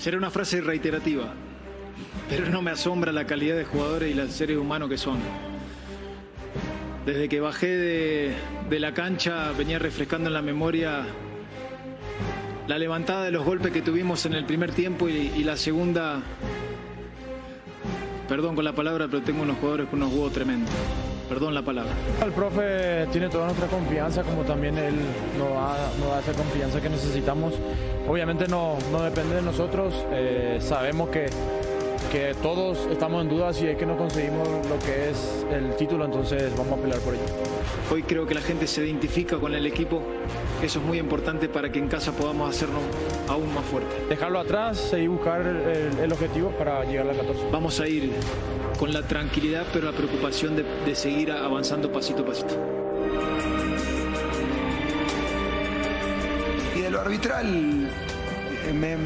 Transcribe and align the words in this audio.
Será 0.00 0.16
una 0.16 0.30
frase 0.30 0.62
reiterativa, 0.62 1.34
pero 2.30 2.48
no 2.48 2.62
me 2.62 2.70
asombra 2.70 3.12
la 3.12 3.26
calidad 3.26 3.54
de 3.54 3.66
jugadores 3.66 4.10
y 4.10 4.14
los 4.14 4.32
seres 4.32 4.56
humanos 4.56 4.88
que 4.88 4.96
son. 4.96 5.18
Desde 7.04 7.28
que 7.28 7.38
bajé 7.38 7.66
de, 7.66 8.34
de 8.70 8.80
la 8.80 8.94
cancha 8.94 9.52
venía 9.52 9.78
refrescando 9.78 10.28
en 10.28 10.32
la 10.32 10.40
memoria 10.40 11.04
la 12.66 12.78
levantada 12.78 13.24
de 13.24 13.30
los 13.30 13.44
golpes 13.44 13.72
que 13.72 13.82
tuvimos 13.82 14.24
en 14.24 14.32
el 14.32 14.46
primer 14.46 14.72
tiempo 14.72 15.06
y, 15.06 15.32
y 15.36 15.44
la 15.44 15.58
segunda, 15.58 16.22
perdón 18.26 18.54
con 18.54 18.64
la 18.64 18.74
palabra, 18.74 19.06
pero 19.06 19.22
tengo 19.22 19.42
unos 19.42 19.58
jugadores 19.58 19.86
con 19.90 20.02
unos 20.02 20.14
huevos 20.14 20.32
tremendos. 20.32 20.72
Perdón 21.30 21.54
la 21.54 21.62
palabra. 21.62 21.92
El 22.24 22.32
profe 22.32 23.06
tiene 23.12 23.28
toda 23.28 23.44
nuestra 23.44 23.68
confianza, 23.68 24.24
como 24.24 24.42
también 24.42 24.76
él 24.76 24.96
nos 25.38 25.50
da, 25.50 25.76
nos 26.00 26.08
da 26.10 26.18
esa 26.18 26.32
confianza 26.32 26.80
que 26.80 26.88
necesitamos. 26.88 27.54
Obviamente 28.08 28.48
no, 28.48 28.76
no 28.90 29.00
depende 29.02 29.36
de 29.36 29.42
nosotros, 29.42 29.94
eh, 30.10 30.58
sabemos 30.60 31.08
que, 31.10 31.26
que 32.10 32.34
todos 32.42 32.88
estamos 32.90 33.22
en 33.22 33.28
dudas 33.28 33.62
y 33.62 33.68
es 33.68 33.76
que 33.76 33.86
no 33.86 33.96
conseguimos 33.96 34.48
lo 34.48 34.76
que 34.80 35.10
es 35.10 35.46
el 35.52 35.76
título, 35.76 36.04
entonces 36.04 36.52
vamos 36.58 36.80
a 36.80 36.82
pelear 36.82 36.98
por 36.98 37.14
ello. 37.14 37.22
Hoy 37.92 38.02
creo 38.02 38.26
que 38.26 38.34
la 38.34 38.40
gente 38.40 38.66
se 38.66 38.84
identifica 38.84 39.36
con 39.36 39.54
el 39.54 39.64
equipo, 39.66 40.02
eso 40.60 40.80
es 40.80 40.84
muy 40.84 40.98
importante 40.98 41.48
para 41.48 41.70
que 41.70 41.78
en 41.78 41.86
casa 41.86 42.10
podamos 42.10 42.50
hacernos 42.50 42.82
aún 43.28 43.54
más 43.54 43.64
fuertes. 43.66 44.08
Dejarlo 44.08 44.40
atrás, 44.40 44.78
seguir 44.78 45.10
buscar 45.10 45.42
el, 45.42 45.96
el 45.96 46.12
objetivo 46.12 46.50
para 46.58 46.84
llegar 46.84 47.08
a 47.08 47.12
la 47.12 47.20
14. 47.20 47.50
Vamos 47.52 47.78
a 47.78 47.86
ir 47.86 48.10
con 48.78 48.92
la 48.92 49.02
tranquilidad, 49.02 49.66
pero 49.72 49.90
la 49.90 49.96
preocupación 49.96 50.56
de, 50.56 50.62
de 50.86 50.94
seguir 50.94 51.32
avanzando 51.32 51.92
pasito 51.92 52.22
a 52.22 52.26
pasito. 52.26 52.54
Y 56.76 56.80
de 56.80 56.90
lo 56.90 57.00
arbitral, 57.00 57.88
eh, 58.66 58.72
me- 58.72 58.96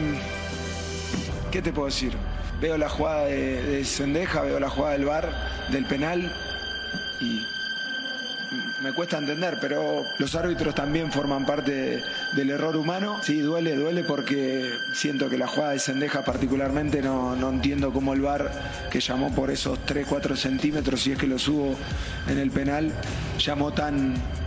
¿qué 1.50 1.60
te 1.62 1.72
puedo 1.72 1.86
decir? 1.86 2.12
Veo 2.60 2.78
la 2.78 2.88
jugada 2.88 3.24
de, 3.26 3.62
de 3.62 3.84
Sendeja, 3.84 4.42
veo 4.42 4.60
la 4.60 4.70
jugada 4.70 4.92
del 4.94 5.04
bar, 5.06 5.30
del 5.70 5.84
penal, 5.86 6.32
y 7.20 7.44
me 8.82 8.92
cuesta 8.92 9.18
entender, 9.18 9.58
pero 9.60 10.04
los 10.18 10.34
árbitros 10.34 10.74
también 10.74 11.10
forman 11.12 11.44
parte 11.46 12.02
del 12.32 12.50
error 12.50 12.76
humano. 12.76 13.18
Sí, 13.22 13.40
duele, 13.40 13.74
duele 13.76 14.04
porque 14.04 14.70
siento 14.92 15.28
que 15.28 15.38
la 15.38 15.46
jugada 15.46 15.72
de 15.72 15.78
Sendeja 15.78 16.24
particularmente 16.24 17.02
no, 17.02 17.34
no 17.36 17.50
entiendo 17.50 17.92
cómo 17.92 18.12
el 18.14 18.20
VAR, 18.20 18.50
que 18.90 19.00
llamó 19.00 19.34
por 19.34 19.50
esos 19.50 19.78
3-4 19.86 20.36
centímetros, 20.36 21.00
si 21.02 21.12
es 21.12 21.18
que 21.18 21.26
lo 21.26 21.38
subo 21.38 21.76
en 22.28 22.38
el 22.38 22.50
penal, 22.50 22.92
llamó 23.38 23.72
tan, 23.72 24.14
ta- 24.14 24.43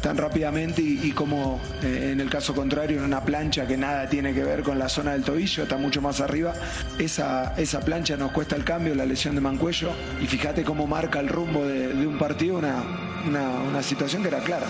tan 0.00 0.16
rápidamente 0.16 0.82
y, 0.82 1.12
como 1.12 1.60
eh, 1.82 2.10
en 2.12 2.20
el 2.20 2.30
caso 2.30 2.54
contrario 2.54 2.98
en 2.98 3.04
una 3.04 3.24
plancha 3.24 3.66
que 3.66 3.76
nada 3.76 4.08
tiene 4.08 4.32
que 4.34 4.44
ver 4.44 4.62
con 4.62 4.78
la 4.78 4.88
zona 4.88 5.12
del 5.12 5.22
tobillo, 5.22 5.62
está 5.62 5.76
mucho 5.76 6.00
más 6.00 6.20
arriba, 6.20 6.54
esa, 6.98 7.54
esa 7.56 7.80
plancha 7.80 8.16
nos 8.16 8.32
cuesta 8.32 8.56
el 8.56 8.64
cambio, 8.64 8.94
la 8.94 9.06
lesión 9.06 9.34
de 9.34 9.40
Mancuello 9.40 9.90
y 10.20 10.26
fíjate 10.26 10.64
cómo 10.64 10.86
marca 10.86 11.20
el 11.20 11.28
rumbo 11.28 11.66
de, 11.66 11.88
de 11.88 12.06
un 12.06 12.18
partido 12.18 12.58
una, 12.58 12.82
una, 13.26 13.50
una 13.60 13.82
situación 13.82 14.22
que 14.22 14.28
era 14.28 14.40
clara, 14.40 14.66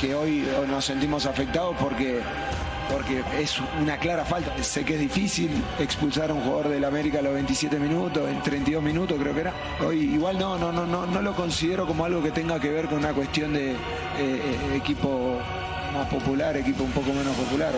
que 0.00 0.14
hoy 0.14 0.44
nos 0.68 0.84
sentimos 0.84 1.26
afectados 1.26 1.76
porque 1.78 2.20
porque 2.90 3.22
es 3.38 3.58
una 3.80 3.98
clara 3.98 4.24
falta. 4.24 4.62
Sé 4.62 4.84
que 4.84 4.94
es 4.94 5.00
difícil 5.00 5.50
expulsar 5.78 6.30
a 6.30 6.34
un 6.34 6.42
jugador 6.42 6.68
del 6.68 6.84
América 6.84 7.18
a 7.18 7.22
los 7.22 7.34
27 7.34 7.78
minutos, 7.78 8.28
en 8.28 8.42
32 8.42 8.82
minutos 8.82 9.18
creo 9.20 9.34
que 9.34 9.40
era. 9.40 9.54
Hoy 9.86 10.14
igual 10.14 10.38
no, 10.38 10.58
no, 10.58 10.72
no, 10.72 10.86
no, 10.86 11.06
no 11.06 11.22
lo 11.22 11.34
considero 11.34 11.86
como 11.86 12.04
algo 12.04 12.22
que 12.22 12.30
tenga 12.30 12.58
que 12.60 12.70
ver 12.70 12.86
con 12.86 12.98
una 12.98 13.12
cuestión 13.12 13.52
de 13.52 13.72
eh, 13.72 13.76
eh, 14.18 14.76
equipo 14.76 15.38
más 15.92 16.08
popular, 16.08 16.56
equipo 16.56 16.84
un 16.84 16.92
poco 16.92 17.12
menos 17.12 17.34
popular. 17.36 17.72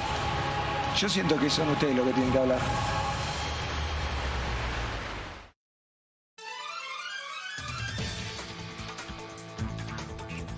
Yo 0.96 1.08
siento 1.08 1.38
que 1.38 1.48
son 1.48 1.68
ustedes 1.70 1.94
los 1.96 2.06
que 2.06 2.12
tienen 2.12 2.32
que 2.32 2.38
hablar. 2.38 2.58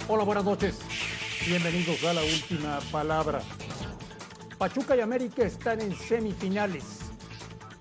Hola, 0.09 0.25
buenas 0.25 0.45
noches. 0.45 0.79
Bienvenidos 1.47 2.05
a 2.05 2.13
la 2.13 2.23
última 2.23 2.79
palabra. 2.91 3.43
Pachuca 4.63 4.95
y 4.95 5.01
América 5.01 5.43
están 5.43 5.81
en 5.81 5.93
semifinales 5.93 6.85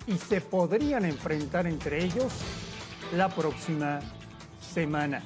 y 0.04 0.18
se 0.18 0.40
podrían 0.40 1.04
enfrentar 1.04 1.68
entre 1.68 2.02
ellos 2.02 2.32
la 3.16 3.28
próxima 3.28 4.00
semana. 4.60 5.22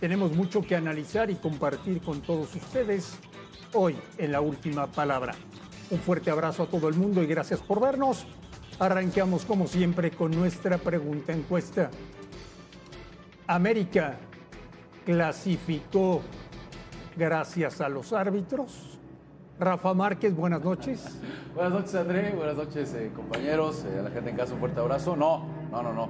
Tenemos 0.00 0.32
mucho 0.32 0.62
que 0.62 0.74
analizar 0.74 1.30
y 1.30 1.36
compartir 1.36 2.00
con 2.02 2.22
todos 2.22 2.52
ustedes 2.56 3.20
hoy 3.72 3.94
en 4.18 4.32
la 4.32 4.40
última 4.40 4.88
palabra. 4.88 5.36
Un 5.90 6.00
fuerte 6.00 6.32
abrazo 6.32 6.64
a 6.64 6.66
todo 6.66 6.88
el 6.88 6.96
mundo 6.96 7.22
y 7.22 7.26
gracias 7.26 7.60
por 7.60 7.80
vernos. 7.80 8.26
Arranqueamos 8.80 9.44
como 9.44 9.68
siempre 9.68 10.10
con 10.10 10.32
nuestra 10.32 10.76
pregunta 10.78 11.32
encuesta. 11.32 11.88
América 13.46 14.18
clasificó 15.06 16.20
gracias 17.16 17.80
a 17.80 17.88
los 17.88 18.12
árbitros. 18.12 18.93
Rafa 19.58 19.94
Márquez, 19.94 20.34
buenas 20.34 20.62
noches. 20.64 21.20
Buenas 21.54 21.72
noches, 21.72 21.94
André. 21.94 22.32
Buenas 22.34 22.56
noches, 22.56 22.92
eh, 22.94 23.12
compañeros. 23.14 23.84
eh, 23.84 24.00
a 24.00 24.02
la 24.02 24.10
gente 24.10 24.30
en 24.30 24.36
casa, 24.36 24.54
un 24.54 24.58
fuerte 24.58 24.80
abrazo. 24.80 25.14
No, 25.14 25.46
no, 25.70 25.82
no, 25.82 26.08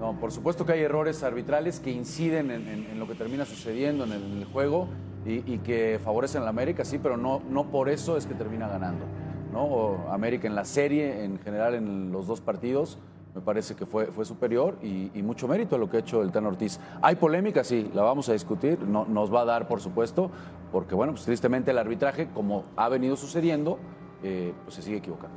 no. 0.00 0.18
Por 0.18 0.32
supuesto 0.32 0.66
que 0.66 0.72
hay 0.72 0.80
errores 0.80 1.22
arbitrales 1.22 1.78
que 1.78 1.90
inciden 1.92 2.50
en, 2.50 2.98
lo 2.98 3.06
que 3.06 3.14
termina 3.14 3.44
sucediendo 3.44 4.04
en 4.04 4.12
el, 4.12 4.44
juego 4.46 4.88
y, 5.24 5.54
y 5.54 5.58
que 5.58 6.00
favorecen 6.02 6.42
a 6.42 6.44
la 6.44 6.50
América, 6.50 6.84
sí, 6.84 6.98
pero 6.98 7.16
no, 7.16 7.42
no 7.48 7.70
por 7.70 7.88
eso 7.88 8.16
es 8.16 8.26
que 8.26 8.34
termina 8.34 8.66
ganando. 8.66 9.04
¿no? 9.52 9.64
O 9.64 10.10
América 10.10 10.48
en 10.48 10.54
la 10.54 10.64
serie, 10.64 11.24
en 11.24 11.38
general 11.38 11.74
en 11.74 12.10
los 12.10 12.26
dos 12.26 12.40
partidos, 12.40 12.98
me 13.34 13.40
parece 13.40 13.74
que 13.74 13.86
fue, 13.86 14.06
fue 14.06 14.24
superior 14.24 14.78
y, 14.82 15.10
y 15.14 15.22
mucho 15.22 15.46
mérito 15.46 15.76
a 15.76 15.78
lo 15.78 15.88
que 15.88 15.98
ha 15.98 16.00
hecho 16.00 16.22
el 16.22 16.32
Tan 16.32 16.46
Ortiz. 16.46 16.80
¿Hay 17.02 17.16
polémica? 17.16 17.62
Sí, 17.64 17.90
la 17.94 18.02
vamos 18.02 18.28
a 18.28 18.32
discutir, 18.32 18.80
no, 18.80 19.04
nos 19.04 19.32
va 19.32 19.42
a 19.42 19.44
dar, 19.44 19.68
por 19.68 19.80
supuesto, 19.80 20.30
porque, 20.72 20.94
bueno, 20.94 21.12
pues 21.12 21.24
tristemente 21.24 21.70
el 21.70 21.78
arbitraje, 21.78 22.28
como 22.34 22.64
ha 22.76 22.88
venido 22.88 23.16
sucediendo, 23.16 23.78
eh, 24.22 24.52
pues 24.64 24.74
se 24.74 24.82
sigue 24.82 24.98
equivocando. 24.98 25.36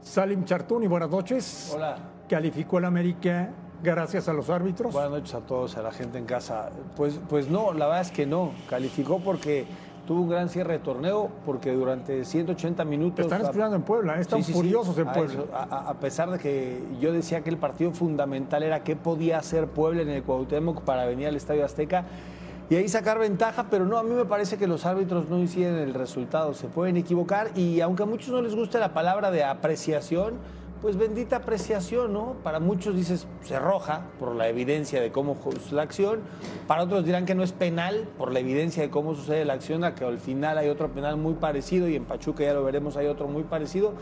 Salim 0.00 0.44
Chartuni, 0.44 0.86
buenas 0.86 1.10
noches. 1.10 1.72
Hola. 1.74 1.96
Calificó 2.28 2.78
el 2.78 2.84
América 2.84 3.50
gracias 3.82 4.28
a 4.28 4.32
los 4.32 4.50
árbitros. 4.50 4.92
Buenas 4.92 5.10
noches 5.10 5.34
a 5.34 5.40
todos, 5.40 5.76
a 5.76 5.82
la 5.82 5.92
gente 5.92 6.18
en 6.18 6.24
casa. 6.24 6.70
Pues, 6.96 7.20
pues 7.28 7.50
no, 7.50 7.72
la 7.72 7.86
verdad 7.86 8.02
es 8.02 8.10
que 8.10 8.26
no. 8.26 8.52
Calificó 8.68 9.18
porque 9.18 9.66
tuvo 10.06 10.22
un 10.22 10.28
gran 10.28 10.48
cierre 10.48 10.74
de 10.74 10.78
torneo, 10.78 11.28
porque 11.44 11.72
durante 11.72 12.24
180 12.24 12.84
minutos... 12.84 13.24
Están 13.24 13.42
escuchando 13.42 13.76
en 13.76 13.82
Puebla, 13.82 14.16
¿eh? 14.16 14.20
están 14.20 14.38
Sí, 14.38 14.46
sí, 14.46 14.52
sí. 14.52 14.58
furiosos 14.58 14.96
en 14.98 15.08
A 15.08 15.12
Puebla. 15.12 15.34
eso, 15.34 15.48
A, 15.52 15.62
a- 15.64 15.90
a 15.90 15.94
pesar 15.94 16.30
de 16.30 16.38
que 16.38 16.80
yo 17.00 17.12
decía 17.12 17.40
que 17.42 17.50
el 17.50 17.58
partido 17.58 17.90
fundamental 17.92 18.62
era 18.62 18.84
qué 18.84 18.94
podía 18.96 19.38
hacer 19.38 19.66
Puebla 19.66 20.02
en 20.02 20.08
el 20.08 20.22
Cuauhtémoc 20.22 20.82
para 20.82 21.04
venir 21.06 21.26
al 21.26 21.36
Estadio 21.36 21.64
Azteca 21.64 22.04
y 22.70 22.76
ahí 22.76 22.88
sacar 22.88 23.18
ventaja, 23.18 23.66
pero 23.70 23.84
no, 23.84 23.96
a 23.98 24.02
mí 24.02 24.10
me 24.10 24.24
parece 24.24 24.56
que 24.58 24.66
los 24.66 24.86
árbitros 24.86 25.28
no 25.28 25.38
hicieron 25.40 25.78
el 25.78 25.94
resultado, 25.94 26.54
se 26.54 26.66
pueden 26.68 26.96
equivocar 26.96 27.50
y 27.56 27.80
aunque 27.80 28.02
a 28.04 28.06
muchos 28.06 28.28
no 28.30 28.40
les 28.42 28.54
guste 28.54 28.78
la 28.78 28.92
palabra 28.94 29.30
de 29.30 29.44
apreciación, 29.44 30.34
pues 30.82 30.96
bendita 30.96 31.36
apreciación, 31.36 32.12
¿no? 32.12 32.34
Para 32.42 32.60
muchos 32.60 32.94
dices, 32.94 33.26
se 33.42 33.58
roja 33.58 34.02
por 34.18 34.34
la 34.34 34.48
evidencia 34.48 35.00
de 35.00 35.10
cómo 35.10 35.36
es 35.54 35.72
la 35.72 35.82
acción, 35.82 36.20
para 36.66 36.82
otros 36.82 37.04
dirán 37.04 37.24
que 37.26 37.34
no 37.34 37.42
es 37.42 37.52
penal 37.52 38.08
por 38.18 38.32
la 38.32 38.40
evidencia 38.40 38.82
de 38.82 38.90
cómo 38.90 39.14
sucede 39.14 39.44
la 39.44 39.54
acción, 39.54 39.84
a 39.84 39.94
que 39.94 40.04
al 40.04 40.18
final 40.18 40.58
hay 40.58 40.68
otro 40.68 40.88
penal 40.92 41.16
muy 41.16 41.34
parecido 41.34 41.88
y 41.88 41.96
en 41.96 42.04
Pachuca 42.04 42.44
ya 42.44 42.54
lo 42.54 42.62
veremos, 42.64 42.96
hay 42.96 43.06
otro 43.06 43.26
muy 43.26 43.42
parecido. 43.44 43.94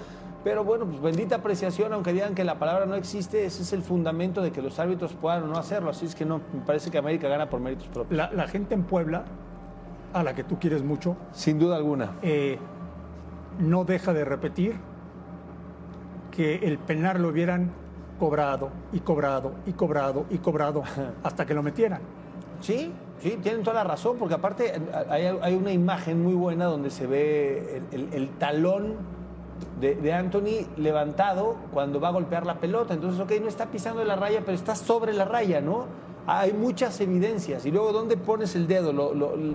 Pero 0.43 0.63
bueno, 0.63 0.85
pues 0.85 1.01
bendita 1.01 1.37
apreciación, 1.37 1.95
aunque 1.95 2.13
digan 2.13 2.35
que 2.35 2.45
la 2.45 2.59
palabra 2.59 2.85
no 2.85 2.97
existe, 2.97 3.47
ese 3.47 3.63
es 3.63 3.73
el 3.73 3.83
fundamento 3.83 4.43
de 4.43 4.53
que 4.53 4.61
los 4.61 4.79
árbitros 4.79 5.15
puedan 5.15 5.45
o 5.45 5.47
no 5.47 5.57
hacerlo. 5.57 5.89
Así 5.89 6.05
es 6.05 6.15
que 6.15 6.27
no, 6.27 6.43
me 6.53 6.61
parece 6.67 6.91
que 6.91 6.99
América 6.99 7.29
gana 7.29 7.49
por 7.49 7.61
méritos 7.61 7.89
propios. 7.89 8.19
La, 8.19 8.31
la 8.31 8.47
gente 8.47 8.75
en 8.75 8.83
Puebla 8.83 9.25
a 10.13 10.23
la 10.23 10.35
que 10.35 10.45
tú 10.45 10.59
quieres 10.59 10.83
mucho, 10.83 11.17
Sin 11.33 11.59
duda 11.59 11.77
alguna. 11.77 12.13
eh, 12.21 12.59
no 13.59 13.85
deja 13.85 14.13
de 14.13 14.25
repetir 14.25 14.75
que 16.35 16.57
el 16.57 16.79
penal 16.79 17.21
lo 17.23 17.29
hubieran 17.29 17.71
cobrado 18.19 18.71
y 18.93 19.01
cobrado 19.01 19.53
y 19.67 19.73
cobrado 19.73 20.25
y 20.31 20.39
cobrado 20.39 20.83
hasta 21.23 21.47
que 21.47 21.55
lo 21.55 21.63
metieran. 21.63 22.01
Sí, 22.61 22.93
sí, 23.21 23.39
tienen 23.43 23.63
toda 23.63 23.77
la 23.77 23.85
razón, 23.85 24.17
porque 24.19 24.35
aparte 24.35 24.73
hay, 25.11 25.27
hay 25.41 25.55
una 25.55 25.73
imagen 25.73 26.23
muy 26.23 26.35
buena 26.35 26.65
donde 26.67 26.91
se 26.91 27.07
ve 27.07 27.83
el, 27.93 28.01
el- 28.05 28.15
el 28.15 28.29
talón 28.31 28.95
de, 29.81 29.95
de 29.97 30.13
Anthony 30.13 30.67
levantado 30.77 31.57
cuando 31.73 32.01
va 32.01 32.09
a 32.09 32.13
golpear 32.13 32.47
la 32.47 32.55
pelota. 32.57 32.95
Entonces, 32.95 33.21
ok, 33.21 33.33
no 33.43 33.49
está 33.49 33.67
pisando 33.67 34.03
la 34.05 34.17
raya, 34.17 34.41
pero 34.45 34.53
está 34.55 34.75
sobre 34.75 35.13
la 35.13 35.25
raya, 35.25 35.61
¿no? 35.61 35.87
Hay 36.27 36.55
muchas 36.55 36.99
evidencias. 37.01 37.67
Y 37.67 37.71
luego, 37.71 37.93
¿dónde 37.93 38.17
pones 38.17 38.57
el 38.57 38.67
dedo? 38.67 38.93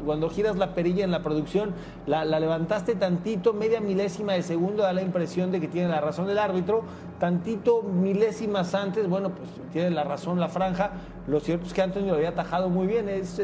Cuando 0.06 0.30
giras 0.30 0.56
la 0.56 0.76
perilla 0.76 1.04
en 1.04 1.10
la 1.10 1.24
producción, 1.24 1.74
la, 2.06 2.24
levantaste 2.26 2.94
tantito, 2.94 3.54
media 3.54 3.82
milésima 3.82 4.34
de 4.34 4.44
segundo, 4.44 4.84
da 4.84 4.94
la 4.94 5.02
impresión 5.02 5.52
de 5.52 5.60
que 5.60 5.68
tiene 5.68 5.90
la 5.90 6.00
razón 6.00 6.30
el 6.30 6.38
árbitro. 6.38 6.84
Tantito 7.20 7.82
milésimas 7.82 8.76
antes, 8.76 9.10
bueno, 9.10 9.32
pues 9.32 9.50
tiene 9.74 9.90
la 9.90 10.04
razón 10.04 10.40
la 10.40 10.48
franja. 10.48 10.92
Lo 11.28 11.40
cierto 11.40 11.66
es 11.66 11.74
que 11.74 11.82
Anthony 11.82 12.06
lo 12.06 12.14
había 12.14 12.30
atajado 12.30 12.70
muy 12.70 12.86
bien. 12.86 13.10
Es, 13.10 13.42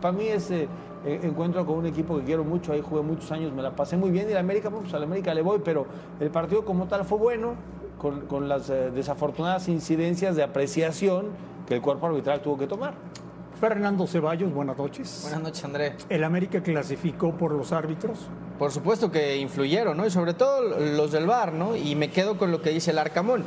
para 0.00 0.12
mí 0.12 0.26
es 0.28 0.48
eh, 0.52 0.68
eh, 1.04 1.20
encuentro 1.24 1.66
con 1.66 1.78
un 1.78 1.86
equipo 1.86 2.16
que 2.18 2.22
quiero 2.22 2.44
mucho. 2.44 2.72
Ahí 2.72 2.80
jugué 2.80 3.02
muchos 3.02 3.32
años, 3.32 3.52
me 3.52 3.62
la 3.62 3.74
pasé 3.74 3.96
muy 3.96 4.10
bien. 4.10 4.30
Y 4.30 4.34
la 4.34 4.40
América, 4.40 4.70
pues 4.70 4.94
a 4.94 5.00
la 5.00 5.06
América 5.06 5.34
le 5.34 5.42
voy, 5.42 5.60
pero 5.64 5.86
el 6.20 6.30
partido 6.30 6.64
como 6.64 6.86
tal 6.86 7.04
fue 7.04 7.18
bueno, 7.18 7.54
con, 7.98 8.26
con 8.26 8.48
las 8.48 8.70
eh, 8.70 8.92
desafortunadas 8.94 9.68
incidencias 9.68 10.36
de 10.36 10.44
apreciación 10.44 11.55
que 11.66 11.74
el 11.74 11.80
cuerpo 11.80 12.06
arbitral 12.06 12.40
tuvo 12.40 12.58
que 12.58 12.66
tomar. 12.66 12.94
Fernando 13.60 14.06
Ceballos, 14.06 14.52
buenas 14.52 14.76
noches. 14.76 15.20
Buenas 15.22 15.40
noches, 15.40 15.64
André. 15.64 15.94
El 16.10 16.24
América 16.24 16.62
clasificó 16.62 17.32
por 17.32 17.52
los 17.52 17.72
árbitros. 17.72 18.18
Por 18.58 18.70
supuesto 18.70 19.10
que 19.10 19.38
influyeron, 19.38 19.96
¿no? 19.96 20.06
Y 20.06 20.10
sobre 20.10 20.34
todo 20.34 20.60
los 20.78 21.12
del 21.12 21.26
VAR, 21.26 21.54
¿no? 21.54 21.74
Y 21.74 21.94
me 21.94 22.10
quedo 22.10 22.36
con 22.36 22.52
lo 22.52 22.60
que 22.60 22.70
dice 22.70 22.90
el 22.90 22.98
Arcamón. 22.98 23.44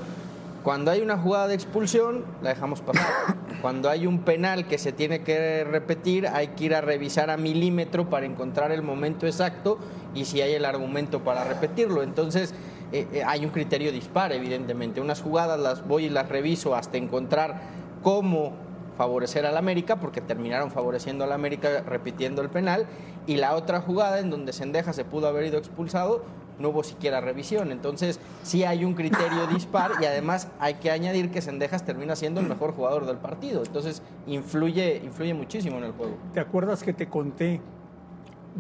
Cuando 0.64 0.92
hay 0.92 1.02
una 1.02 1.18
jugada 1.18 1.48
de 1.48 1.54
expulsión, 1.54 2.26
la 2.42 2.50
dejamos 2.50 2.82
pasar. 2.82 3.06
Cuando 3.62 3.90
hay 3.90 4.08
un 4.08 4.20
penal 4.20 4.68
que 4.68 4.78
se 4.78 4.92
tiene 4.92 5.22
que 5.22 5.64
repetir, 5.64 6.28
hay 6.28 6.50
que 6.50 6.66
ir 6.66 6.76
a 6.76 6.82
revisar 6.82 7.30
a 7.30 7.38
milímetro 7.38 8.10
para 8.10 8.26
encontrar 8.26 8.72
el 8.72 8.82
momento 8.82 9.26
exacto 9.28 9.78
y 10.16 10.26
si 10.26 10.42
hay 10.42 10.54
el 10.54 10.66
argumento 10.66 11.24
para 11.24 11.44
repetirlo. 11.44 12.04
Entonces, 12.04 12.54
eh, 12.92 13.08
eh, 13.14 13.24
hay 13.26 13.46
un 13.46 13.52
criterio 13.52 13.92
dispar, 13.92 14.32
evidentemente. 14.32 15.02
Unas 15.02 15.22
jugadas 15.22 15.60
las 15.60 15.88
voy 15.88 16.06
y 16.06 16.10
las 16.10 16.30
reviso 16.30 16.76
hasta 16.76 16.98
encontrar 16.98 17.62
cómo 18.02 18.54
favorecer 18.98 19.46
al 19.46 19.56
América, 19.56 19.98
porque 19.98 20.20
terminaron 20.20 20.72
favoreciendo 20.72 21.24
al 21.24 21.32
América 21.32 21.84
repitiendo 21.86 22.42
el 22.42 22.50
penal, 22.50 22.86
y 23.28 23.38
la 23.38 23.56
otra 23.56 23.82
jugada 23.82 24.20
en 24.20 24.30
donde 24.30 24.52
Sendeja 24.52 24.92
se 24.92 25.06
pudo 25.06 25.28
haber 25.28 25.46
ido 25.46 25.58
expulsado, 25.58 26.24
no 26.60 26.70
hubo 26.70 26.84
siquiera 26.84 27.22
revisión. 27.22 27.72
Entonces, 27.72 28.20
sí 28.44 28.66
hay 28.66 28.84
un 28.84 28.94
criterio 28.94 29.48
dispar 29.48 29.92
y 30.02 30.06
además 30.06 30.50
hay 30.60 30.76
que 30.76 30.92
añadir 30.92 31.32
que 31.32 31.42
Sendejas 31.42 31.86
termina 31.86 32.18
siendo 32.18 32.42
el 32.42 32.48
mejor 32.48 32.74
jugador 32.74 33.06
del 33.06 33.18
partido. 33.18 33.64
Entonces, 33.66 34.02
influye, 34.28 35.02
influye 35.04 35.34
muchísimo 35.34 35.78
en 35.78 35.86
el 35.86 35.92
juego. 35.94 36.18
¿Te 36.34 36.42
acuerdas 36.42 36.84
que 36.84 36.92
te 36.92 37.08
conté 37.08 37.62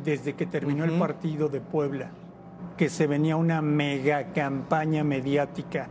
desde 0.03 0.33
que 0.36 0.45
terminó 0.45 0.86
el 0.86 0.97
partido 0.97 1.50
de 1.50 1.59
Puebla 1.59 2.12
que 2.77 2.89
se 2.89 3.07
venía 3.07 3.36
una 3.36 3.62
mega 3.62 4.31
campaña 4.31 5.03
mediática 5.03 5.89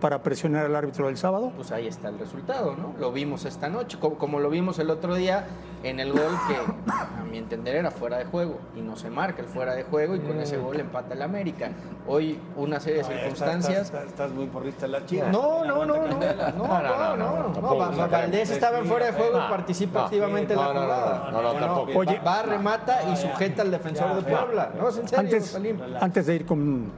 para 0.00 0.22
presionar 0.22 0.66
al 0.66 0.76
árbitro 0.76 1.06
del 1.06 1.16
sábado? 1.16 1.52
Pues 1.56 1.72
ahí 1.72 1.86
está 1.86 2.08
el 2.08 2.18
resultado, 2.18 2.74
¿no? 2.76 2.94
Lo 2.98 3.12
vimos 3.12 3.44
esta 3.44 3.68
noche, 3.68 3.98
como, 3.98 4.16
como 4.16 4.40
lo 4.40 4.50
vimos 4.50 4.78
el 4.78 4.90
otro 4.90 5.14
día 5.14 5.46
en 5.82 6.00
el 6.00 6.12
gol 6.12 6.32
que, 6.48 6.56
a 6.92 7.24
mi 7.30 7.38
entender, 7.38 7.76
era 7.76 7.90
fuera 7.90 8.18
de 8.18 8.24
juego. 8.24 8.58
Y 8.76 8.80
no 8.80 8.96
se 8.96 9.10
marca 9.10 9.42
el 9.42 9.48
fuera 9.48 9.74
de 9.74 9.84
juego 9.84 10.14
y 10.16 10.20
con 10.20 10.38
ese 10.40 10.56
gol 10.58 10.78
empata 10.80 11.14
el 11.14 11.22
América. 11.22 11.70
Hoy 12.06 12.38
una 12.56 12.80
serie 12.80 12.98
de 12.98 13.04
circunstancias... 13.04 13.86
Estás, 13.86 14.04
estás 14.06 14.30
muy 14.30 14.46
porrista 14.46 14.86
la 14.86 15.04
chica. 15.06 15.30
No, 15.30 15.64
no, 15.64 15.84
no, 15.84 15.96
no, 15.96 16.06
no, 16.08 16.18
no, 16.18 17.16
no, 17.16 17.48
no, 17.60 17.76
Va- 17.78 17.90
Va- 17.90 18.06
Valdés 18.06 18.50
estaba 18.50 18.78
en 18.78 18.86
fuera 18.86 19.06
de 19.06 19.12
juego 19.12 19.38
y 19.38 19.50
participa 19.50 20.04
activamente 20.04 20.52
en 20.54 20.58
la 20.60 20.66
no, 20.68 20.74
no, 20.74 20.80
jugada. 20.82 21.30
no, 21.30 21.42
no, 21.42 21.52
no, 21.54 21.60
tampoco. 21.60 21.98
Oye, 21.98 22.20
Va, 22.26 22.42
remata 22.42 22.98
y 23.12 23.16
sujeta 23.16 23.62
al 23.62 23.70
defensor 23.70 24.16
de 24.16 24.22
Puebla. 24.22 24.70
No, 24.78 24.88
es 24.88 24.98
en 24.98 25.08
serio, 25.08 25.20
antes, 25.24 25.46
Salim. 25.46 25.78
antes 26.00 26.26
de 26.26 26.34
ir 26.34 26.46
con, 26.46 26.90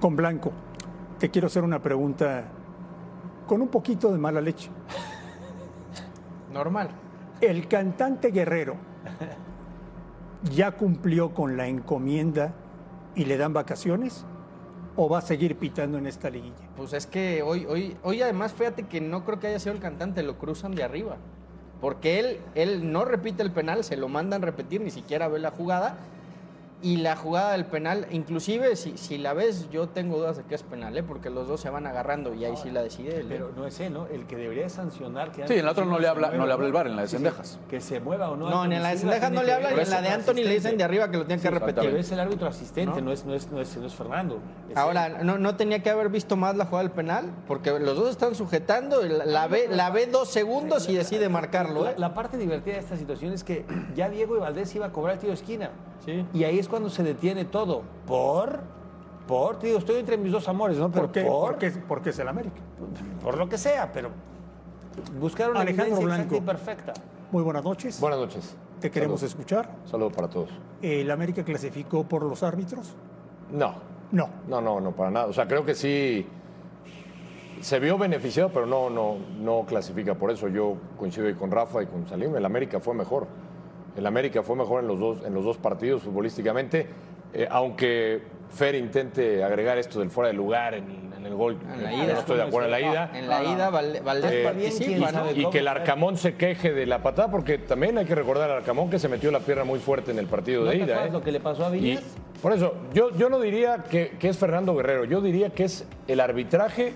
con 0.00 0.16
Blanco, 0.16 0.52
te 1.22 1.30
quiero 1.30 1.46
hacer 1.46 1.62
una 1.62 1.80
pregunta 1.80 2.46
con 3.46 3.62
un 3.62 3.68
poquito 3.68 4.10
de 4.10 4.18
mala 4.18 4.40
leche. 4.40 4.70
Normal. 6.52 6.88
¿El 7.40 7.68
cantante 7.68 8.32
Guerrero 8.32 8.74
ya 10.52 10.72
cumplió 10.72 11.32
con 11.32 11.56
la 11.56 11.68
encomienda 11.68 12.54
y 13.14 13.26
le 13.26 13.36
dan 13.36 13.52
vacaciones? 13.52 14.26
¿O 14.96 15.08
va 15.08 15.18
a 15.18 15.20
seguir 15.20 15.58
pitando 15.58 15.96
en 15.96 16.08
esta 16.08 16.28
liguilla? 16.28 16.68
Pues 16.76 16.92
es 16.92 17.06
que 17.06 17.40
hoy, 17.44 17.66
hoy, 17.66 17.96
hoy 18.02 18.20
además 18.20 18.52
fíjate 18.52 18.88
que 18.88 19.00
no 19.00 19.24
creo 19.24 19.38
que 19.38 19.46
haya 19.46 19.60
sido 19.60 19.76
el 19.76 19.80
cantante, 19.80 20.24
lo 20.24 20.38
cruzan 20.38 20.74
de 20.74 20.82
arriba. 20.82 21.18
Porque 21.80 22.18
él, 22.18 22.40
él 22.56 22.90
no 22.90 23.04
repite 23.04 23.44
el 23.44 23.52
penal, 23.52 23.84
se 23.84 23.96
lo 23.96 24.08
mandan 24.08 24.42
repetir, 24.42 24.80
ni 24.80 24.90
siquiera 24.90 25.28
ve 25.28 25.38
la 25.38 25.52
jugada. 25.52 25.98
Y 26.82 26.96
la 26.96 27.14
jugada 27.14 27.52
del 27.52 27.64
penal, 27.64 28.06
inclusive 28.10 28.74
si, 28.74 28.98
si 28.98 29.16
la 29.16 29.32
ves, 29.34 29.70
yo 29.70 29.88
tengo 29.88 30.18
dudas 30.18 30.36
de 30.38 30.42
que 30.42 30.56
es 30.56 30.64
penal, 30.64 30.96
¿eh? 30.98 31.02
porque 31.04 31.30
los 31.30 31.46
dos 31.46 31.60
se 31.60 31.70
van 31.70 31.86
agarrando 31.86 32.34
y 32.34 32.44
ahí 32.44 32.56
sí 32.56 32.70
la 32.72 32.82
decide 32.82 33.20
él. 33.20 33.26
¿eh? 33.26 33.26
Pero 33.28 33.52
no 33.54 33.66
es 33.66 33.78
él, 33.78 33.92
¿no? 33.92 34.06
El 34.08 34.26
que 34.26 34.34
debería 34.36 34.68
sancionar 34.68 35.30
que 35.30 35.46
Sí, 35.46 35.54
en 35.54 35.64
la 35.64 35.70
otra 35.70 35.84
no 35.84 35.98
le 36.00 36.08
habla- 36.08 36.28
mueva, 36.28 36.38
no 36.42 36.46
le 36.46 36.52
habla 36.52 36.66
el 36.66 36.72
VAR, 36.72 36.86
en 36.88 36.96
la 36.96 37.02
de 37.02 37.08
Sí, 37.08 37.16
sí, 37.16 37.22
Cendejas. 37.22 37.58
Que 37.68 37.80
se 37.80 38.00
mueva 38.00 38.30
o 38.30 38.36
no. 38.36 38.50
No, 38.50 38.64
en 38.64 38.82
la 38.82 38.88
de 38.90 38.96
Silva 38.98 39.12
Sendejas 39.12 39.30
no 39.32 39.40
le 39.42 39.46
que 39.46 39.52
hablan 39.52 39.76
y 39.76 39.80
en 39.80 39.90
la 39.90 40.02
de 40.02 40.08
Anthony 40.08 40.34
le 40.34 40.54
dicen 40.54 40.76
de 40.76 40.84
arriba 40.84 41.08
que 41.10 41.16
lo 41.18 41.24
tienen 41.24 41.40
que 41.42 41.50
repetir. 41.50 41.84
Pero 41.84 41.96
es 41.96 42.10
el 42.10 42.18
árbitro 42.20 42.48
asistente, 42.48 43.00
no, 43.00 43.12
es, 43.12 43.24
no, 43.24 43.34
es, 43.34 43.50
no, 43.52 43.60
es, 43.60 43.76
no 43.76 43.86
es 43.86 43.94
Fernando. 43.94 44.38
Es 44.68 44.76
Ahora, 44.76 45.08
no, 45.22 45.38
no 45.38 45.54
tenía 45.56 45.82
que 45.84 45.90
haber 45.90 46.08
visto 46.08 46.36
más 46.36 46.56
la 46.56 46.64
jugada 46.66 46.82
del 46.88 46.92
penal, 46.92 47.26
porque 47.46 47.78
los 47.78 47.96
dos 47.96 48.10
están 48.10 48.34
sujetando, 48.34 49.02
la, 49.02 49.24
la 49.24 49.46
ve, 49.46 49.68
la 49.70 49.90
ve 49.90 50.06
dos 50.06 50.28
segundos 50.30 50.88
y 50.88 50.94
decide 50.96 51.28
marcarlo. 51.28 51.86
¿eh? 51.86 51.92
La, 51.96 52.08
la 52.08 52.14
parte 52.14 52.36
divertida 52.38 52.74
de 52.74 52.80
esta 52.80 52.96
situación 52.96 53.32
es 53.32 53.44
que 53.44 53.64
ya 53.94 54.08
Diego 54.08 54.36
y 54.36 54.40
Valdés 54.40 54.74
iba 54.74 54.86
a 54.86 54.92
cobrar 54.92 55.14
el 55.14 55.20
tiro 55.20 55.30
de 55.30 55.34
esquina. 55.36 55.70
Sí. 56.04 56.26
Y 56.34 56.42
ahí 56.42 56.58
es 56.58 56.66
cuando 56.72 56.88
se 56.90 57.02
detiene 57.02 57.44
todo. 57.44 57.82
¿Por? 58.06 58.60
Por, 59.28 59.58
te 59.58 59.66
digo, 59.68 59.78
estoy 59.78 59.96
entre 60.00 60.16
mis 60.16 60.32
dos 60.32 60.48
amores, 60.48 60.78
¿no? 60.78 60.90
Pero 60.90 61.04
¿Por 61.04 61.12
qué? 61.12 61.22
por, 61.22 61.50
Porque, 61.50 61.70
porque 61.86 62.10
es 62.10 62.18
el 62.18 62.26
América. 62.28 62.56
por 63.22 63.36
lo 63.38 63.46
que 63.48 63.58
sea, 63.58 63.92
pero 63.92 64.08
buscaron 65.20 65.52
una 65.52 65.60
Alejandro 65.60 66.00
Blanco. 66.00 66.34
y 66.36 66.40
perfecta. 66.40 66.92
Muy 67.30 67.42
buenas 67.42 67.62
noches. 67.62 68.00
Buenas 68.00 68.18
noches. 68.18 68.56
Te 68.80 68.90
queremos 68.90 69.20
Salud. 69.20 69.30
escuchar. 69.30 69.70
Saludos 69.84 70.12
para 70.14 70.28
todos. 70.28 70.48
¿El 70.80 71.10
América 71.10 71.44
clasificó 71.44 72.02
por 72.04 72.22
los 72.24 72.42
árbitros? 72.42 72.94
No, 73.52 73.74
No. 74.10 74.28
no, 74.48 74.60
no, 74.62 74.80
no, 74.80 74.92
para 74.92 75.10
nada. 75.10 75.26
O 75.26 75.32
sea, 75.32 75.46
creo 75.46 75.64
que 75.64 75.74
sí 75.74 76.26
se 77.60 77.78
vio 77.78 77.96
beneficiado, 77.98 78.50
pero 78.52 78.66
no, 78.66 78.88
no, 78.90 79.16
no 79.38 79.64
clasifica. 79.66 80.14
Por 80.14 80.30
eso 80.30 80.48
yo 80.48 80.76
coincido 80.98 81.26
ahí 81.28 81.34
con 81.34 81.50
Rafa 81.50 81.82
y 81.82 81.86
con 81.86 82.08
Salim. 82.08 82.34
El 82.34 82.44
América 82.44 82.80
fue 82.80 82.94
mejor. 82.94 83.28
El 83.96 84.06
América 84.06 84.42
fue 84.42 84.56
mejor 84.56 84.80
en 84.82 84.88
los 84.88 84.98
dos, 84.98 85.18
en 85.24 85.34
los 85.34 85.44
dos 85.44 85.58
partidos 85.58 86.02
futbolísticamente. 86.02 86.86
Eh, 87.34 87.46
aunque 87.50 88.20
Fer 88.50 88.74
intente 88.74 89.42
agregar 89.42 89.78
esto 89.78 90.00
del 90.00 90.10
fuera 90.10 90.28
de 90.28 90.34
lugar 90.34 90.74
en, 90.74 91.10
en 91.16 91.24
el 91.24 91.34
gol, 91.34 91.56
En 91.72 91.82
la 91.82 91.92
ida. 91.94 92.12
no 92.12 92.18
estoy 92.20 92.36
de 92.36 92.42
acuerdo 92.42 92.66
en 92.66 92.70
la 92.72 92.80
ida. 92.80 93.10
En 93.14 93.26
la 93.28 93.42
ida, 93.44 93.70
Valdés 93.70 94.32
Eh, 94.32 94.42
participa, 94.44 94.84
quién 94.86 95.00
¿no? 95.00 95.08
sabe. 95.10 95.32
Y 95.32 95.46
que 95.48 95.58
el 95.60 95.68
Arcamón 95.68 96.18
se 96.18 96.34
queje 96.34 96.72
de 96.72 96.84
la 96.84 97.02
patada, 97.02 97.30
porque 97.30 97.56
también 97.56 97.96
hay 97.96 98.04
que 98.04 98.14
recordar 98.14 98.50
al 98.50 98.58
Arcamón 98.58 98.90
que 98.90 98.98
se 98.98 99.08
metió 99.08 99.30
la 99.30 99.40
pierna 99.40 99.64
muy 99.64 99.78
fuerte 99.78 100.10
en 100.10 100.18
el 100.18 100.26
partido 100.26 100.64
¿No 100.64 100.70
de 100.70 100.78
te 100.78 100.84
ida. 100.84 101.06
¿eh? 101.06 101.10
lo 101.10 101.22
que 101.22 101.32
le 101.32 101.40
pasó 101.40 101.64
a 101.64 101.74
Y 101.74 101.80
Viñas? 101.80 102.02
por 102.42 102.52
eso, 102.52 102.74
yo, 102.92 103.10
yo 103.16 103.30
no 103.30 103.40
diría 103.40 103.84
que, 103.88 104.10
que 104.18 104.28
es 104.28 104.36
Fernando 104.36 104.74
Guerrero, 104.76 105.04
yo 105.06 105.22
diría 105.22 105.48
que 105.50 105.64
es 105.64 105.86
el 106.06 106.20
arbitraje. 106.20 106.92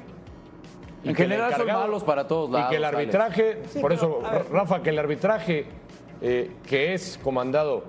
y 1.03 1.09
En 1.09 1.15
general 1.15 1.55
son 1.57 1.67
malos 1.69 2.05
para 2.05 2.27
todos 2.27 2.51
Y 2.51 2.53
lados, 2.53 2.69
que 2.71 2.77
el 2.77 2.85
arbitraje, 2.85 3.63
Sí, 3.69 3.79
por 3.81 3.93
pero, 3.95 4.21
eso. 4.21 4.45
Rafa, 4.53 4.83
que 4.83 4.91
el 4.91 4.99
arbitraje 4.99 5.65
eh, 6.21 6.51
que 6.67 6.95
es 6.95 7.19
comandado 7.23 7.85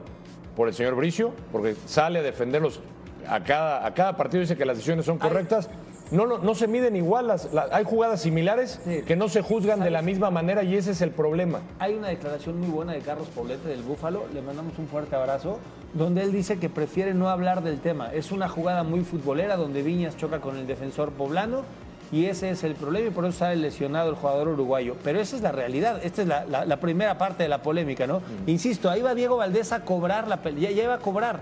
por 0.55 0.67
el 0.67 0.73
señor 0.73 0.95
Bricio, 0.95 1.33
porque 1.51 1.75
sale 1.85 2.19
a 2.19 2.21
defenderlos 2.23 2.79
a 3.27 3.43
cada, 3.43 3.85
a 3.85 3.93
cada 3.93 4.17
partido, 4.17 4.41
dice 4.41 4.55
que 4.57 4.65
las 4.65 4.77
decisiones 4.77 5.05
son 5.05 5.17
correctas. 5.17 5.69
No, 6.09 6.25
no, 6.25 6.37
no 6.37 6.55
se 6.55 6.67
miden 6.69 6.95
igual, 6.95 7.27
las, 7.27 7.53
la- 7.53 7.67
hay 7.69 7.83
jugadas 7.83 8.21
similares 8.21 8.79
Sí. 8.85 9.01
que 9.05 9.17
no 9.17 9.27
se 9.27 9.41
juzgan 9.41 9.81
de 9.81 9.89
la 9.89 10.01
misma 10.01 10.31
manera 10.31 10.63
y 10.63 10.75
ese 10.77 10.91
es 10.91 11.01
el 11.01 11.11
problema. 11.11 11.59
Hay 11.79 11.95
una 11.95 12.07
declaración 12.07 12.59
muy 12.61 12.69
buena 12.69 12.93
de 12.93 12.99
Carlos 13.01 13.27
Poblete 13.35 13.67
del 13.67 13.81
Búfalo, 13.83 14.23
le 14.33 14.41
mandamos 14.41 14.77
un 14.79 14.87
fuerte 14.87 15.17
abrazo, 15.17 15.59
donde 15.93 16.21
él 16.23 16.31
dice 16.31 16.59
que 16.59 16.69
prefiere 16.69 17.13
no 17.13 17.29
hablar 17.29 17.61
del 17.61 17.81
tema. 17.81 18.13
Es 18.13 18.31
una 18.31 18.47
jugada 18.47 18.83
muy 18.83 19.01
futbolera 19.01 19.57
donde 19.57 19.83
Viñas 19.83 20.15
choca 20.15 20.39
con 20.39 20.55
el 20.55 20.65
defensor 20.65 21.11
poblano 21.11 21.63
y 22.11 22.25
ese 22.25 22.49
es 22.51 22.63
el 22.63 22.75
problema 22.75 23.07
y 23.07 23.11
por 23.11 23.25
eso 23.25 23.39
sale 23.39 23.55
lesionado 23.57 24.09
el 24.09 24.15
jugador 24.15 24.47
uruguayo. 24.49 24.95
Pero 25.03 25.19
esa 25.19 25.35
es 25.35 25.41
la 25.41 25.51
realidad, 25.51 25.99
esta 26.03 26.21
es 26.21 26.27
la, 26.27 26.45
la- 26.45 26.65
la 26.65 26.77
primera 26.79 27.17
parte 27.17 27.43
de 27.43 27.49
la 27.49 27.61
polémica, 27.61 28.07
¿no? 28.07 28.21
Insisto, 28.45 28.89
ahí 28.89 29.01
va 29.01 29.13
Diego 29.15 29.37
Valdés 29.37 29.71
a 29.71 29.81
cobrar 29.83 30.27
la 30.27 30.37
pelea, 30.37 30.69
ya, 30.71 30.75
ya 30.77 30.83
iba 30.83 30.93
a 30.95 30.99
cobrar. 30.99 31.39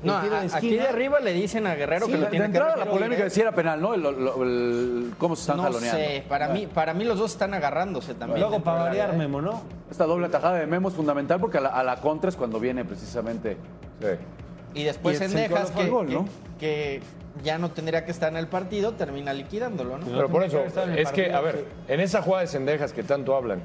No, 0.00 0.16
a- 0.16 0.22
de 0.22 0.48
aquí 0.54 0.70
de 0.76 0.82
arriba 0.88 1.18
le 1.18 1.32
dicen 1.32 1.66
a 1.66 1.74
Guerrero 1.74 2.06
Sí, 2.06 2.12
que 2.12 2.18
lo 2.18 2.24
de 2.26 2.30
tiene 2.30 2.46
De 2.46 2.52
que 2.52 2.56
entrada 2.58 2.76
la 2.84 2.88
polémica 2.90 3.24
de 3.24 3.30
si 3.30 3.40
era 3.40 3.50
penal, 3.50 3.80
¿no? 3.80 3.94
El- 3.94 4.02
lo- 4.02 4.42
el- 4.44 5.12
¿Cómo 5.18 5.34
se 5.34 5.40
están 5.42 5.56
No 5.56 5.64
jaloneando? 5.64 5.98
sé, 5.98 6.24
para 6.28 6.48
mí, 6.48 6.68
para 6.72 6.94
mí 6.94 7.02
los 7.04 7.18
dos 7.18 7.32
están 7.32 7.52
agarrándose 7.52 8.14
también. 8.14 8.40
Luego, 8.40 8.62
para 8.62 8.84
variar, 8.84 9.12
¿eh? 9.12 9.16
Memo, 9.16 9.42
¿no? 9.42 9.60
Esta 9.90 10.04
doble 10.04 10.28
tajada 10.28 10.56
de 10.58 10.66
Memo 10.66 10.88
es 10.88 10.94
fundamental 10.94 11.40
porque 11.40 11.58
a 11.58 11.62
la, 11.62 11.68
a 11.70 11.82
la 11.82 11.96
contra 11.96 12.30
es 12.30 12.36
cuando 12.36 12.60
viene 12.60 12.84
precisamente. 12.84 13.56
Sí. 14.00 14.06
Y 14.80 14.84
después 14.84 15.16
Y 15.16 15.18
Sendejas, 15.18 15.72
que, 15.72 15.84
que- 15.86 15.90
¿no? 15.90 16.24
que 16.60 17.00
ya 17.42 17.58
no 17.58 17.70
tendría 17.70 18.04
que 18.04 18.10
estar 18.10 18.30
en 18.30 18.36
el 18.38 18.46
partido, 18.48 18.92
termina 18.92 19.32
liquidándolo, 19.32 19.98
¿no? 19.98 20.06
Pero 20.06 20.28
por 20.28 20.42
eso, 20.44 20.62
es 20.96 21.10
que, 21.12 21.32
a 21.32 21.40
ver, 21.40 21.64
en 21.88 22.00
esa 22.00 22.22
jugada 22.22 22.42
de 22.42 22.48
Cendejas 22.48 22.92
que 22.92 23.02
tanto 23.02 23.34
hablan, 23.36 23.60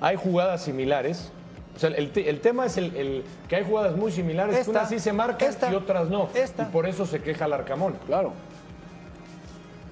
hay 0.00 0.16
jugadas 0.16 0.62
similares. 0.64 1.30
O 1.74 1.78
sea, 1.78 1.88
el, 1.90 2.10
te- 2.12 2.28
el 2.28 2.40
tema 2.40 2.66
es 2.66 2.76
el, 2.76 2.94
el 2.96 3.24
que 3.48 3.56
hay 3.56 3.64
jugadas 3.64 3.96
muy 3.96 4.12
similares, 4.12 4.64
que 4.64 4.70
unas 4.70 4.88
sí 4.90 4.98
se 4.98 5.12
marcan 5.12 5.48
esta, 5.48 5.72
y 5.72 5.74
otras 5.74 6.10
no. 6.10 6.28
esta. 6.34 6.64
Y 6.64 6.66
por 6.66 6.86
eso 6.86 7.06
se 7.06 7.22
queja 7.22 7.46
el 7.46 7.52
Arcamón. 7.54 7.94
Claro. 8.06 8.32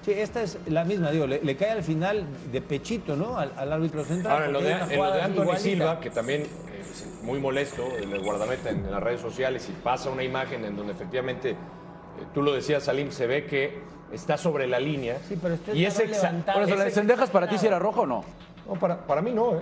Sí, 0.05 0.11
esta 0.13 0.41
es 0.41 0.57
la 0.67 0.83
misma, 0.83 1.11
digo, 1.11 1.27
le, 1.27 1.41
le 1.43 1.55
cae 1.55 1.71
al 1.71 1.83
final 1.83 2.25
de 2.51 2.61
pechito, 2.61 3.15
¿no? 3.15 3.37
Al, 3.37 3.51
al 3.55 3.71
árbitro 3.73 4.03
central. 4.03 4.33
Ahora, 4.33 4.45
en 4.47 4.53
lo 4.53 4.61
de, 4.61 4.71
en 4.71 4.97
lo 4.99 5.11
de 5.13 5.21
Anthony 5.21 5.41
igualita. 5.43 5.59
Silva, 5.59 5.99
que 5.99 6.09
también 6.09 6.41
es 6.43 7.23
muy 7.23 7.39
molesto, 7.39 7.83
el 7.97 8.19
guardameta 8.19 8.69
en 8.71 8.89
las 8.91 9.01
redes 9.01 9.21
sociales, 9.21 9.67
y 9.69 9.71
pasa 9.73 10.09
una 10.09 10.23
imagen 10.23 10.65
en 10.65 10.75
donde 10.75 10.93
efectivamente, 10.93 11.51
eh, 11.51 11.55
tú 12.33 12.41
lo 12.41 12.53
decías, 12.53 12.83
Salim, 12.83 13.11
se 13.11 13.27
ve 13.27 13.45
que 13.45 13.79
está 14.11 14.37
sobre 14.37 14.67
la 14.67 14.79
línea. 14.79 15.17
Sí, 15.27 15.37
pero 15.41 15.55
este 15.55 15.75
y 15.75 15.85
es 15.85 15.97
levantado. 15.97 16.59
Por 16.59 16.67
eso, 16.69 16.77
¿la 16.83 16.89
Cendejas 16.89 17.29
para 17.29 17.47
ti 17.47 17.57
si 17.57 17.67
era 17.67 17.79
roja 17.79 18.01
o 18.01 18.05
no? 18.05 18.23
No, 18.67 18.73
para, 18.75 18.97
para 19.05 19.21
mí 19.21 19.31
no, 19.31 19.55
¿eh? 19.55 19.61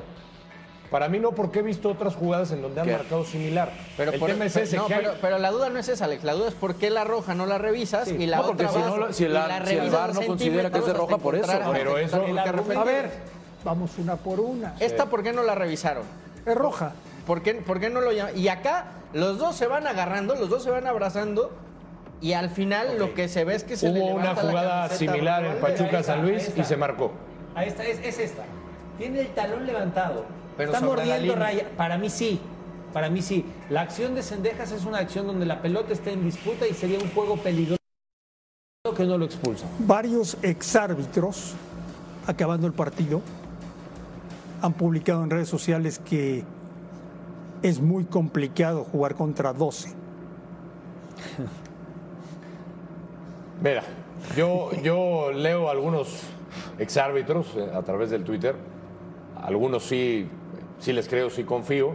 Para 0.92 1.08
mí 1.08 1.20
no, 1.20 1.34
porque 1.34 1.60
he 1.60 1.62
visto 1.62 1.88
otras 1.89 2.16
jugadas 2.16 2.51
en 2.51 2.63
donde 2.63 2.82
han 2.82 2.88
¿Qué? 2.88 2.94
marcado 2.94 3.24
similar. 3.24 3.72
Pero, 3.96 4.12
el 4.12 4.20
por- 4.20 4.32
tema 4.32 4.46
es 4.46 4.56
ese, 4.56 4.75
no, 4.78 4.88
pero, 4.88 5.13
pero 5.22 5.38
la 5.38 5.51
duda 5.51 5.70
no 5.70 5.78
es 5.78 5.88
esa, 5.88 6.06
Alex. 6.06 6.24
La 6.24 6.34
duda 6.34 6.48
es 6.48 6.56
por 6.56 6.75
qué 6.75 6.89
la 6.89 7.04
roja 7.04 7.36
no 7.36 7.46
la 7.46 7.60
revisas 7.60 8.08
y 8.08 8.25
la 8.25 8.38
No, 8.38 8.48
porque 8.48 8.66
otra 8.66 8.74
si 8.75 8.82
vas 8.89 8.98
no 9.00 9.13
si 9.13 9.28
la 9.28 9.66
si 9.68 9.75
el 9.75 9.89
VAR 9.92 10.16
no 10.16 10.22
considera 10.24 10.72
que 10.72 10.80
es 10.80 10.86
de 10.88 10.94
roja 10.94 11.20
por 11.20 11.36
eso. 11.36 11.51
Pero 11.74 11.98
eso- 12.00 12.18
encontrar 12.24 12.56
el 12.56 12.63
que 12.63 12.75
A 12.75 12.84
ver, 12.84 13.12
vamos 13.63 13.92
una 14.00 14.16
por 14.16 14.39
una. 14.39 14.74
¿Esta 14.80 15.06
por 15.06 15.22
qué 15.22 15.32
no 15.32 15.44
la 15.44 15.54
revisaron? 15.54 16.04
Es 16.44 16.56
roja. 16.56 16.94
¿Por 17.28 17.44
qué, 17.44 17.54
por 17.54 17.80
qué 17.80 17.92
no 17.92 18.01
lo 18.01 18.12
llaman? 18.12 18.36
Y 18.36 18.48
acá 18.48 18.86
los 19.13 19.38
dos 19.38 19.56
se 19.56 19.68
van 19.68 19.86
agarrando, 19.86 20.34
los 20.34 20.50
dos 20.50 20.63
se 20.63 20.72
van 20.72 20.88
abrazando 20.88 21.51
y 22.22 22.34
al 22.34 22.50
final 22.50 22.98
lo 23.00 23.14
que 23.14 23.30
se 23.30 23.46
ve 23.46 23.56
es 23.56 23.64
que 23.64 23.78
se 23.78 23.90
le 23.92 24.02
hubo 24.02 24.16
una 24.16 24.36
jugada 24.36 24.90
similar 24.90 25.46
en. 25.46 25.60
Pachuca 25.60 26.04
San 26.04 26.22
Luis 26.24 26.48
está. 26.48 26.62
y 26.62 26.64
se 26.66 26.76
marcó. 26.76 27.12
Ahí 27.56 27.70
está, 27.70 27.84
es, 27.86 28.00
es 28.00 28.20
esta. 28.20 28.44
Tiene 28.98 29.22
el 29.22 29.28
talón 29.28 29.66
levantado. 29.66 30.26
Pero 30.58 30.74
está 30.74 30.86
mordiendo 30.86 31.36
raya. 31.36 31.70
Para 31.78 31.98
mí 31.98 32.10
sí. 32.10 32.42
Para 32.92 33.10
mí 33.10 33.22
sí. 33.22 33.46
La 33.70 33.82
acción 33.82 34.16
de 34.16 34.24
Sendejas 34.24 34.72
es 34.72 34.86
una 34.86 34.98
acción 34.98 35.28
donde 35.28 35.46
la 35.46 35.62
pelota 35.62 35.94
está 35.94 36.12
en 36.12 36.26
disputa 36.26 36.68
y 36.68 36.74
sería 36.74 37.00
un 37.00 37.10
juego 37.12 37.38
peligroso 37.38 37.80
que 38.96 39.06
no 39.06 39.18
lo 39.18 39.26
expulsa. 39.26 39.66
Varios 39.80 40.38
exárbitros, 40.42 41.54
acabando 42.28 42.68
el 42.68 42.74
partido, 42.74 43.22
han 44.62 44.74
publicado 44.74 45.24
en 45.24 45.30
redes 45.30 45.48
sociales 45.48 46.00
que 46.00 46.44
es 47.62 47.80
muy 47.80 48.04
complicado 48.04 48.84
jugar 48.84 49.16
contra 49.16 49.54
12. 49.54 49.94
Mira, 53.62 53.84
yo, 54.38 54.72
yo 54.82 55.32
leo 55.34 55.70
algunos 55.70 56.24
exárbitros 56.78 57.56
eh, 57.58 57.70
a 57.74 57.82
través 57.82 58.10
del 58.10 58.24
Twitter. 58.24 58.56
Algunos 59.36 59.84
sí, 59.84 60.30
sí 60.80 60.94
les 60.94 61.10
creo, 61.10 61.30
sí 61.30 61.44
confío. 61.44 61.94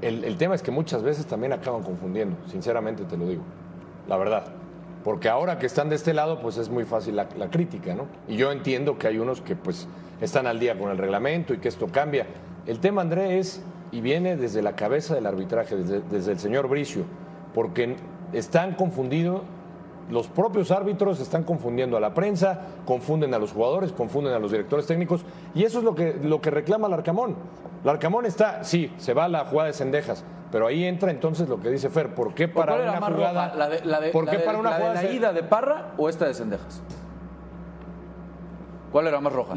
El, 0.00 0.24
el 0.24 0.38
tema 0.38 0.54
es 0.54 0.62
que 0.62 0.70
muchas 0.70 1.02
veces 1.02 1.26
también 1.26 1.52
acaban 1.52 1.82
confundiendo, 1.82 2.36
sinceramente 2.50 3.04
te 3.04 3.16
lo 3.18 3.28
digo, 3.28 3.42
la 4.08 4.16
verdad. 4.16 4.44
Porque 5.04 5.28
ahora 5.28 5.58
que 5.58 5.66
están 5.66 5.90
de 5.90 5.96
este 5.96 6.14
lado, 6.14 6.40
pues 6.40 6.56
es 6.56 6.70
muy 6.70 6.84
fácil 6.84 7.16
la, 7.16 7.28
la 7.36 7.50
crítica, 7.50 7.94
¿no? 7.94 8.06
Y 8.26 8.36
yo 8.36 8.50
entiendo 8.50 8.98
que 8.98 9.06
hay 9.06 9.18
unos 9.18 9.42
que 9.42 9.54
pues 9.54 9.86
están 10.20 10.46
al 10.46 10.58
día 10.58 10.78
con 10.78 10.90
el 10.90 10.96
reglamento 10.96 11.52
y 11.52 11.58
que 11.58 11.68
esto 11.68 11.88
cambia. 11.88 12.26
El 12.66 12.80
tema, 12.80 13.02
André, 13.02 13.38
es, 13.38 13.62
y 13.92 14.00
viene 14.00 14.36
desde 14.36 14.62
la 14.62 14.74
cabeza 14.76 15.14
del 15.14 15.26
arbitraje, 15.26 15.76
desde, 15.76 16.00
desde 16.00 16.32
el 16.32 16.38
señor 16.38 16.68
Bricio, 16.68 17.04
porque 17.54 17.96
están 18.32 18.74
confundidos 18.74 19.42
los 20.10 20.28
propios 20.28 20.70
árbitros 20.70 21.20
están 21.20 21.42
confundiendo 21.42 21.96
a 21.96 22.00
la 22.00 22.14
prensa, 22.14 22.60
confunden 22.84 23.34
a 23.34 23.38
los 23.38 23.52
jugadores, 23.52 23.92
confunden 23.92 24.34
a 24.34 24.38
los 24.38 24.50
directores 24.52 24.86
técnicos, 24.86 25.24
y 25.54 25.64
eso 25.64 25.78
es 25.78 25.84
lo 25.84 25.94
que, 25.94 26.14
lo 26.22 26.40
que 26.40 26.50
reclama 26.50 26.86
el 26.86 26.92
Arcamón. 26.94 27.34
El 27.82 27.90
Arcamón 27.90 28.24
está, 28.26 28.62
sí, 28.64 28.92
se 28.98 29.14
va 29.14 29.24
a 29.24 29.28
la 29.28 29.44
jugada 29.46 29.66
de 29.68 29.72
Cendejas, 29.72 30.24
pero 30.52 30.66
ahí 30.68 30.84
entra 30.84 31.10
entonces 31.10 31.48
lo 31.48 31.60
que 31.60 31.70
dice 31.70 31.90
Fer, 31.90 32.14
¿por 32.14 32.34
qué 32.34 32.46
para 32.48 32.72
¿Cuál 32.74 32.82
era 32.88 32.98
una 32.98 33.06
jugada? 33.06 33.44
roja? 33.48 33.56
¿La 33.56 33.68
de, 33.68 33.84
la 33.84 34.00
de, 34.00 34.10
¿Por 34.10 34.24
la 34.26 34.30
qué 34.30 34.38
de- 34.38 34.44
para 34.44 34.58
una 34.58 34.70
la 34.70 34.76
de 34.76 34.82
jugada 34.82 35.02
la 35.02 35.08
se- 35.08 35.14
ida 35.14 35.32
de 35.32 35.42
Parra 35.42 35.92
o 35.98 36.08
esta 36.08 36.26
de 36.26 36.34
Cendejas? 36.34 36.82
¿Cuál 38.92 39.08
era 39.08 39.20
más 39.20 39.32
roja? 39.32 39.54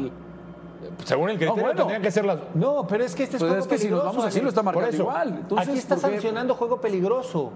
Según 1.04 1.30
el 1.30 1.36
criterio 1.36 1.62
bueno. 1.62 1.76
tendrían 1.76 2.02
que 2.02 2.10
ser 2.10 2.24
las... 2.24 2.38
No, 2.54 2.86
pero 2.86 3.04
es 3.04 3.14
que 3.14 3.22
este 3.24 3.36
es 3.36 3.42
Pues 3.42 3.50
juego 3.52 3.64
es 3.64 3.68
que 3.68 3.78
si 3.78 3.88
nos 3.88 4.04
vamos 4.04 4.24
así, 4.24 4.40
lo 4.40 4.48
está 4.48 4.62
marcando 4.62 4.96
igual. 4.96 5.28
Entonces, 5.42 5.68
Aquí 5.68 5.78
está 5.78 5.96
sancionando 5.96 6.54
juego 6.54 6.80
peligroso. 6.80 7.52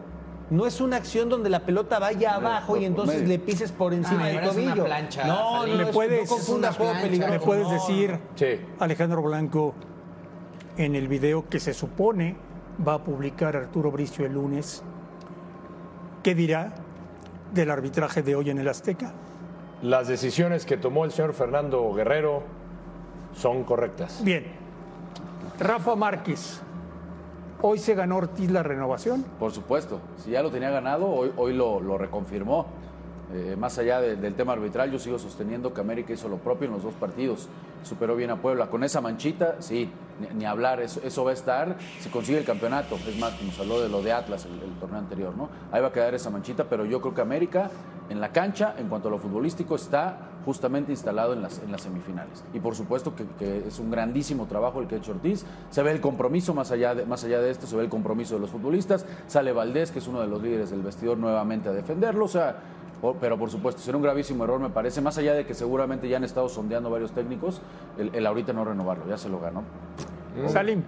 No 0.50 0.66
es 0.66 0.80
una 0.80 0.96
acción 0.96 1.28
donde 1.28 1.48
la 1.48 1.60
pelota 1.60 1.98
vaya 1.98 2.34
abajo 2.34 2.76
y 2.76 2.84
entonces 2.84 3.22
medio. 3.22 3.28
le 3.28 3.38
pises 3.38 3.72
por 3.72 3.94
encima 3.94 4.24
Ah, 4.24 4.26
del 4.26 4.36
es 4.36 4.42
una 4.42 4.52
tobillo. 4.52 4.84
plancha, 4.84 5.26
no, 5.26 5.66
no, 5.66 5.74
¿Me 5.76 5.82
es- 5.84 5.88
puedes- 5.90 6.30
no 6.30 6.36
juego 6.36 6.58
plancha. 6.60 7.02
peligroso. 7.02 7.32
¿Me 7.32 7.40
puedes 7.40 7.64
no, 7.66 7.72
decir, 7.72 8.18
Sí. 8.34 8.46
Alejandro 8.78 9.22
Blanco, 9.22 9.74
en 10.76 10.94
el 10.96 11.08
video 11.08 11.48
que 11.48 11.60
se 11.60 11.72
supone 11.72 12.36
va 12.86 12.94
a 12.94 12.98
publicar 13.04 13.56
Arturo 13.56 13.90
Bricio 13.90 14.26
el 14.26 14.34
lunes, 14.34 14.82
qué 16.22 16.34
dirá 16.34 16.74
del 17.52 17.70
arbitraje 17.70 18.22
de 18.22 18.36
hoy 18.36 18.50
en 18.50 18.58
el 18.58 18.68
Azteca? 18.68 19.12
Las 19.82 20.08
decisiones 20.08 20.66
que 20.66 20.76
tomó 20.76 21.04
el 21.04 21.12
señor 21.12 21.32
Fernando 21.32 21.92
Guerrero 21.94 22.42
son 23.34 23.64
correctas. 23.64 24.22
Bien, 24.22 24.44
Rafa 25.58 25.94
Márquez, 25.96 26.60
hoy 27.62 27.78
se 27.78 27.94
ganó 27.94 28.16
Ortiz 28.16 28.50
la 28.50 28.62
renovación. 28.62 29.24
Por 29.38 29.52
supuesto, 29.52 30.00
si 30.18 30.30
ya 30.30 30.42
lo 30.42 30.50
tenía 30.50 30.70
ganado, 30.70 31.08
hoy, 31.08 31.52
lo 31.54 31.98
reconfirmó. 31.98 32.66
Eh, 33.32 33.56
más 33.58 33.78
allá 33.78 34.00
de- 34.00 34.16
del 34.16 34.34
tema 34.34 34.52
arbitral, 34.52 34.90
yo 34.90 34.98
sigo 34.98 35.18
sosteniendo 35.18 35.72
que 35.72 35.80
América 35.80 36.12
hizo 36.12 36.28
lo 36.28 36.36
propio 36.36 36.66
en 36.66 36.74
los 36.74 36.82
dos 36.82 36.94
partidos. 36.94 37.48
Superó 37.82 38.16
bien 38.16 38.30
a 38.30 38.36
Puebla. 38.36 38.68
Con 38.68 38.84
esa 38.84 39.00
manchita, 39.00 39.56
sí, 39.60 39.90
ni, 40.34 40.44
hablar, 40.44 40.80
eso, 40.80 41.24
va 41.24 41.30
a 41.30 41.34
estar 41.34 41.76
si 42.00 42.08
consigue 42.08 42.38
el 42.38 42.44
campeonato. 42.44 42.96
Es 43.06 43.18
más, 43.18 43.34
se 43.54 43.62
habló 43.62 43.80
de 43.80 43.88
lo 43.88 44.02
de 44.02 44.12
Atlas 44.12 44.46
el, 44.46 44.72
torneo 44.78 44.98
anterior, 44.98 45.36
¿no? 45.36 45.48
Ahí 45.72 45.80
va 45.80 45.88
a 45.88 45.92
quedar 45.92 46.14
esa 46.14 46.30
manchita, 46.30 46.64
pero 46.64 46.84
yo 46.84 47.00
creo 47.00 47.14
que 47.14 47.20
América 47.20 47.70
en 48.10 48.20
la 48.20 48.32
cancha, 48.32 48.74
en 48.78 48.88
cuanto 48.88 49.08
a 49.08 49.10
lo 49.10 49.18
futbolístico, 49.18 49.76
está 49.76 50.18
justamente 50.44 50.92
instalado 50.92 51.32
en 51.32 51.42
las, 51.42 51.62
semifinales. 51.78 52.44
Y 52.52 52.60
por 52.60 52.74
supuesto 52.74 53.14
que, 53.38 53.64
es 53.66 53.78
un 53.78 53.90
grandísimo 53.90 54.46
trabajo 54.46 54.80
el 54.80 54.86
que 54.86 54.96
ha 54.96 54.98
hecho 54.98 55.12
Ortiz. 55.12 55.44
Se 55.70 55.82
ve 55.82 55.90
el 55.90 56.00
compromiso, 56.00 56.52
más 56.52 56.70
allá, 56.70 56.94
de, 56.94 57.06
más 57.06 57.24
allá 57.24 57.40
de 57.40 57.50
esto, 57.50 57.66
se 57.66 57.76
ve 57.76 57.82
el 57.82 57.88
compromiso 57.88 58.34
de 58.34 58.40
los 58.40 58.50
futbolistas. 58.50 59.06
Sale 59.26 59.52
Valdés, 59.52 59.90
que 59.90 60.00
es 60.00 60.06
uno 60.06 60.20
de 60.20 60.26
los 60.26 60.42
líderes 60.42 60.70
del 60.70 60.82
vestidor, 60.82 61.16
nuevamente 61.16 61.70
a 61.70 61.72
defenderlo. 61.72 62.26
O 62.26 62.28
sea, 62.28 62.56
pero 63.20 63.38
por 63.38 63.50
supuesto, 63.50 63.80
será 63.82 63.96
un 63.96 64.02
gravísimo 64.02 64.44
error, 64.44 64.58
me 64.60 64.70
parece, 64.70 65.00
más 65.00 65.18
allá 65.18 65.34
de 65.34 65.44
que 65.46 65.54
seguramente 65.54 66.08
ya 66.08 66.16
han 66.16 66.24
estado 66.24 66.48
sondeando 66.48 66.90
varios 66.90 67.12
técnicos, 67.12 67.60
el, 67.98 68.14
el 68.14 68.26
ahorita 68.26 68.52
no 68.52 68.64
renovarlo, 68.64 69.06
ya 69.08 69.18
se 69.18 69.28
lo 69.28 69.40
ganó. 69.40 69.62
Salim, 70.48 70.82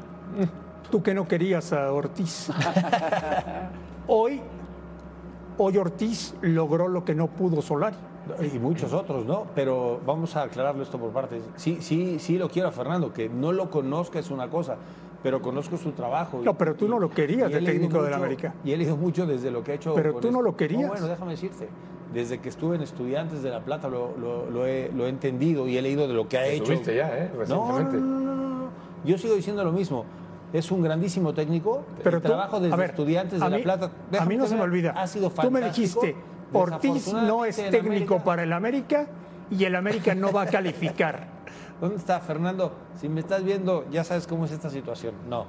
tú 0.91 1.03
que 1.03 1.15
no 1.15 1.29
querías 1.29 1.73
a 1.73 1.93
Ortiz. 1.93 2.51
hoy, 4.07 4.41
hoy 5.59 5.77
Ortiz 5.79 6.35
logró 6.41 6.89
lo 6.89 7.05
que 7.05 7.15
no 7.15 7.29
pudo 7.29 7.63
Solari. 7.63 7.97
Y 8.53 8.59
muchos 8.59 8.93
otros, 8.93 9.25
¿no? 9.25 9.47
Pero 9.55 10.01
vamos 10.05 10.35
a 10.35 10.43
aclararlo 10.43 10.83
esto 10.83 10.99
por 10.99 11.11
partes. 11.11 11.45
Sí, 11.55 11.79
sí, 11.81 12.19
sí 12.19 12.39
lo 12.39 12.49
quiero 12.49 12.69
a 12.69 12.73
Fernando, 12.73 13.13
que 13.13 13.29
no 13.29 13.53
lo 13.53 13.71
conozca 13.71 14.19
es 14.19 14.33
una 14.33 14.49
cosa, 14.51 14.77
pero 15.23 15.41
conozco 15.41 15.77
su 15.77 15.93
trabajo. 15.93 16.41
No, 16.43 16.55
pero 16.55 16.75
tú 16.75 16.89
no 16.89 16.99
lo 16.99 17.09
querías 17.09 17.53
de 17.53 17.61
técnico 17.61 17.99
del 17.99 18.07
mucho- 18.07 18.17
América. 18.17 18.55
Y 18.65 18.73
he 18.73 18.77
leído 18.77 18.97
mucho 18.97 19.27
desde 19.27 19.53
lo 19.53 19.63
que 19.63 19.73
ha 19.73 19.75
hecho. 19.77 19.95
Pero 19.95 20.15
con 20.15 20.23
tú 20.23 20.33
no 20.33 20.39
este- 20.39 20.51
lo 20.51 20.57
querías. 20.57 20.89
bueno, 20.89 21.07
déjame 21.07 21.33
decirte. 21.33 21.69
Desde 22.17 22.39
que 22.41 22.49
estuve 22.49 22.77
en 22.77 22.83
Estudiantes 22.83 23.43
de 23.43 23.51
La 23.51 23.61
Plata 23.61 23.89
lo, 23.89 24.17
lo- 24.17 24.51
lo 24.51 24.67
he, 24.67 24.91
lo 24.97 25.05
he 25.05 25.11
entendido 25.11 25.69
y 25.69 25.77
he 25.77 25.83
leído 25.83 26.09
de 26.09 26.15
lo 26.15 26.27
que 26.27 26.39
ha 26.39 26.47
hecho. 26.47 26.73
Ya, 26.73 27.09
¿eh? 27.15 27.31
Recientemente. 27.37 27.99
no, 27.99 28.21
no, 28.21 28.35
no. 28.35 28.69
Yo 29.05 29.19
sigo 29.19 29.35
diciendo 29.35 29.63
lo 29.63 29.71
mismo. 29.71 30.07
Es 30.51 30.71
un 30.71 30.81
grandísimo 30.81 31.35
técnico. 31.35 31.85
Pero 32.03 32.17
el 32.17 32.23
tú- 32.23 32.29
trabajo 32.29 32.59
desde 32.59 32.75
ver, 32.75 32.89
Estudiantes 32.91 33.39
de 33.39 33.51
La 33.51 33.59
Plata. 33.59 33.91
A 34.19 34.25
mí 34.25 34.35
no 34.39 34.47
se 34.47 34.55
me 34.57 34.63
olvida. 34.63 34.93
Ha 34.93 35.07
sido 35.07 35.29
Tú 35.29 35.51
me 35.51 35.61
fantástico. 35.61 36.01
dijiste, 36.01 36.17
Ortiz 36.55 37.13
no 37.13 37.45
es 37.45 37.57
técnico 37.57 38.15
América- 38.15 38.25
para 38.25 38.43
el 38.45 38.53
América 38.55 39.07
y 39.51 39.65
el 39.65 39.77
América 39.77 40.15
no 40.15 40.33
va 40.33 40.43
a 40.43 40.47
calificar. 40.47 41.27
¿Dónde 41.83 41.97
está 41.97 42.21
Fernando? 42.21 42.73
Si 42.99 43.11
me 43.11 43.21
estás 43.21 43.45
viendo, 43.45 43.85
ya 43.91 44.05
sabes 44.05 44.27
cómo 44.27 44.47
es 44.47 44.53
esta 44.53 44.71
situación. 44.71 45.13
No. 45.29 45.45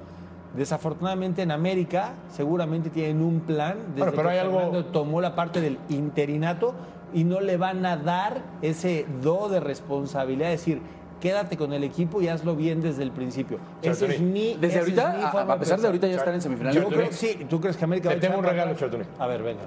Desafortunadamente 0.55 1.41
en 1.41 1.51
América 1.51 2.13
seguramente 2.29 2.89
tienen 2.89 3.21
un 3.21 3.41
plan 3.41 3.77
desde 3.89 3.99
bueno, 3.99 4.11
pero 4.15 4.29
que 4.29 4.33
hay 4.33 4.39
algo... 4.39 4.85
tomó 4.85 5.21
la 5.21 5.35
parte 5.35 5.61
del 5.61 5.77
interinato 5.89 6.73
y 7.13 7.23
no 7.23 7.41
le 7.41 7.57
van 7.57 7.85
a 7.85 7.97
dar 7.97 8.41
ese 8.61 9.05
do 9.21 9.49
de 9.49 9.59
responsabilidad, 9.59 10.51
es 10.51 10.61
decir, 10.61 10.81
quédate 11.19 11.57
con 11.57 11.73
el 11.73 11.83
equipo 11.83 12.21
y 12.21 12.27
hazlo 12.27 12.55
bien 12.55 12.81
desde 12.81 13.03
el 13.03 13.11
principio. 13.11 13.59
Ese 13.81 14.07
es 14.07 14.21
mi 14.21 14.55
desde 14.55 14.79
ahorita 14.79 15.29
a, 15.29 15.59
pesar 15.59 15.79
de 15.79 15.87
ahorita 15.87 16.07
ya 16.07 16.15
estar 16.15 16.33
en 16.33 16.41
semifinales. 16.41 16.81
Yo 16.81 16.87
creo 16.89 17.07
que 17.07 17.13
sí, 17.13 17.45
tú 17.49 17.59
crees 17.59 17.77
que 17.77 17.85
América 17.85 18.09
Te 18.09 18.17
tengo 18.17 18.37
un 18.37 18.43
regalo, 18.43 18.75
Chartuni. 18.75 19.03
A 19.19 19.27
ver, 19.27 19.43
venga. 19.43 19.63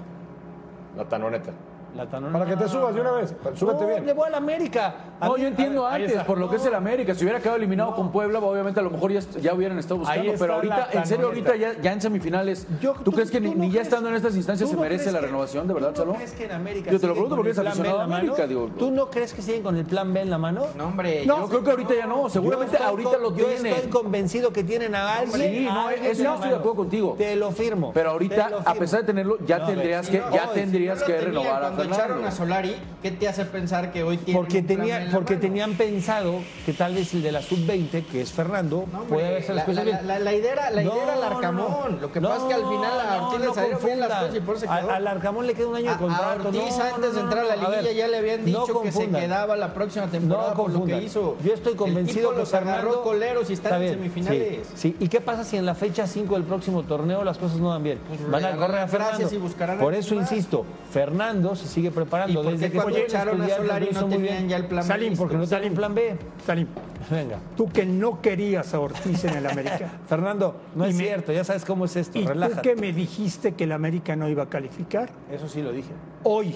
La 0.96 1.04
tanoneta. 1.04 1.52
Para 1.97 2.47
que 2.47 2.56
te 2.56 2.68
subas 2.68 2.94
de 2.94 3.00
una 3.00 3.12
vez. 3.12 3.35
Súbete 3.54 3.87
bien. 3.87 4.06
Le 4.06 4.12
voy 4.12 4.26
a 4.26 4.30
la 4.30 4.37
América. 4.38 4.94
no, 5.20 5.37
yo 5.37 5.47
entiendo 5.47 5.87
antes, 5.87 6.23
por 6.25 6.38
lo 6.38 6.49
que 6.49 6.56
es 6.56 6.66
el 6.66 6.75
América. 6.75 7.14
Si 7.14 7.25
hubiera 7.25 7.40
quedado 7.40 7.56
eliminado 7.56 7.94
con 7.94 8.11
Puebla, 8.11 8.38
obviamente 8.38 8.80
a 8.80 8.82
lo 8.82 8.90
mejor 8.90 9.12
ya, 9.12 9.54
hubieran 9.54 9.78
estado 9.78 9.99
buscando. 9.99 10.32
Pero 10.38 10.54
ahorita, 10.54 10.88
en 10.92 11.06
serio, 11.06 11.26
ahorita 11.26 11.56
ya, 11.56 11.80
ya 11.80 11.92
en 11.92 12.00
semifinales. 12.00 12.66
¿Tú, 13.04 13.12
crees 13.12 13.30
que 13.30 13.40
ni, 13.40 13.70
ya 13.70 13.82
estando 13.82 14.09
en 14.09 14.14
estas 14.14 14.37
instancias 14.37 14.68
se 14.68 14.76
merece 14.76 15.12
la 15.12 15.20
renovación, 15.20 15.66
de 15.66 15.75
verdad, 15.75 15.94
Salón? 15.94 16.16
que 16.30 16.44
en 16.44 16.52
América 16.52 16.90
Yo 16.90 17.00
te 17.00 17.06
lo 17.06 17.12
pregunto 17.12 17.37
porque 17.37 17.50
es 17.50 17.59
aficionado 17.59 18.00
a 18.00 18.04
América, 18.04 18.47
digo. 18.47 18.70
¿Tú 18.78 18.90
no 18.90 19.11
crees 19.11 19.32
que 19.32 19.42
siguen 19.42 19.62
con 19.62 19.76
el 19.76 19.85
plan 19.85 20.12
B 20.12 20.20
en 20.20 20.30
la 20.30 20.38
mano? 20.38 20.66
No, 20.76 20.87
hombre. 20.87 21.25
yo 21.26 21.49
creo 21.49 21.64
que 21.64 21.70
ahorita 21.70 21.94
ya 21.94 22.06
no. 22.06 22.28
Seguramente 22.28 22.76
ahorita 22.76 23.18
lo 23.18 23.32
tienen. 23.32 23.64
Yo 23.64 23.68
estoy 23.76 23.90
convencido 23.90 24.52
que 24.52 24.64
tienen 24.64 24.94
a 24.94 25.16
alguien. 25.16 25.40
Sí, 25.40 25.64
no, 25.64 25.90
eso 25.90 26.23
no 26.23 26.35
estoy 26.35 26.50
de 26.50 26.56
acuerdo 26.56 26.76
contigo. 26.76 27.14
Te 27.18 27.37
lo 27.37 27.50
firmo. 27.50 27.90
Pero 27.92 28.11
ahorita, 28.11 28.50
a 28.64 28.75
pesar 28.75 29.00
de 29.00 29.06
tenerlo, 29.06 29.38
ya 29.44 29.64
tendrías 29.64 31.02
que 31.02 31.20
renovar 31.20 31.64
a 31.64 31.79
echaron 31.82 32.25
a 32.25 32.30
Solari, 32.30 32.76
¿qué 33.02 33.10
te 33.10 33.28
hace 33.28 33.44
pensar 33.44 33.92
que 33.92 34.02
hoy 34.02 34.16
tiene 34.18 34.38
Porque, 34.38 34.62
tenía, 34.62 35.08
porque 35.12 35.37
tenían 35.37 35.75
pensado 35.75 36.40
que 36.64 36.72
tal 36.72 36.94
vez 36.94 37.12
el 37.14 37.22
de 37.22 37.32
la 37.32 37.42
sub-20, 37.42 38.04
que 38.06 38.20
es 38.20 38.32
Fernando, 38.32 38.87
no, 38.92 39.04
puede 39.04 39.26
haber 39.26 39.49
las 39.49 39.56
la, 39.56 39.64
cosas 39.64 39.84
la, 39.84 39.90
bien. 39.90 40.06
La, 40.06 40.18
la, 40.18 40.32
idea 40.34 40.52
era, 40.52 40.70
la 40.70 40.82
idea 40.82 41.02
era 41.02 41.14
el 41.16 41.22
Arcamón. 41.25 41.94
No, 41.94 42.00
Lo 42.00 42.12
que 42.12 42.20
pasa 42.20 42.37
es 42.37 42.42
que 42.44 42.54
al 42.54 42.68
final 42.68 43.00
a 43.00 43.26
Ortiz 43.26 43.46
le 43.46 43.54
salieron 43.54 43.84
bien 43.84 44.00
las 44.00 44.08
cosas 44.08 44.34
y 44.37 44.40
por 44.40 44.56
eso 44.56 44.66
quedó. 44.66 44.90
Al, 44.90 45.06
Arcamón 45.06 45.46
le 45.46 45.54
queda 45.54 45.66
un 45.68 45.76
año 45.76 45.90
de 45.90 45.96
contrato. 45.96 46.49
A, 46.49 46.49
Ortiz 46.49 46.78
antes 46.78 47.14
de 47.14 47.20
entrar 47.20 47.44
a 47.44 47.49
la 47.49 47.56
liguilla 47.56 47.82
ver, 47.82 47.94
ya 47.94 48.08
le 48.08 48.16
habían 48.18 48.44
dicho 48.44 48.82
que 48.82 48.92
se 48.92 49.08
quedaba 49.08 49.56
la 49.56 49.75
próxima 49.75 50.06
temporada 50.06 50.54
por 50.54 50.70
lo 50.70 50.84
que 50.84 51.02
hizo. 51.02 51.37
Yo 51.44 51.54
estoy 51.54 51.75
convencido 51.75 52.34
que 52.34 52.46
Fernando... 52.46 53.02
coleros 53.02 53.50
y 53.50 53.54
están 53.54 53.82
en 53.82 53.94
semifinales. 53.94 54.68
Sí, 54.75 54.96
¿y 54.99 55.08
qué 55.08 55.20
pasa 55.20 55.44
si 55.44 55.56
en 55.56 55.66
la 55.66 55.75
fecha 55.75 56.06
5 56.06 56.34
del 56.34 56.44
próximo 56.44 56.82
torneo 56.82 57.25
las 57.25 57.38
cosas 57.38 57.58
no 57.58 57.70
dan 57.70 57.82
bien? 57.82 57.99
Pues 58.08 58.30
Van 58.30 58.44
a 58.44 58.56
correr 58.56 58.78
a 58.78 58.88
Fernando. 58.88 59.28
Por 59.78 59.94
eso 59.94 60.14
insisto, 60.14 60.64
Fernando 60.90 61.54
se 61.54 61.66
sigue 61.70 61.90
preparando. 61.90 62.42
¿Y 62.44 62.52
Desde 62.56 62.70
cuando 62.70 62.94
que 62.94 63.02
echaron 63.04 63.40
a 63.40 63.46
no 63.46 64.06
tenían 64.06 64.20
bien. 64.20 64.48
ya 64.48 64.56
el 64.56 64.66
plan 64.66 64.82
B. 64.82 64.86
Salim, 64.86 65.16
porque 65.16 65.36
no 65.36 65.46
Salim, 65.46 65.74
plan 65.74 65.94
B. 65.94 66.16
Salim, 66.44 66.66
venga. 67.10 67.38
Tú 67.56 67.68
que 67.68 67.86
no 67.86 68.20
querías 68.20 68.74
a 68.74 68.80
Ortiz 68.80 69.24
en 69.24 69.36
el 69.36 69.46
América. 69.46 69.90
Fernando, 70.08 70.56
no 70.74 70.86
y 70.86 70.90
es 70.90 70.96
me... 70.96 71.04
cierto, 71.04 71.32
ya 71.32 71.44
sabes 71.44 71.64
cómo 71.64 71.86
es 71.86 71.96
esto, 71.96 72.18
¿Y 72.18 72.26
relájate. 72.26 72.56
tú 72.56 72.62
que 72.62 72.76
me 72.76 72.92
dijiste 72.92 73.52
que 73.52 73.64
el 73.64 73.72
América 73.72 74.16
no 74.16 74.28
iba 74.28 74.42
a 74.42 74.48
calificar? 74.48 75.10
Eso 75.30 75.48
sí 75.48 75.62
lo 75.62 75.72
dije. 75.72 75.90
Hoy, 76.24 76.54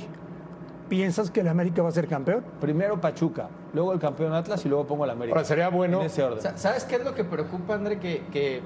¿Piensas 0.89 1.31
que 1.31 1.41
el 1.41 1.49
América 1.49 1.83
va 1.83 1.89
a 1.89 1.93
ser 1.93 2.07
campeón? 2.07 2.45
Primero 2.61 3.01
Pachuca, 3.01 3.49
luego 3.73 3.95
el 3.95 3.99
campeón 3.99 4.35
Atlas 4.35 4.65
y 4.67 4.69
luego 4.69 4.87
pongo 4.87 5.05
el 5.05 5.11
América. 5.11 5.43
Sería 5.43 5.69
bueno. 5.71 6.01
En 6.01 6.07
ese 6.07 6.23
orden. 6.23 6.41
¿Sabes 6.57 6.85
qué 6.85 6.97
es 6.97 7.05
lo 7.05 7.15
que 7.15 7.25
preocupa, 7.25 7.75
André? 7.75 7.99
Que, 7.99 8.23
que 8.31 8.61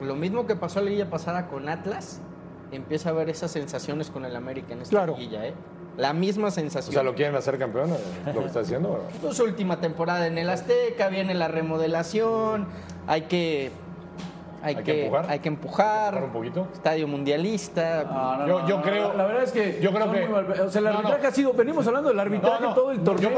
lo 0.00 0.16
mismo 0.16 0.46
que 0.46 0.56
pasó 0.56 0.80
la 0.80 0.86
liguilla 0.86 1.10
pasada 1.10 1.46
con 1.48 1.68
Atlas, 1.68 2.22
empieza 2.72 3.10
a 3.10 3.12
haber 3.12 3.28
esas 3.28 3.50
sensaciones 3.50 4.10
con 4.10 4.24
el 4.24 4.34
América 4.34 4.72
en 4.72 4.80
esta 4.82 4.90
claro. 4.90 5.16
liguilla, 5.16 5.46
¿eh? 5.46 5.54
La 5.98 6.12
misma 6.12 6.52
sensación. 6.52 6.90
O 6.90 6.92
sea, 6.92 7.02
¿lo 7.02 7.16
quieren 7.16 7.34
hacer 7.34 7.58
campeón? 7.58 7.90
Eh? 7.90 8.32
¿Lo 8.32 8.40
que 8.40 8.46
está 8.46 8.60
haciendo? 8.60 9.04
su 9.32 9.42
última 9.42 9.80
temporada 9.80 10.28
en 10.28 10.38
el 10.38 10.48
Azteca, 10.48 11.08
viene 11.08 11.34
la 11.34 11.48
remodelación, 11.48 12.68
hay 13.08 13.22
que 13.22 13.72
hay, 14.62 14.76
que, 14.76 15.04
empujar. 15.04 15.30
Hay 15.30 15.38
que 15.38 15.48
empujar. 15.48 16.24
Un 16.24 16.30
poquito. 16.30 16.68
Estadio 16.72 17.06
mundialista. 17.06 18.44
Yo, 18.46 18.66
yo 18.66 18.82
creo. 18.82 19.14
La 19.14 19.24
verdad 19.24 19.44
es 19.44 19.52
que. 19.52 19.78
Yo 19.80 19.92
creo 19.92 20.10
que. 20.10 20.62
O 20.62 20.70
sea, 20.70 20.80
el 20.80 20.86
arbitraje 20.88 21.26
ha 21.26 21.30
sido. 21.30 21.52
Venimos 21.52 21.86
hablando 21.86 22.08
del 22.08 22.18
arbitraje 22.18 22.64
todo 22.74 22.90
el 22.90 23.00
torneo. 23.00 23.30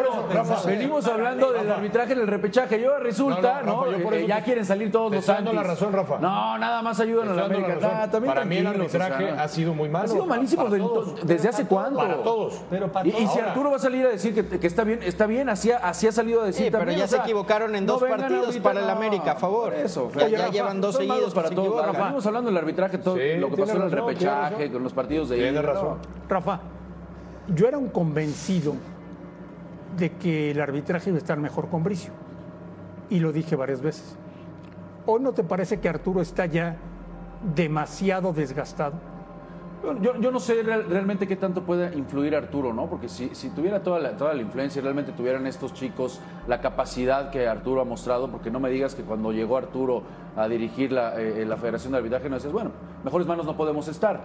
Venimos 0.67 1.07
hablando 1.07 1.53
del 1.53 1.71
arbitraje 1.71 2.13
en 2.13 2.21
el 2.21 2.27
repechaje. 2.27 2.81
Y 2.81 2.85
ahora 2.85 3.01
resulta, 3.01 3.63
¿no? 3.63 3.87
Eh, 3.87 4.27
ya 4.27 4.43
quieren 4.43 4.65
salir 4.65 4.91
todos 4.91 5.13
los 5.13 5.25
santos. 5.25 5.55
la 5.55 5.63
razón, 5.63 5.93
Rafa. 5.93 6.19
No, 6.19 6.59
nada 6.59 6.83
más 6.83 6.99
ayudan 7.01 7.29
a 7.29 7.35
la 7.35 7.45
América. 7.45 7.77
La 7.81 8.03
ah, 8.05 8.11
para 8.11 8.45
mí 8.45 8.59
el 8.59 8.67
arbitraje 8.67 9.31
ha 9.31 9.49
sido 9.49 9.75
muy 9.75 9.89
malo. 9.89 10.05
Ha 10.05 10.09
sido 10.09 10.27
malísimo 10.27 10.69
desde 11.23 11.49
hace 11.49 11.67
cuánto. 11.67 11.99
Para 11.99 12.23
todos. 12.23 12.61
Y, 13.05 13.27
si 13.27 13.39
Arturo 13.39 13.71
va 13.71 13.77
a 13.77 13.81
salir 13.81 14.07
a 14.07 14.11
decir 14.11 14.35
que, 14.35 14.67
está 14.67 14.85
bien, 14.85 15.01
está 15.03 15.27
bien, 15.27 15.49
así, 15.49 15.71
ha 15.71 15.93
salido 15.93 16.43
a 16.43 16.47
decir 16.47 16.71
también, 16.71 16.97
Pero 16.97 16.99
ya 16.99 17.09
se 17.09 17.17
equivocaron 17.17 17.75
en 17.75 17.87
dos 17.87 18.03
partidos 18.03 18.57
para 18.59 18.81
el 18.81 18.91
América, 18.91 19.33
a 19.33 19.37
favor. 19.37 19.75
Eso, 19.75 20.11
ya 20.31 20.49
llevan 20.49 20.81
dos 20.81 20.97
seguidos 20.97 21.20
resultados 21.25 21.35
para 21.35 21.51
todos. 21.51 21.87
Rafa. 21.87 21.99
Estamos 21.99 22.27
hablando 22.27 22.51
del 22.51 22.59
arbitraje, 22.59 22.99
todo 22.99 23.17
sí, 23.17 23.37
lo 23.39 23.49
que 23.51 23.57
pasó 23.57 23.75
razón, 23.75 23.77
en 23.77 23.83
el 23.83 23.91
repechaje, 23.91 24.73
con 24.73 24.83
los 24.83 24.93
partidos 24.93 25.29
de 25.29 25.37
Tiene 25.37 25.63
razón. 25.63 25.99
Rafa, 26.29 26.61
yo 27.55 27.69
era 27.69 27.79
un 27.79 27.89
convencido 27.89 28.75
de 29.97 30.13
que 30.13 30.51
el 30.53 30.61
arbitraje 30.61 31.11
iba 31.11 31.17
a 31.17 31.21
estar 31.21 31.39
mejor 31.39 31.69
con 31.69 31.83
Bricio. 31.83 32.13
Y 33.09 33.19
lo 33.19 33.33
dije 33.33 33.57
varias 33.57 33.81
veces. 33.81 34.17
¿O 35.07 35.19
no 35.19 35.33
te 35.33 35.43
parece 35.43 35.81
que 35.81 35.89
Arturo 35.89 36.21
está 36.21 36.47
ya 36.47 36.77
demasiado 37.55 38.33
desgastado? 38.33 38.95
Yo, 40.03 40.21
yo, 40.21 40.31
no 40.31 40.41
sé 40.41 40.63
realmente 40.63 41.27
qué 41.27 41.37
tanto 41.37 41.63
puede 41.63 41.97
influir 41.97 42.37
Arturo, 42.37 42.75
¿no? 42.75 42.89
Porque 42.91 43.09
si, 43.09 43.35
si 43.35 43.49
tuviera 43.49 43.83
toda 43.83 43.99
la, 43.99 44.17
toda 44.17 44.35
la 44.35 44.43
influencia 44.43 44.81
y 44.81 44.83
realmente 44.83 45.13
tuvieran 45.13 45.47
estos 45.47 45.73
chicos 45.73 46.21
la 46.47 46.61
capacidad 46.61 47.31
que 47.31 47.49
Arturo 47.49 47.81
ha 47.81 47.85
mostrado, 47.85 48.31
porque 48.31 48.51
no 48.51 48.61
me 48.61 48.69
digas 48.69 48.95
que 48.95 49.03
cuando 49.03 49.33
llegó 49.33 49.57
Arturo 49.57 50.03
a 50.37 50.49
dirigir 50.49 50.93
la, 50.93 51.19
eh, 51.19 51.43
eh 51.43 51.47
la 51.47 51.57
Federación 51.57 51.93
de 51.93 51.99
Arbitraje 51.99 52.29
no 52.29 52.35
decías, 52.35 52.53
bueno, 52.53 52.73
mejores 53.05 53.27
manos 53.27 53.47
no 53.47 53.57
podemos 53.57 53.89
estar. 53.89 54.21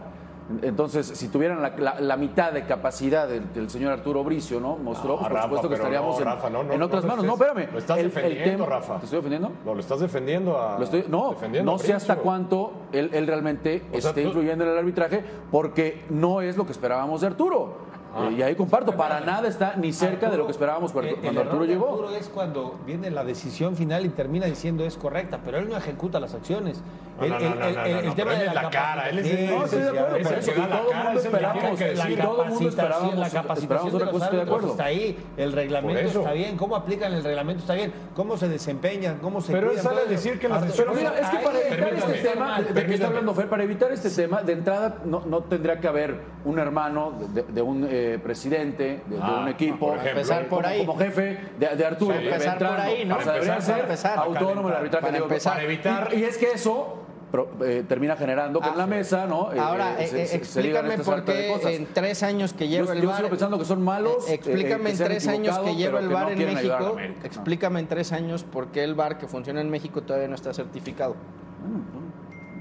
Entonces, 0.62 1.08
si 1.08 1.30
tuvieran 1.30 1.60
la, 1.62 2.18
mitad 2.18 2.52
de 2.52 2.66
capacidad 2.66 3.28
del, 3.28 3.70
señor 3.70 3.94
Arturo 3.94 4.24
Bricio, 4.24 4.60
¿no? 4.60 4.78
Mostró, 4.78 5.18
por 5.18 5.42
supuesto 5.42 5.70
que 5.70 5.76
estaríamos 5.76 6.22
en, 6.22 6.82
otras 6.82 7.04
manos. 7.04 7.26
No, 7.26 7.34
espérame. 7.34 7.72
Lo 7.72 7.80
estás 7.80 7.98
el, 7.98 8.06
defendiendo, 8.06 8.66
Rafa. 8.66 9.00
¿Te 9.00 9.06
estoy 9.06 9.18
defendiendo? 9.18 9.52
No, 9.66 9.74
lo 9.74 9.80
estás 9.80 10.00
defendiendo 10.00 10.62
a. 10.62 10.78
Lo 10.78 10.84
estoy, 10.84 11.06
no, 11.08 11.32
defendiendo 11.32 11.72
no 11.72 11.80
sé 11.80 11.94
hasta 11.94 12.18
cuánto 12.18 12.74
él, 12.92 13.10
realmente 13.26 13.86
esté 13.92 14.22
influyendo 14.22 14.64
en 14.66 14.72
el 14.72 14.78
arbitraje, 14.78 15.24
porque 15.52 16.06
no 16.10 16.42
es 16.42 16.58
lo 16.58 16.66
que 16.66 16.74
esperábamos 16.74 17.22
de 17.22 17.28
Arturo. 17.28 17.95
Eh, 18.16 18.36
y 18.38 18.42
ahí 18.42 18.56
comparto, 18.56 18.96
para 18.96 19.20
nada 19.20 19.48
está 19.50 19.76
ni 19.76 19.90
ah, 19.90 19.94
cerca 19.94 20.28
Arturo, 20.28 20.32
de 20.32 20.38
lo 20.38 20.46
que 20.46 20.52
esperábamos 20.54 20.94
cuando, 20.94 21.12
el, 21.12 21.16
el 21.18 21.22
cuando 21.22 21.42
Arturo 21.42 21.66
llegó. 21.66 21.90
Arturo 21.90 22.10
es 22.12 22.30
cuando 22.30 22.80
viene 22.86 23.12
la 23.12 23.26
decisión 23.26 23.76
final 23.76 24.06
y 24.06 24.10
termina 24.10 24.46
diciendo 24.46 24.86
es 24.86 24.96
correcta, 24.96 25.40
pero 25.44 25.58
él 25.58 25.68
no 25.68 25.76
ejecuta 25.76 26.20
las 26.20 26.34
acciones. 26.34 26.82
El, 27.22 27.30
no, 27.30 27.40
no, 27.40 27.56
no, 27.56 27.66
el 27.86 28.14
tema 28.14 28.34
de 28.34 28.46
la, 28.54 28.70
cara, 28.70 29.10
él 29.10 29.20
es 29.20 29.50
No, 29.50 29.64
estoy 29.64 29.82
de 29.82 29.90
acuerdo, 29.90 30.18
pero 30.22 30.38
eso, 30.38 30.52
todo 30.52 30.92
el 30.92 30.98
mundo 30.98 31.20
esperábamos, 31.20 31.80
que 31.80 32.18
todo 32.22 32.44
el 32.44 32.50
mundo 32.50 32.72
la 33.16 33.30
capacitación 33.30 33.96
otra 33.96 34.12
cosa, 34.12 34.26
estoy. 34.26 34.70
Está 34.70 34.86
ahí, 34.86 35.18
el 35.38 35.52
reglamento 35.54 36.20
está 36.20 36.34
bien, 36.34 36.58
cómo 36.58 36.76
aplican 36.76 37.14
el 37.14 37.24
reglamento 37.24 37.62
está 37.62 37.74
bien, 37.74 37.94
cómo 38.16 38.36
se 38.38 38.50
desempeñan, 38.50 39.20
cómo 39.22 39.40
se 39.40 39.54
Pero 39.54 39.72
él 39.72 39.80
sale 39.80 40.02
a 40.02 40.06
decir 40.06 40.40
que 40.40 40.50
las 40.50 40.64
acciones... 40.64 40.94
Pero 40.94 40.94
mira, 40.94 41.20
es 41.20 41.30
que 41.30 41.46
para 41.46 41.60
evitar 41.60 41.94
este 41.94 42.30
tema, 42.30 42.62
¿de 42.62 42.86
qué 42.86 42.94
está 42.94 43.08
hablando 43.08 43.34
Fer? 43.34 43.50
Para 43.50 43.64
evitar 43.64 43.92
este 43.94 44.10
tema, 44.10 44.42
de 44.42 44.54
entrada 44.54 44.98
no 45.06 45.44
tendría 45.44 45.80
que 45.80 45.88
haber 45.88 46.20
un 46.46 46.60
hermano 46.60 47.14
de 47.48 47.62
un 47.62 47.88
eh, 47.90 48.05
presidente 48.24 49.02
de, 49.08 49.16
de 49.16 49.22
ah, 49.22 49.40
un 49.42 49.48
equipo, 49.50 49.90
por 49.90 50.08
empezar 50.08 50.48
por 50.48 50.64
como, 50.64 50.68
ahí. 50.68 50.86
como 50.86 50.98
jefe 50.98 51.40
de, 51.60 51.76
de 51.76 51.86
Arturo, 51.86 52.16
sí, 52.18 52.26
empezar 52.26 52.58
por 52.58 52.80
ahí, 52.80 53.06
¿no? 53.06 53.18
Para 53.18 53.38
empezar, 53.38 53.62
para 53.66 53.80
empezar, 53.80 54.20
autónomo 54.20 54.70
el 54.70 54.76
arbitraje 54.76 55.06
para, 55.06 55.18
empezar. 55.18 55.54
para 55.54 55.64
evitar 55.66 56.10
y, 56.14 56.18
y 56.18 56.24
es 56.24 56.38
que 56.38 56.52
eso 56.52 57.06
pero, 57.32 57.50
eh, 57.66 57.84
termina 57.88 58.16
generando 58.16 58.60
ah, 58.62 58.70
con 58.70 58.78
la 58.78 58.88
mesa, 58.88 59.26
¿no? 59.26 59.52
Eh, 59.52 59.60
Ahora, 59.60 60.00
eh, 60.00 60.06
eh, 60.06 60.26
se, 60.26 60.38
explícame 60.38 60.98
se 60.98 61.04
por 61.04 61.26
qué 61.26 61.54
en 61.76 61.88
tres 61.88 62.24
años 62.24 62.54
que 62.54 62.68
lleva 62.68 62.88
yo, 62.88 62.94
el 62.94 63.02
yo 63.02 63.08
VAR... 63.10 63.18
Yo 63.18 63.18
sigo 63.18 63.30
pensando 63.30 63.60
que 63.60 63.66
son 63.66 63.82
malos. 63.82 64.28
Eh, 64.28 64.32
eh, 64.32 64.36
explícame 64.36 64.92
en 64.92 64.98
tres 64.98 65.28
años 65.28 65.60
que 65.60 65.76
lleva 65.76 66.00
el 66.00 66.08
VAR 66.10 66.26
no 66.26 66.32
en 66.32 66.54
México, 66.54 66.74
América, 66.74 67.26
explícame 67.26 67.74
no. 67.74 67.80
en 67.80 67.88
tres 67.88 68.12
años 68.12 68.44
por 68.44 68.68
qué 68.68 68.84
el 68.84 68.96
VAR 68.96 69.18
que 69.18 69.28
funciona 69.28 69.62
en 69.62 69.70
México 69.70 70.02
todavía 70.02 70.28
no 70.28 70.36
está 70.36 70.54
certificado. 70.54 71.16
Mm. 71.16 71.95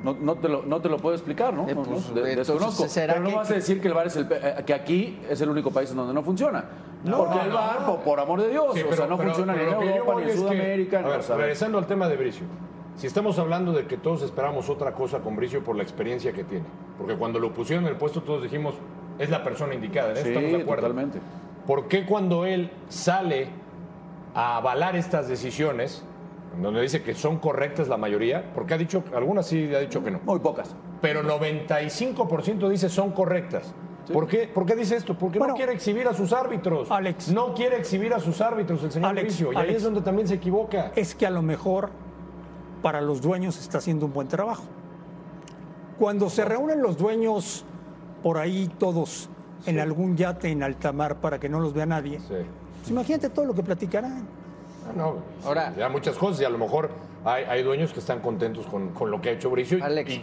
No, 0.05 0.14
no, 0.21 0.37
te, 0.37 0.49
lo, 0.51 0.62
no 0.62 0.83
te 0.83 0.90
lo 0.90 0.99
puedo 0.99 1.14
explicar, 1.14 1.55
¿no? 1.55 1.67
Eh, 1.67 1.75
pues, 1.75 2.14
desconozco. 2.14 2.87
Pero 2.95 3.21
no 3.21 3.37
vas 3.37 3.51
a 3.51 3.55
decir 3.55 3.81
que 3.81 3.88
el 3.88 3.95
bar 3.95 4.07
es 4.07 4.17
el, 4.17 4.29
eh, 4.31 4.62
que 4.67 4.75
aquí 4.75 5.19
es 5.31 5.40
el 5.40 5.49
único 5.49 5.71
país 5.71 5.90
en 5.90 5.97
donde 5.97 6.12
no 6.12 6.23
funciona. 6.23 6.62
No, 7.05 7.25
porque 7.25 7.40
el 7.40 7.51
bar, 7.51 8.03
por, 8.05 8.21
amor 8.21 8.43
de 8.43 8.51
Dios, 8.51 8.67
o 8.69 8.95
sea, 8.95 9.07
no 9.07 9.17
funciona 9.17 9.55
ni 9.55 9.62
en 9.62 9.69
Europa, 9.69 10.21
ni 10.21 10.31
en 10.31 10.37
Sudamérica. 10.37 11.03
Que, 11.03 11.07
a 11.07 11.17
ver, 11.17 11.25
regresando 11.38 11.79
al 11.79 11.87
tema 11.87 12.07
de 12.07 12.17
Bricio. 12.17 12.45
Si 12.97 13.07
estamos 13.07 13.38
hablando 13.38 13.73
de 13.73 13.87
que 13.87 13.97
todos 13.97 14.23
esperamos 14.23 14.69
otra 14.69 14.93
cosa 14.93 15.21
con 15.21 15.37
Bricio 15.37 15.64
por 15.64 15.75
la 15.75 15.83
experiencia 15.83 16.33
que 16.33 16.45
tiene, 16.45 16.67
porque 16.99 17.17
cuando 17.17 17.40
lo 17.40 17.53
pusieron 17.53 17.85
en 17.87 17.90
el 17.90 17.97
puesto 17.97 18.23
todos 18.23 18.43
dijimos, 18.43 18.75
es 19.19 19.31
la 19.31 19.43
persona 19.43 19.75
indicada, 19.75 20.12
¿eh? 20.12 20.17
sí, 20.17 20.29
estamos 20.29 20.53
de 20.53 20.62
acuerdo. 20.62 20.83
Totalmente. 20.83 21.19
¿Por 21.67 21.88
qué 21.88 22.05
cuando 22.05 22.45
él 22.45 22.71
sale 22.88 23.49
a 24.35 24.59
avalar 24.59 24.97
estas 24.97 25.29
decisiones, 25.29 26.05
donde 26.61 26.81
dice 26.83 27.03
que 27.03 27.14
son 27.14 27.38
correctas 27.38 27.88
la 27.88 27.97
mayoría, 27.97 28.53
porque 28.55 28.75
ha 28.75 28.79
dicho, 28.79 29.05
algunas 29.14 29.47
sí 29.47 29.75
ha 29.75 29.81
dicho 29.81 30.03
que 30.03 30.11
no. 30.11 30.21
Muy 30.25 30.40
pocas. 30.40 30.75
Pero 31.01 31.23
95% 31.23 32.69
dice 32.69 32.88
son 32.88 33.12
correctas. 33.12 33.75
¿Por, 34.12 34.27
qué? 34.27 34.49
¿Por, 34.53 34.67
qué, 34.67 34.77
dice 34.77 34.97
esto? 34.97 35.17
Porque 35.17 35.38
no 35.38 35.55
quiere 35.55 35.73
exhibir 35.73 36.07
a 36.07 36.14
sus 36.14 36.33
árbitros. 36.33 36.90
Alex. 36.90 37.29
No 37.33 37.55
quiere 37.55 37.79
exhibir 37.79 38.12
a 38.12 38.21
sus 38.21 38.40
árbitros 38.40 38.83
el 38.85 38.93
señor 38.93 39.11
Alex, 39.11 39.40
Y 39.40 39.57
ahí 39.57 39.75
es 39.75 39.83
donde 39.83 40.03
también 40.03 40.29
se 40.29 40.35
equivoca. 40.35 40.93
Es 40.95 41.14
que 41.14 41.27
a 41.27 41.31
lo 41.31 41.43
mejor 41.43 41.90
para 42.83 43.01
los 43.01 43.23
dueños 43.23 43.59
está 43.59 43.79
haciendo 43.79 44.07
un 44.07 44.12
buen 44.12 44.29
trabajo. 44.29 44.64
Cuando 45.99 46.29
se 46.29 46.45
reúnen 46.45 46.83
los 46.83 46.99
dueños 46.99 47.64
por 48.23 48.37
ahí 48.37 48.71
todos 48.79 49.31
en 49.67 49.81
algún 49.81 50.17
yate 50.17 50.51
en 50.51 50.62
alta 50.62 50.93
mar 50.93 51.21
para 51.21 51.38
que 51.40 51.49
no 51.49 51.61
los 51.61 51.73
vea 51.73 51.87
nadie, 51.87 52.21
pues 52.29 52.90
imagínate 52.90 53.31
todo 53.31 53.47
lo 53.47 53.55
que 53.55 53.62
platicarán. 53.62 54.27
Ah, 54.87 54.92
no, 54.94 55.16
ahora. 55.44 55.73
Ya 55.77 55.88
muchas 55.88 56.16
cosas 56.16 56.40
y 56.40 56.44
a 56.44 56.51
lo 56.51 56.59
mejor 56.59 56.90
hay, 57.25 57.62
dueños 57.62 57.92
que 57.92 58.01
están 58.01 58.20
contentos 58.20 58.66
con, 58.66 58.90
con 58.90 59.11
lo 59.11 59.20
que 59.20 59.31
ha 59.31 59.33
hecho 59.33 59.51
Bricio 59.51 59.79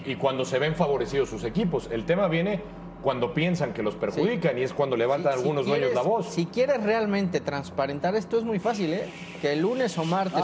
y, 0.06 0.16
cuando 0.16 0.46
se 0.46 0.60
ven 0.60 0.76
favorecidos 0.76 1.30
sus 1.30 1.44
equipos. 1.44 1.90
El 1.92 2.06
tema 2.06 2.28
viene 2.28 2.62
cuando 3.02 3.34
piensan 3.34 3.74
que 3.74 3.82
los 3.82 3.96
perjudican 3.96 4.58
y 4.60 4.62
es 4.62 4.74
cuando 4.74 4.96
levantan 4.96 5.34
algunos 5.34 5.66
dueños 5.66 5.94
la 5.96 6.04
voz. 6.04 6.28
Si 6.28 6.46
quieres 6.46 6.84
realmente 6.84 7.40
transparentar 7.40 8.16
esto 8.16 8.38
es 8.38 8.44
muy 8.44 8.60
fácil, 8.60 8.94
¿eh? 8.94 9.10
Que 9.42 9.54
el 9.54 9.62
lunes 9.62 9.98
o 9.98 10.06
martes 10.06 10.44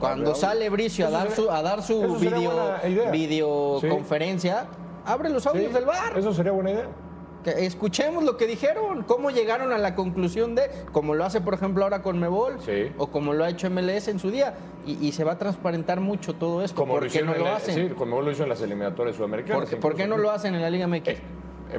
cuando, 0.00 0.34
sale, 0.34 0.68
Bricio 0.68 1.06
a 1.06 1.10
dar 1.10 1.30
su 1.30 1.48
a 1.48 1.62
dar 1.62 1.82
su 1.82 2.16
video 2.16 2.74
videoconferencia, 3.12 4.62
sí. 4.62 4.78
abre 5.04 5.30
los 5.30 5.46
audios 5.46 5.72
del 5.72 5.84
bar. 5.84 6.18
Eso 6.18 6.34
sería 6.34 6.50
buena 6.50 6.72
idea. 6.72 6.88
Que 7.54 7.64
escuchemos 7.64 8.24
lo 8.24 8.36
que 8.36 8.48
dijeron, 8.48 9.04
cómo 9.04 9.30
llegaron 9.30 9.72
a 9.72 9.78
la 9.78 9.94
conclusión 9.94 10.56
de, 10.56 10.68
como 10.90 11.14
lo 11.14 11.24
hace 11.24 11.40
por 11.40 11.54
ejemplo 11.54 11.84
ahora 11.84 12.02
con 12.02 12.18
Mebol, 12.18 12.56
Sí. 12.60 12.90
o 12.98 13.06
como 13.06 13.34
lo 13.34 13.44
ha 13.44 13.48
hecho 13.50 13.70
MLS 13.70 14.08
en 14.08 14.18
su 14.18 14.32
día, 14.32 14.54
y, 14.84 14.94
y 15.06 15.12
se 15.12 15.22
va 15.22 15.32
a 15.32 15.38
transparentar 15.38 16.00
mucho 16.00 16.34
todo 16.34 16.64
esto. 16.64 16.74
Como 16.76 16.94
¿Por 16.94 17.04
lo 17.04 17.10
qué 17.10 17.22
no 17.22 17.34
lo 17.34 17.46
hacen? 17.46 17.74
sí, 17.88 17.94
como 17.94 18.20
lo 18.20 18.32
hizo 18.32 18.42
en 18.42 18.48
las 18.48 18.60
eliminatorias 18.62 19.14
sudamericanas. 19.14 19.60
¿Por, 19.60 19.70
qué- 19.70 19.76
por 19.76 19.94
qué 19.94 20.02
incluso. 20.02 20.16
no 20.16 20.22
lo 20.24 20.30
hacen 20.32 20.56
en 20.56 20.62
la 20.62 20.70
Liga 20.70 20.88
MX? 20.88 21.06
Eh, 21.08 21.18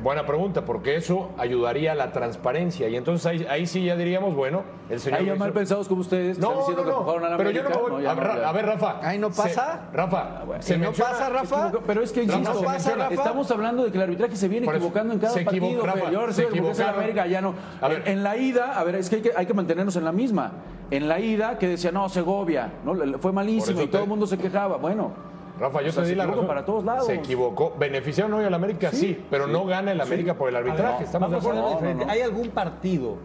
buena 0.04 0.26
pregunta, 0.26 0.63
porque 0.65 0.95
eso 0.95 1.30
ayudaría 1.38 1.93
a 1.93 1.95
la 1.95 2.12
transparencia. 2.12 2.88
Y 2.89 2.95
entonces 2.95 3.26
ahí, 3.26 3.45
ahí 3.50 3.65
sí 3.65 3.84
ya 3.86 3.95
diríamos, 3.95 4.36
bueno, 4.36 4.63
el 4.89 5.00
señor. 5.00 5.19
Ya 5.19 5.23
Bricio- 5.34 5.39
mal 5.39 5.54
pensados 5.54 5.88
como 5.88 6.02
ustedes, 6.02 6.38
que 6.38 6.41
No, 6.41 6.60
están 6.60 6.76
no, 6.76 6.82
que 6.84 6.89
no, 6.91 6.97
empujaron 6.97 7.26
a 7.26 7.30
la 7.30 7.38
pero 7.38 7.52
yo 7.52 7.63
no 7.63 7.69
me 7.69 7.76
voy. 7.78 8.06
a, 8.06 8.13
ver, 8.13 8.28
a 8.45 8.52
ver, 8.52 8.65
Rafa. 8.65 9.00
Ahí 9.02 9.17
no 9.17 9.32
se- 9.32 9.41
pasa. 9.41 9.82
Rafa, 9.93 10.41
se 10.60 10.76
¿Y 10.76 10.78
no 10.78 10.86
menciona- 10.86 11.12
pasa, 11.12 11.30
Rafa? 11.30 11.71
Pero 11.88 12.02
es 12.04 12.12
que 12.12 12.23
insisto, 12.23 12.54
¿no 12.54 12.62
pasa, 12.62 12.95
Rafa? 12.95 13.13
estamos 13.13 13.50
hablando 13.50 13.84
de 13.86 13.91
que 13.91 13.97
el 13.97 14.04
arbitraje 14.04 14.36
se 14.36 14.47
viene 14.47 14.67
equivocando 14.67 15.13
en 15.13 15.19
cada 15.19 15.34
se 15.34 15.43
partido. 15.43 15.86
Rafa. 15.86 16.12
Yo 16.12 16.19
ahora 16.19 16.34
se 16.34 16.43
equivocaron. 16.43 16.95
América, 16.95 17.26
ya 17.28 17.41
no. 17.41 17.54
A 17.82 17.88
ver. 17.88 18.04
En 18.06 18.23
la 18.23 18.38
ida, 18.38 18.78
a 18.80 18.84
ver, 18.84 18.95
es 18.95 19.10
que 19.10 19.15
hay, 19.17 19.21
que 19.21 19.32
hay 19.36 19.45
que 19.45 19.54
mantenernos 19.54 19.95
en 19.95 20.04
la 20.04 20.12
misma. 20.12 20.52
En 20.91 21.08
la 21.08 21.19
ida, 21.19 21.58
que 21.58 21.67
decía, 21.67 21.91
no, 21.91 22.08
Segovia, 22.10 22.71
¿no? 22.86 22.93
Fue 23.19 23.32
malísimo 23.34 23.82
y 23.82 23.88
todo 23.88 24.00
te- 24.00 24.04
el 24.04 24.10
mundo 24.10 24.26
se 24.28 24.38
quejaba. 24.38 24.78
Bueno, 24.78 25.12
Rafa, 25.60 25.82
yo 25.82 25.89
O 25.89 25.91
sea, 25.91 26.04
te 26.04 26.10
di 26.10 26.15
la 26.15 26.26
razón. 26.28 26.48
para 26.48 26.63
todos 26.65 26.84
lados. 26.84 27.06
Se 27.08 27.15
equivocó. 27.15 27.74
¿Beneficiaron 27.80 28.34
hoy 28.34 28.46
al 28.46 28.54
América? 28.54 28.91
Sí, 28.91 29.24
pero 29.30 29.48
no 29.48 29.65
gana 29.65 29.91
el 29.91 30.02
América 30.02 30.36
por 30.36 30.50
el 30.50 30.56
arbitraje. 30.56 31.04
¿Estamos 31.04 31.32
de 31.32 31.38
acuerdo? 31.38 31.80
no, 31.82 31.93
no. 31.93 32.10
¿Hay 32.10 32.22
algún 32.22 32.50
partido 32.50 33.15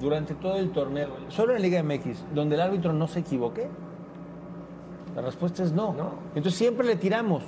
durante 0.00 0.34
todo 0.34 0.56
el 0.56 0.70
torneo, 0.70 1.08
solo 1.28 1.54
en 1.54 1.62
Liga 1.62 1.82
MX, 1.82 2.24
donde 2.34 2.54
el 2.56 2.60
árbitro 2.60 2.92
no 2.92 3.08
se 3.08 3.20
equivoque? 3.20 3.68
La 5.14 5.22
respuesta 5.22 5.62
es 5.62 5.72
no. 5.72 5.94
Entonces 6.34 6.54
siempre 6.54 6.86
le 6.86 6.96
tiramos. 6.96 7.42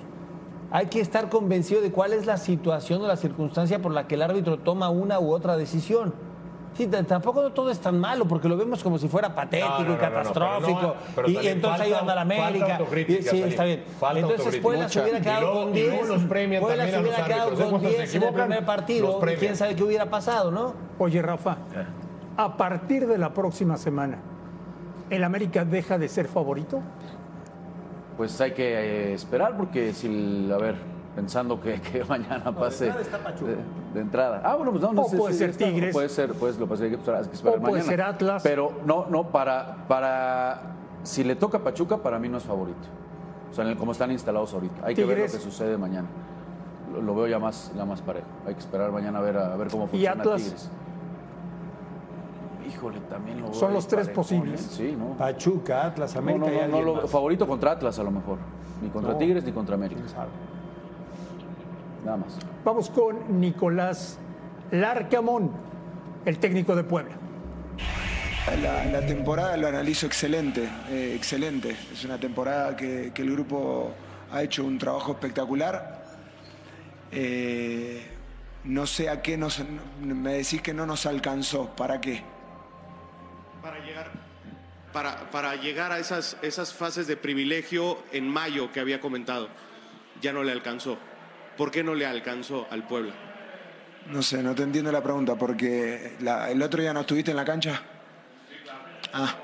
Hay 0.70 0.86
que 0.86 1.00
estar 1.00 1.28
convencido 1.28 1.80
de 1.80 1.92
cuál 1.92 2.12
es 2.12 2.26
la 2.26 2.36
situación 2.36 3.00
o 3.02 3.06
la 3.06 3.16
circunstancia 3.16 3.80
por 3.80 3.92
la 3.92 4.06
que 4.08 4.16
el 4.16 4.22
árbitro 4.22 4.58
toma 4.58 4.88
una 4.90 5.20
u 5.20 5.32
otra 5.32 5.56
decisión. 5.56 6.12
Sí, 6.76 6.88
tampoco 6.88 7.40
no 7.42 7.52
todo 7.52 7.70
es 7.70 7.78
tan 7.78 8.00
malo, 8.00 8.24
porque 8.26 8.48
lo 8.48 8.56
vemos 8.56 8.82
como 8.82 8.98
si 8.98 9.06
fuera 9.08 9.32
patético 9.32 9.68
No, 9.70 9.78
no, 9.80 9.88
no, 9.90 9.94
y 9.94 9.96
catastrófico. 9.96 10.78
pero 10.80 10.88
no, 10.88 10.94
pero 11.14 11.30
y, 11.30 11.46
entonces 11.48 11.80
ahí 11.82 11.92
anda 11.92 12.14
la 12.16 12.20
América. 12.22 12.80
Y- 13.08 13.22
sí, 13.22 13.42
está 13.42 13.64
bien. 13.64 13.84
Falta 14.00 14.20
entonces. 14.20 14.56
Puebla 14.56 14.88
se 14.88 15.00
hubiera 15.00 15.20
quedado 15.20 15.52
con 15.52 15.68
y 15.70 15.72
10. 15.72 15.88
luego 15.88 16.04
los 16.14 16.22
premian 16.24 16.62
Puebla 16.62 16.88
se 16.88 17.00
hubiera 17.00 17.24
quedado 17.24 17.50
con 17.54 17.70
Cuando 17.70 17.90
se 17.90 17.96
10 17.96 18.14
en 18.16 18.22
el 18.24 18.32
primer 18.34 18.64
partido. 18.66 19.20
y 19.32 19.34
quién 19.36 19.56
sabe 19.56 19.76
qué 19.76 19.84
hubiera 19.84 20.10
pasado, 20.10 20.50
¿no? 20.50 20.74
Oye, 20.98 21.22
Rafa, 21.22 21.58
a 22.36 22.56
partir 22.56 23.06
de 23.06 23.18
la 23.18 23.32
próxima 23.32 23.76
semana, 23.76 24.18
¿el 25.10 25.22
América 25.22 25.64
deja 25.64 25.96
de 25.98 26.08
ser 26.08 26.26
favorito? 26.28 26.80
pues 28.16 28.40
hay 28.40 28.52
que 28.52 28.62
eh, 29.10 29.14
esperar 29.14 29.56
porque 29.56 29.92
si, 29.92 30.48
a 30.52 30.56
ver, 30.56 30.76
pensando 31.14 31.60
que, 31.60 31.80
que 31.80 32.04
mañana 32.08 32.52
pase 32.54 32.86
entrada 32.86 33.02
está 33.02 33.18
Pachuca. 33.18 33.50
de, 33.52 33.56
de 33.94 34.00
entrada. 34.00 34.42
Ah, 34.44 34.56
bueno, 34.56 34.72
pues 34.72 34.82
no, 34.82 34.92
no 34.92 35.02
O 35.02 35.08
sé, 35.08 35.16
puede 35.16 35.32
sí, 35.32 35.38
ser 35.38 35.50
está, 35.50 35.64
Tigres. 35.66 35.92
Puede 35.92 36.08
ser, 36.08 36.32
pues 36.34 36.58
lo 36.58 36.66
pasa 36.66 36.74
es 36.74 36.78
que 36.80 36.84
hay 36.86 36.90
que 36.90 36.96
esperar, 37.00 37.22
hay 37.22 37.28
que 37.28 37.34
esperar 37.36 37.58
O 37.58 37.60
puede 37.60 37.72
mañana. 37.74 37.90
ser 37.90 38.02
Atlas. 38.02 38.42
Pero 38.42 38.72
no, 38.84 39.06
no, 39.06 39.28
para, 39.30 39.86
para, 39.88 40.60
si 41.02 41.22
le 41.24 41.36
toca 41.36 41.58
a 41.58 41.60
Pachuca, 41.62 41.98
para 41.98 42.18
mí 42.18 42.28
no 42.28 42.38
es 42.38 42.44
favorito. 42.44 42.88
O 43.50 43.54
sea, 43.54 43.64
en 43.64 43.70
el- 43.70 43.76
como 43.76 43.92
están 43.92 44.10
instalados 44.10 44.52
ahorita. 44.54 44.86
Hay 44.86 44.94
que 44.94 45.04
ver 45.04 45.18
lo 45.18 45.24
que 45.24 45.30
sucede 45.30 45.76
mañana. 45.78 46.08
Lo, 46.92 47.00
lo 47.02 47.14
veo 47.14 47.26
ya 47.28 47.38
más, 47.38 47.72
ya 47.76 47.84
más 47.84 48.00
parejo. 48.02 48.26
Hay 48.46 48.54
que 48.54 48.60
esperar 48.60 48.90
mañana 48.92 49.18
a 49.18 49.22
ver, 49.22 49.36
a, 49.36 49.56
ver 49.56 49.68
cómo 49.68 49.86
funciona 49.86 50.20
Atlas? 50.22 50.42
Tigres. 50.42 50.70
Híjole, 52.68 52.98
también 53.10 53.38
lo 53.40 53.44
veo 53.50 53.54
Son 53.54 53.72
los 53.74 53.86
tres 53.86 54.06
parejón, 54.08 54.22
posibles. 54.24 54.62
¿eh? 54.64 54.68
Sí, 54.70 54.96
¿no? 54.98 55.16
Pachuca, 55.16 55.86
Atlas, 55.86 56.14
No, 56.14 56.20
América 56.20 56.46
no, 56.46 56.52
y 56.52 56.56
no, 56.56 56.66
no, 56.78 56.82
lo- 56.82 56.94
más. 57.02 57.10
favorito 57.10 57.46
contra 57.46 57.72
Atlas 57.72 57.98
a 57.98 58.02
lo 58.02 58.10
mejor. 58.10 58.38
Ni 58.82 58.88
contra 58.88 59.12
No. 59.12 59.18
Tigres 59.18 59.44
ni 59.44 59.52
contra 59.52 59.74
América. 59.74 60.00
Vamos 62.64 62.90
con 62.90 63.40
Nicolás 63.40 64.18
Larcamón, 64.70 65.50
el 66.24 66.38
técnico 66.38 66.76
de 66.76 66.84
Puebla. 66.84 67.14
La, 68.62 68.84
la 68.84 69.06
temporada 69.06 69.56
lo 69.56 69.68
analizo 69.68 70.06
excelente, 70.06 70.68
eh, 70.90 71.14
excelente. 71.16 71.74
Es 71.92 72.04
una 72.04 72.18
temporada 72.18 72.76
que, 72.76 73.10
que 73.14 73.22
el 73.22 73.32
grupo 73.32 73.92
ha 74.30 74.42
hecho 74.42 74.64
un 74.64 74.78
trabajo 74.78 75.12
espectacular. 75.12 76.04
Eh, 77.10 78.02
no 78.64 78.86
sé 78.86 79.08
a 79.08 79.22
qué 79.22 79.38
nos... 79.38 79.62
Me 80.02 80.34
decís 80.34 80.60
que 80.60 80.74
no 80.74 80.84
nos 80.84 81.06
alcanzó. 81.06 81.70
¿Para 81.74 82.00
qué? 82.00 82.22
para 83.62 83.78
llegar 83.78 84.10
para, 84.92 85.30
para 85.30 85.56
llegar 85.56 85.90
a 85.90 85.98
esas, 85.98 86.36
esas 86.42 86.72
fases 86.72 87.06
de 87.06 87.16
privilegio 87.16 87.98
en 88.12 88.28
mayo 88.28 88.70
que 88.70 88.78
había 88.78 89.00
comentado. 89.00 89.48
Ya 90.20 90.32
no 90.32 90.44
le 90.44 90.52
alcanzó. 90.52 90.98
¿Por 91.56 91.70
qué 91.70 91.82
no 91.84 91.94
le 91.94 92.06
alcanzó 92.06 92.66
al 92.70 92.86
Puebla? 92.86 93.12
No 94.10 94.22
sé, 94.22 94.42
no 94.42 94.54
te 94.54 94.62
entiendo 94.62 94.90
la 94.92 95.02
pregunta, 95.02 95.34
porque 95.36 96.14
la- 96.20 96.50
el 96.50 96.60
otro 96.62 96.80
día 96.82 96.92
no 96.92 97.00
estuviste 97.00 97.30
en 97.30 97.36
la 97.36 97.44
cancha. 97.44 97.80
Ah. 99.12 99.34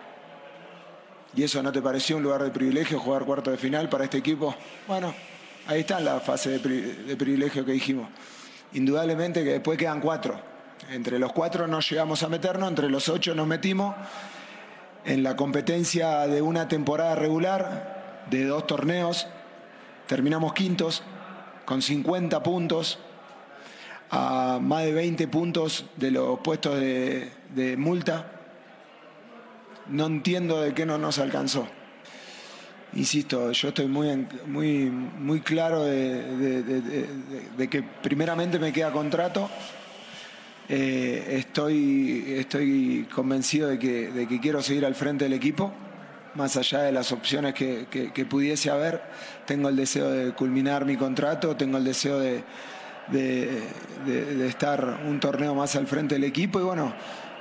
¿Y 1.35 1.45
eso 1.45 1.63
no 1.63 1.71
te 1.71 1.81
pareció 1.81 2.17
un 2.17 2.25
lugar 2.25 2.43
de 2.43 2.51
privilegio 2.51 2.99
jugar 2.99 3.25
cuarto 3.25 3.51
de 3.51 3.57
final 3.57 3.89
para 3.89 4.05
este 4.05 4.19
equipo? 4.19 4.55
Bueno, 4.89 5.15
ahí 5.67 5.81
está 5.81 6.01
la 6.01 6.19
fase 6.21 6.51
de, 6.51 6.59
pri- 6.59 6.81
de 7.07 7.17
privilegio 7.17 7.65
que 7.65 7.73
dijimos. 7.73 8.09
Indudablemente 8.73 9.45
que 9.45 9.53
después 9.53 9.79
quedan 9.79 10.01
cuatro. 10.01 10.41
Entre 10.91 11.19
los 11.19 11.33
cuatro 11.33 11.67
no 11.69 11.81
llegamos 11.81 12.23
a 12.25 12.29
meternos, 12.29 12.69
entre 12.69 12.89
los 12.91 13.09
ocho 13.09 13.35
nos 13.35 13.47
metimos. 13.47 13.95
En 15.05 15.23
la 15.23 15.37
competencia 15.37 16.27
de 16.27 16.43
una 16.43 16.67
temporada 16.69 17.15
regular, 17.15 18.25
de 18.29 18.45
dos 18.45 18.67
torneos, 18.67 19.27
terminamos 20.07 20.53
quintos 20.53 21.03
con 21.71 21.83
50 21.83 22.43
puntos 22.43 22.99
a 24.11 24.59
más 24.61 24.83
de 24.83 24.93
20 24.93 25.29
puntos 25.29 25.85
de 25.95 26.11
los 26.11 26.41
puestos 26.41 26.81
de, 26.81 27.77
multa. 27.79 28.33
No 29.87 30.07
entiendo 30.07 30.61
de 30.63 30.75
qué 30.75 30.85
no 30.85 30.99
nos 30.99 31.21
alcanzó. 31.21 31.69
Insisto, 32.95 33.53
yo 33.53 33.69
estoy 33.69 33.87
muy, 33.87 34.27
muy, 34.47 34.91
muy 34.91 35.43
claro 35.43 35.85
de, 35.85 37.69
que 37.71 37.85
primeramente 37.85 38.59
me 38.59 38.73
queda 38.73 38.91
contrato. 38.91 39.49
Eh, 40.69 41.37
estoy, 41.39 42.35
estoy 42.37 43.07
convencido 43.15 43.79
que, 43.79 44.11
de 44.11 44.27
que 44.27 44.41
quiero 44.41 44.61
seguir 44.61 44.85
al 44.85 44.97
frente 44.97 45.23
del 45.23 45.35
equipo, 45.35 45.73
más 46.35 46.57
allá 46.57 46.83
de 46.83 46.93
las 46.93 47.13
opciones 47.13 47.55
que, 47.55 47.87
que- 47.91 48.25
pudiese 48.25 48.71
haber. 48.71 49.03
Tengo 49.47 49.69
el 49.69 49.77
deseo 49.77 50.11
de 50.11 50.33
culminar 50.33 50.85
mi 50.85 50.97
contrato, 50.97 51.57
tengo 51.57 51.79
el 51.79 51.85
deseo 51.85 52.19
de, 52.21 52.43
de- 53.09 53.63
de- 54.07 54.35
de 54.37 54.47
estar 54.49 55.01
un 55.07 55.19
torneo 55.21 55.55
más 55.55 55.75
al 55.77 55.87
frente 55.87 56.15
del 56.15 56.25
equipo 56.25 56.61
y 56.61 56.63
bueno, 56.63 56.95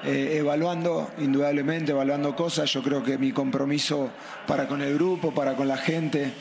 eh, 0.04 0.38
evaluando, 0.39 1.12
indudablemente, 1.19 1.91
evaluando 1.91 2.36
cosas. 2.36 2.71
Yo 2.71 2.82
creo 2.82 3.04
que 3.04 3.17
mi 3.17 3.32
compromiso 3.32 4.10
para 4.47 4.67
con 4.67 4.82
el 4.82 4.93
grupo, 4.95 5.34
para 5.34 5.56
con 5.56 5.67
la 5.67 5.78
gente, 5.78 6.32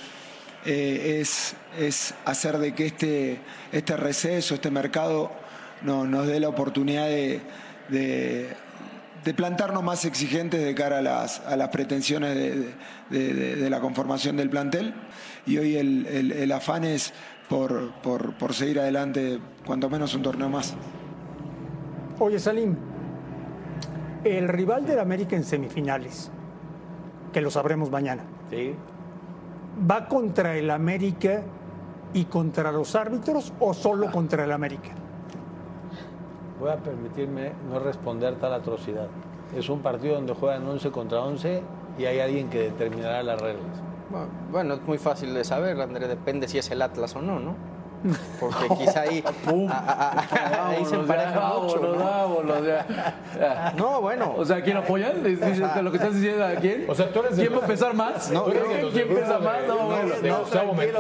eh, 0.65 1.19
es, 1.21 1.55
es 1.79 2.15
hacer 2.25 2.59
de 2.59 2.75
que 2.75 2.87
este, 2.87 3.39
este 3.73 3.97
receso, 3.97 4.55
este 4.55 4.71
mercado, 4.71 5.31
no- 5.83 6.05
nos 6.07 6.27
dé 6.27 6.41
la 6.41 6.49
oportunidad 6.49 7.07
de, 7.09 7.41
de- 9.29 9.35
plantarnos 9.35 9.83
más 9.83 10.05
exigentes 10.05 10.65
de 10.65 10.75
cara 10.75 10.99
a 10.99 11.03
las, 11.03 11.41
a 11.47 11.57
las 11.57 11.69
pretensiones 11.69 12.35
de, 12.35 12.75
de- 13.11 13.35
de- 13.35 13.57
de 13.57 13.71
la 13.71 13.81
conformación 13.81 14.37
del 14.37 14.49
plantel. 14.51 14.95
Y 15.47 15.59
hoy 15.59 15.77
el, 15.77 16.07
el- 16.07 16.33
el 16.33 16.53
afán 16.53 16.85
es 16.85 17.13
por, 17.49 17.93
por- 18.03 18.35
por 18.39 18.55
seguir 18.55 18.81
adelante, 18.81 19.39
cuanto 19.67 19.89
menos 19.91 20.15
un 20.15 20.23
torneo 20.23 20.49
más. 20.49 20.75
Oye, 22.19 22.39
Salim, 22.39 22.75
el 24.25 24.49
rival 24.49 24.87
del 24.87 24.99
América 24.99 25.37
en 25.37 25.45
semifinales, 25.45 26.31
que 27.33 27.41
lo 27.41 27.51
sabremos 27.51 27.91
mañana, 27.91 28.23
Sí. 28.51 28.75
¿va 29.91 30.09
contra 30.09 30.57
el 30.57 30.71
América 30.71 31.43
y 32.15 32.25
contra 32.25 32.73
los 32.73 32.95
árbitros 32.97 33.53
o 33.61 33.73
solo 33.75 34.11
contra 34.11 34.45
el 34.45 34.53
América? 34.53 34.91
Voy 36.61 36.71
a 36.71 36.77
permitirme 36.77 37.53
no 37.71 37.79
responder 37.79 38.35
tal 38.37 38.53
atrocidad. 38.53 39.09
Es 39.57 39.69
un 39.69 39.81
partido 39.81 40.15
donde 40.17 40.35
juegan 40.35 40.67
11 40.67 40.91
contra 40.91 41.21
11 41.21 41.63
y 41.99 42.05
hay 42.05 42.21
alguien 42.21 42.51
que 42.51 42.59
determinará 42.59 43.23
las 43.23 43.41
reglas. 43.41 43.83
Bueno, 44.51 44.75
es 44.75 44.83
muy 44.83 44.99
fácil 44.99 45.35
de 45.35 45.45
saber, 45.45 45.81
André, 45.81 46.09
depende 46.09 46.49
si 46.49 46.59
es 46.59 46.71
el 46.71 46.83
Atlas 46.83 47.15
o 47.15 47.23
no, 47.23 47.39
¿no? 47.39 47.55
Porque 48.39 48.69
quizá 48.79 49.01
ahí, 49.03 49.23
a- 49.71 49.77
a- 49.79 50.13
a- 50.21 50.69
ahí 50.71 50.85
se 50.85 50.95
empareja 50.95 51.41
mucho. 51.41 51.81
vámonos, 51.81 51.97
¿no? 51.99 52.05
vámonos, 52.05 52.67
ya. 52.67 52.87
Ya. 53.39 53.73
No, 53.77 54.01
bueno. 54.01 54.35
O 54.37 54.45
sea, 54.45 54.63
¿quién 54.63 54.77
apoyan? 54.77 55.23
¿Dices 55.25 55.59
lo 55.83 55.91
que 55.91 55.97
estás 55.97 56.15
diciendo 56.15 56.45
a 56.45 56.55
quién? 56.55 56.85
O 56.89 56.95
sea, 56.95 57.11
tú 57.13 57.21
eres 57.21 57.35
¿Quién 57.35 57.53
va 57.53 57.59
a 57.59 57.67
pesar 57.67 57.95
más? 57.95 58.31
No, 58.31 58.43
tú 58.43 58.51
eres 58.53 58.69
de 58.69 58.91
¿Quién, 58.91 59.09
pesa 59.15 59.39
más? 59.39 59.57
No, 59.67 59.75
no, 59.77 59.87
bueno. 59.87 60.15
no, 60.23 60.37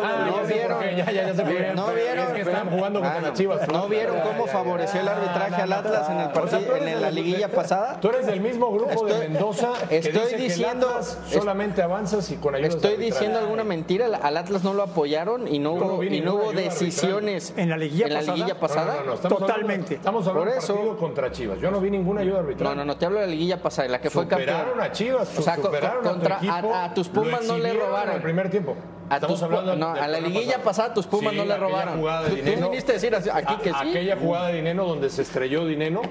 Ah, 0.02 0.42
vieron. 0.46 0.80
ya, 0.96 1.10
ya, 1.10 1.32
ya. 1.32 1.74
¿No 1.74 1.86
vieron? 1.92 2.26
Es 2.28 2.32
que 2.34 2.40
están 2.40 2.70
jugando 2.70 3.00
contra 3.00 3.20
las 3.20 3.32
Chivas. 3.34 3.68
¿No 3.68 3.88
vieron 3.88 4.16
cómo 4.20 4.46
favoreció 4.46 5.00
el 5.00 5.08
arbitraje 5.08 5.62
al 5.62 5.72
Atlas 5.72 6.10
en 6.10 6.20
el 6.20 6.28
partido, 6.30 6.76
en 6.76 7.00
la 7.02 7.10
liguilla 7.10 7.48
pasada? 7.48 7.98
Tú 8.00 8.08
eres 8.08 8.26
del 8.26 8.40
mismo 8.40 8.70
grupo 8.72 9.06
de 9.06 9.28
Mendoza 9.28 9.72
estoy 9.90 10.34
diciendo- 10.36 11.00
solamente 11.28 11.82
avanzas 11.82 12.30
y 12.30 12.36
con 12.36 12.54
ayuda 12.54 12.68
Estoy 12.68 12.96
diciendo 12.96 13.38
alguna 13.38 13.64
mentira, 13.64 14.06
al 14.22 14.36
Atlas 14.36 14.62
no 14.64 14.74
lo 14.74 14.82
apoyaron 14.82 15.48
y 15.48 15.58
no 15.58 15.72
hubo, 15.72 16.02
y 16.02 16.20
no 16.20 16.34
hubo 16.34 16.50
ayuda 16.50 16.62
decisiones 16.96 17.54
En 17.56 17.70
la 17.70 17.76
liguilla 17.76 18.06
en 18.06 18.12
la 18.14 18.18
pasada. 18.20 18.36
liguilla 18.36 18.60
pasada. 18.60 18.86
No, 18.94 19.00
no, 19.00 19.06
no, 19.06 19.14
estamos 19.14 19.38
Totalmente. 19.38 19.72
Hablando, 19.74 19.94
estamos 19.94 20.26
hablando 20.26 20.44
Por 20.44 20.52
de 20.52 20.58
eso- 20.58 20.74
partido 20.74 20.96
contra 20.98 21.32
Chivas. 21.32 21.60
Yo 21.60 21.70
no 21.70 21.80
vi 21.80 21.90
ninguna 21.90 22.20
ayuda 22.20 22.38
arbitral. 22.40 22.68
No, 22.70 22.74
no, 22.74 22.84
no, 22.84 22.96
te 22.96 23.06
hablo 23.06 23.20
de 23.20 23.26
la 23.26 23.30
liguilla 23.32 23.62
pasada, 23.62 23.86
en 23.86 23.92
la 23.92 24.00
que 24.00 24.10
fue 24.10 24.26
campeón. 24.28 24.56
Superaron 24.58 24.80
a 24.80 24.92
Chivas, 24.92 25.38
O 25.38 25.42
sea, 25.42 25.56
superaron 25.56 25.98
a 25.98 26.02
tu 26.02 26.08
contra 26.08 26.36
equipo, 26.36 26.74
a, 26.74 26.84
a 26.84 26.94
tus 26.94 27.08
Pumas 27.08 27.44
no 27.46 27.58
le 27.58 27.72
robaron. 27.72 28.14
el 28.16 28.22
primer 28.22 28.50
tiempo. 28.50 28.76
A, 29.10 29.18
tus, 29.20 29.42
hablando 29.42 29.74
no, 29.74 29.88
a 29.88 30.06
la 30.06 30.20
liguilla 30.20 30.62
pasada 30.62 30.92
tus 30.92 31.06
Pumas 31.06 31.32
Sí, 31.32 31.38
no 31.38 31.44
le 31.46 31.56
robaron. 31.56 31.98
jugada 31.98 32.28
de 32.28 32.36
Tú, 32.42 32.68
viniste 32.68 32.92
a 32.92 32.94
decir 32.96 33.14
aquí 33.14 33.56
que 33.62 33.70
sí. 33.70 33.76
Aquella 33.78 34.16
jugada 34.18 34.48
de 34.48 34.56
Dineno 34.56 34.84
donde 34.84 35.08
se 35.08 35.22
estrelló 35.22 35.64
Dineno, 35.66 36.02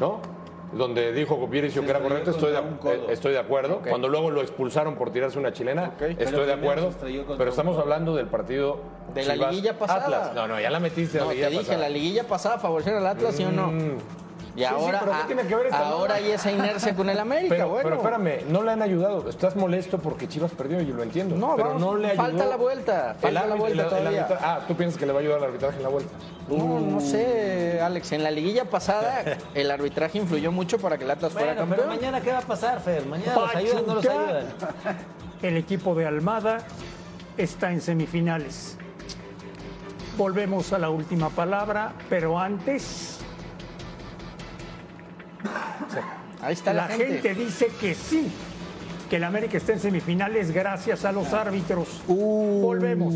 ¿no? 0.00 0.35
Donde 0.72 1.12
dijo 1.12 1.38
Copiericio 1.38 1.82
que 1.82 1.90
era 1.90 2.00
correcto, 2.00 2.30
estoy 2.32 2.52
de, 2.52 2.58
eh, 2.58 3.06
estoy 3.10 3.32
de 3.32 3.38
acuerdo. 3.38 3.80
Cuando 3.88 4.08
luego 4.08 4.30
lo 4.30 4.42
expulsaron 4.42 4.96
por 4.96 5.10
tirarse 5.10 5.38
una 5.38 5.52
chilena, 5.52 5.92
estoy 6.18 6.46
de 6.46 6.52
acuerdo. 6.52 6.90
Pero 7.38 7.50
estamos 7.50 7.78
hablando 7.78 8.14
del 8.14 8.26
partido 8.26 8.78
De 9.14 9.24
la 9.24 9.36
liguilla 9.36 9.78
pasada. 9.78 10.04
Atlas. 10.04 10.34
No, 10.34 10.48
no, 10.48 10.60
ya 10.60 10.70
la 10.70 10.80
metiste 10.80 11.18
No, 11.18 11.26
la 11.26 11.30
te 11.30 11.46
dije, 11.48 11.56
pasada. 11.62 11.78
la 11.78 11.88
liguilla 11.88 12.24
pasada 12.24 12.58
favorecieron 12.58 13.00
al 13.02 13.06
Atlas, 13.16 13.36
¿sí 13.36 13.44
o 13.44 13.52
no? 13.52 13.68
Mm. 13.68 13.98
Y 14.56 14.64
ahora, 14.64 15.00
¿qué 15.20 15.34
tiene 15.34 15.46
que 15.48 15.54
ver 15.54 15.66
esta 15.66 15.86
ahora 15.86 16.14
hay 16.14 16.30
esa 16.30 16.50
inercia 16.50 16.96
con 16.96 17.10
el 17.10 17.18
América, 17.20 17.54
Pero, 17.54 17.68
bueno. 17.68 17.82
pero 17.90 17.96
espérame, 17.96 18.50
no 18.50 18.62
le 18.62 18.70
han 18.72 18.80
ayudado. 18.80 19.28
Estás 19.28 19.54
molesto 19.54 19.98
porque 19.98 20.28
Chivas 20.28 20.50
perdió 20.52 20.80
y 20.80 20.86
lo 20.86 21.02
entiendo. 21.02 21.36
No, 21.36 21.56
pero 21.56 21.68
vamos, 21.68 21.82
no 21.82 21.94
le 21.96 22.08
ayudó. 22.08 22.22
falta 22.22 22.46
la 22.46 22.56
vuelta, 22.56 23.16
falta 23.20 23.42
El 23.42 23.48
la 23.50 23.54
vuelta 23.54 23.82
el- 23.82 23.92
el 23.92 23.98
todavía. 23.98 24.28
ah, 24.40 24.60
tú 24.66 24.74
piensas 24.74 24.98
que 24.98 25.04
le 25.04 25.12
va 25.12 25.18
a 25.18 25.22
ayudar 25.22 25.38
al 25.38 25.44
arbitraje 25.44 25.76
en 25.76 25.82
la 25.82 25.88
vuelta. 25.90 26.10
No, 26.48 26.80
no 26.80 27.00
sé, 27.00 27.80
Alex. 27.80 28.12
En 28.12 28.22
la 28.22 28.30
liguilla 28.30 28.64
pasada 28.64 29.24
el 29.54 29.70
arbitraje 29.70 30.18
influyó 30.18 30.52
mucho 30.52 30.78
para 30.78 30.96
que 30.96 31.04
el 31.04 31.10
Atlas 31.10 31.32
fuera 31.32 31.54
Bueno, 31.54 31.66
pero 31.68 31.82
campeón. 31.82 32.00
mañana 32.00 32.20
¿qué 32.20 32.32
va 32.32 32.38
a 32.38 32.42
pasar, 32.42 32.80
Fer? 32.80 33.04
Mañana 33.06 33.34
los 33.34 33.54
ayudan, 33.54 33.86
no 33.86 33.94
los 33.96 34.06
Pachuca, 34.06 34.28
ayudan. 34.28 34.46
El 35.42 35.56
equipo 35.56 35.94
de 35.94 36.06
Almada 36.06 36.58
está 37.36 37.72
en 37.72 37.80
semifinales. 37.80 38.78
Volvemos 40.16 40.72
a 40.72 40.78
la 40.78 40.88
última 40.88 41.28
palabra, 41.30 41.92
pero 42.08 42.38
antes 42.38 43.18
Ahí 46.42 46.52
está 46.52 46.72
la, 46.72 46.88
la 46.88 46.94
gente 46.94 47.34
dice 47.34 47.68
que 47.80 47.94
sí, 47.94 48.30
que 49.10 49.16
el 49.16 49.24
América 49.24 49.56
está 49.56 49.72
en 49.72 49.80
semifinales 49.80 50.52
gracias 50.52 51.04
a 51.04 51.12
los 51.12 51.32
árbitros. 51.32 52.02
Volvemos. 52.06 53.14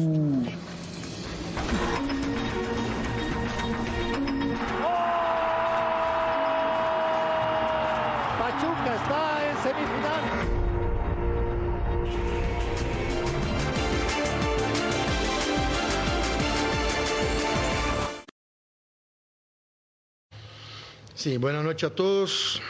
Sí, 21.21 21.37
buenas 21.37 21.63
noches 21.63 21.91
a 21.91 21.95
todos. 21.95 22.63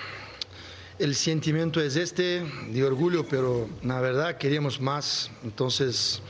El 0.99 1.15
sentimiento 1.15 1.81
es 1.81 1.95
este, 1.95 2.45
de 2.73 2.83
orgullo, 2.83 3.25
pero 3.29 3.69
la 3.85 4.01
verdad 4.01 4.39
queríamos 4.39 4.81
más. 4.81 5.31
Entonces, 5.45 6.21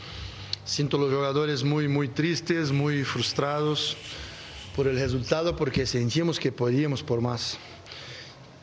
siento 0.66 0.98
los 0.98 1.10
jugadores 1.10 1.64
muy, 1.64 1.88
muy 1.88 2.08
tristes, 2.08 2.72
muy 2.72 3.04
frustrados 3.04 3.96
por 4.76 4.86
el 4.86 4.98
resultado, 4.98 5.56
porque 5.56 5.86
sentimos 5.86 6.38
que 6.38 6.52
podíamos 6.52 7.02
por 7.02 7.22
más. 7.22 7.56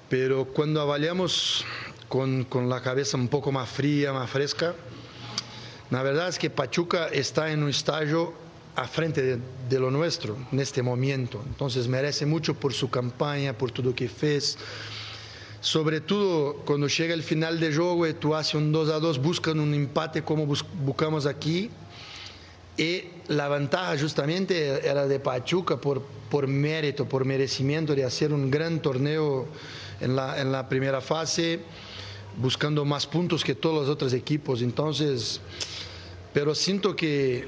Pero 0.08 0.46
cuando 0.46 0.80
avaliamos 0.80 1.66
con, 2.08 2.44
con 2.44 2.70
la 2.70 2.84
cabeza 2.84 3.18
un 3.18 3.28
poco 3.28 3.52
más 3.52 3.68
fría, 3.68 4.14
más 4.14 4.30
fresca, 4.30 4.76
la 5.90 6.04
verdad 6.04 6.28
es 6.28 6.38
que 6.38 6.52
Pachuca 6.52 7.08
está 7.08 7.52
en 7.52 7.64
un 7.64 7.72
estallo 7.72 8.36
a 8.78 8.88
frente 8.88 9.22
de, 9.22 9.40
de 9.70 9.80
lo 9.80 9.90
nuestro 9.92 10.38
en 10.52 10.60
este 10.60 10.82
momento. 10.84 11.44
Entonces 11.48 11.88
merece 11.88 12.26
mucho 12.26 12.54
por 12.54 12.74
su 12.74 12.90
campaña, 12.90 13.52
por 13.58 13.72
todo 13.72 13.90
lo 13.90 13.96
que 13.96 14.08
fez. 14.08 14.58
Sobre 15.60 16.00
todo 16.00 16.58
cuando 16.66 16.88
llega 16.88 17.14
el 17.16 17.24
final 17.24 17.60
de 17.60 17.74
juego 17.76 18.06
y 18.08 18.14
tú 18.14 18.36
haces 18.36 18.54
un 18.54 18.72
2 18.72 18.90
a 18.90 19.00
2, 19.00 19.20
buscan 19.20 19.60
un 19.60 19.74
empate 19.74 20.24
como 20.24 20.46
bus- 20.46 20.64
buscamos 20.86 21.26
aquí. 21.26 21.72
Y 22.78 23.02
la 23.28 23.50
ventaja 23.50 23.98
justamente 24.00 24.88
era 24.88 25.08
de 25.08 25.20
Pachuca 25.20 25.78
por, 25.82 26.04
por 26.30 26.46
mérito, 26.48 27.06
por 27.10 27.26
merecimiento 27.26 27.96
de 27.96 28.04
hacer 28.04 28.32
un 28.32 28.52
gran 28.52 28.80
torneo 28.80 29.48
en 30.00 30.16
la, 30.16 30.40
en 30.40 30.52
la 30.52 30.70
primera 30.70 31.02
fase, 31.02 31.60
buscando 32.40 32.86
más 32.86 33.08
puntos 33.08 33.44
que 33.44 33.56
todos 33.56 33.88
los 33.88 33.90
otros 33.90 34.14
equipos. 34.14 34.62
Entonces, 34.62 35.42
pero 36.32 36.54
siento 36.54 36.96
que, 36.96 37.48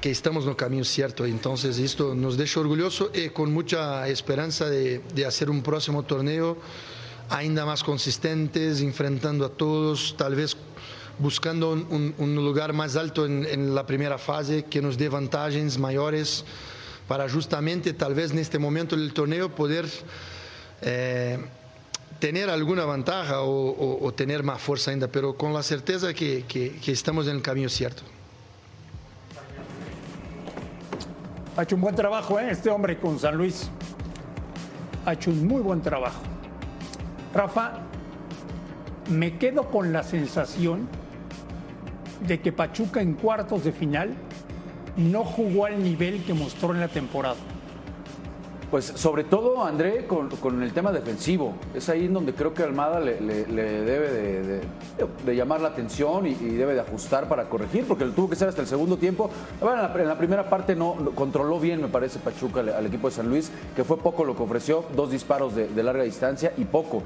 que 0.00 0.10
estamos 0.10 0.44
en 0.44 0.50
el 0.50 0.56
camino 0.56 0.84
cierto. 0.84 1.24
Entonces, 1.26 1.78
esto 1.78 2.14
nos 2.14 2.36
deja 2.36 2.60
orgulloso 2.60 3.10
y 3.14 3.28
con 3.30 3.52
mucha 3.52 4.08
esperanza 4.08 4.68
de, 4.68 5.00
de 5.14 5.26
hacer 5.26 5.50
un 5.50 5.62
próximo 5.62 6.02
torneo 6.02 6.56
ainda 7.28 7.64
más 7.64 7.82
consistentes, 7.82 8.80
enfrentando 8.80 9.44
a 9.44 9.48
todos, 9.48 10.14
tal 10.16 10.34
vez 10.34 10.56
buscando 11.18 11.72
un, 11.72 12.34
lugar 12.36 12.72
más 12.72 12.96
alto 12.96 13.24
en, 13.26 13.74
la 13.74 13.86
primera 13.86 14.18
fase, 14.18 14.64
que 14.64 14.82
nos 14.82 14.98
dé 14.98 15.08
vantagens 15.08 15.78
mayores 15.78 16.44
para 17.08 17.28
justamente, 17.28 17.92
tal 17.94 18.14
vez 18.14 18.32
en 18.32 18.38
este 18.38 18.58
momento 18.58 18.96
del 18.96 19.12
torneo, 19.12 19.54
poder 19.54 19.86
eh, 20.82 21.38
tener 22.18 22.50
alguna 22.50 22.84
ventaja 22.84 23.42
o, 23.42 24.12
tener 24.14 24.42
más 24.42 24.60
fuerza 24.60 24.90
ainda, 24.90 25.08
pero 25.08 25.36
con 25.36 25.52
la 25.52 25.62
certeza 25.62 26.12
que- 26.12 26.44
que 26.46 26.92
estamos 26.92 27.26
en 27.26 27.36
el 27.36 27.42
camino 27.42 27.68
cierto. 27.68 28.02
Ha 31.56 31.62
hecho 31.62 31.76
un 31.76 31.80
buen 31.80 31.94
trabajo 31.94 32.38
¿eh? 32.38 32.48
este 32.50 32.68
hombre 32.68 32.98
con 32.98 33.18
San 33.18 33.34
Luis. 33.36 33.70
Ha 35.06 35.14
hecho 35.14 35.30
un 35.30 35.46
muy 35.46 35.62
buen 35.62 35.80
trabajo. 35.80 36.20
Rafa, 37.32 37.78
me 39.08 39.38
quedo 39.38 39.70
con 39.70 39.90
la 39.90 40.02
sensación 40.02 40.86
de 42.26 42.40
que 42.40 42.52
Pachuca 42.52 43.00
en 43.00 43.14
cuartos 43.14 43.64
de 43.64 43.72
final 43.72 44.14
no 44.98 45.24
jugó 45.24 45.64
al 45.64 45.82
nivel 45.82 46.22
que 46.24 46.34
mostró 46.34 46.74
en 46.74 46.80
la 46.80 46.88
temporada. 46.88 47.36
Pues 48.70 48.84
sobre 48.96 49.22
todo, 49.22 49.64
André, 49.64 50.06
con, 50.06 50.62
el 50.62 50.72
tema 50.72 50.90
defensivo. 50.90 51.54
Es 51.72 51.88
ahí 51.88 52.06
en 52.06 52.14
donde 52.14 52.34
creo 52.34 52.52
que 52.52 52.64
Almada 52.64 52.98
le, 52.98 53.16
debe 53.16 54.60
de, 55.24 55.36
llamar 55.36 55.60
la 55.60 55.68
atención 55.68 56.26
y, 56.26 56.34
debe 56.34 56.74
de 56.74 56.80
ajustar 56.80 57.28
para 57.28 57.48
corregir, 57.48 57.84
porque 57.86 58.04
lo 58.04 58.10
tuvo 58.10 58.28
que 58.28 58.36
ser 58.36 58.48
hasta 58.48 58.62
el 58.62 58.66
segundo 58.66 58.96
tiempo. 58.96 59.30
En, 59.60 60.08
la, 60.08 60.18
primera 60.18 60.50
parte 60.50 60.74
no 60.74 60.96
controló 61.14 61.60
bien, 61.60 61.80
me 61.80 61.88
parece, 61.88 62.18
Pachuca 62.18 62.60
al, 62.60 62.86
equipo 62.86 63.08
de 63.08 63.14
San 63.14 63.28
Luis, 63.28 63.52
que 63.76 63.84
fue 63.84 63.98
poco 63.98 64.24
lo 64.24 64.36
que 64.36 64.42
ofreció, 64.42 64.84
dos 64.96 65.12
disparos 65.12 65.54
de, 65.54 65.82
larga 65.82 66.02
distancia 66.02 66.52
y 66.56 66.64
poco. 66.64 67.04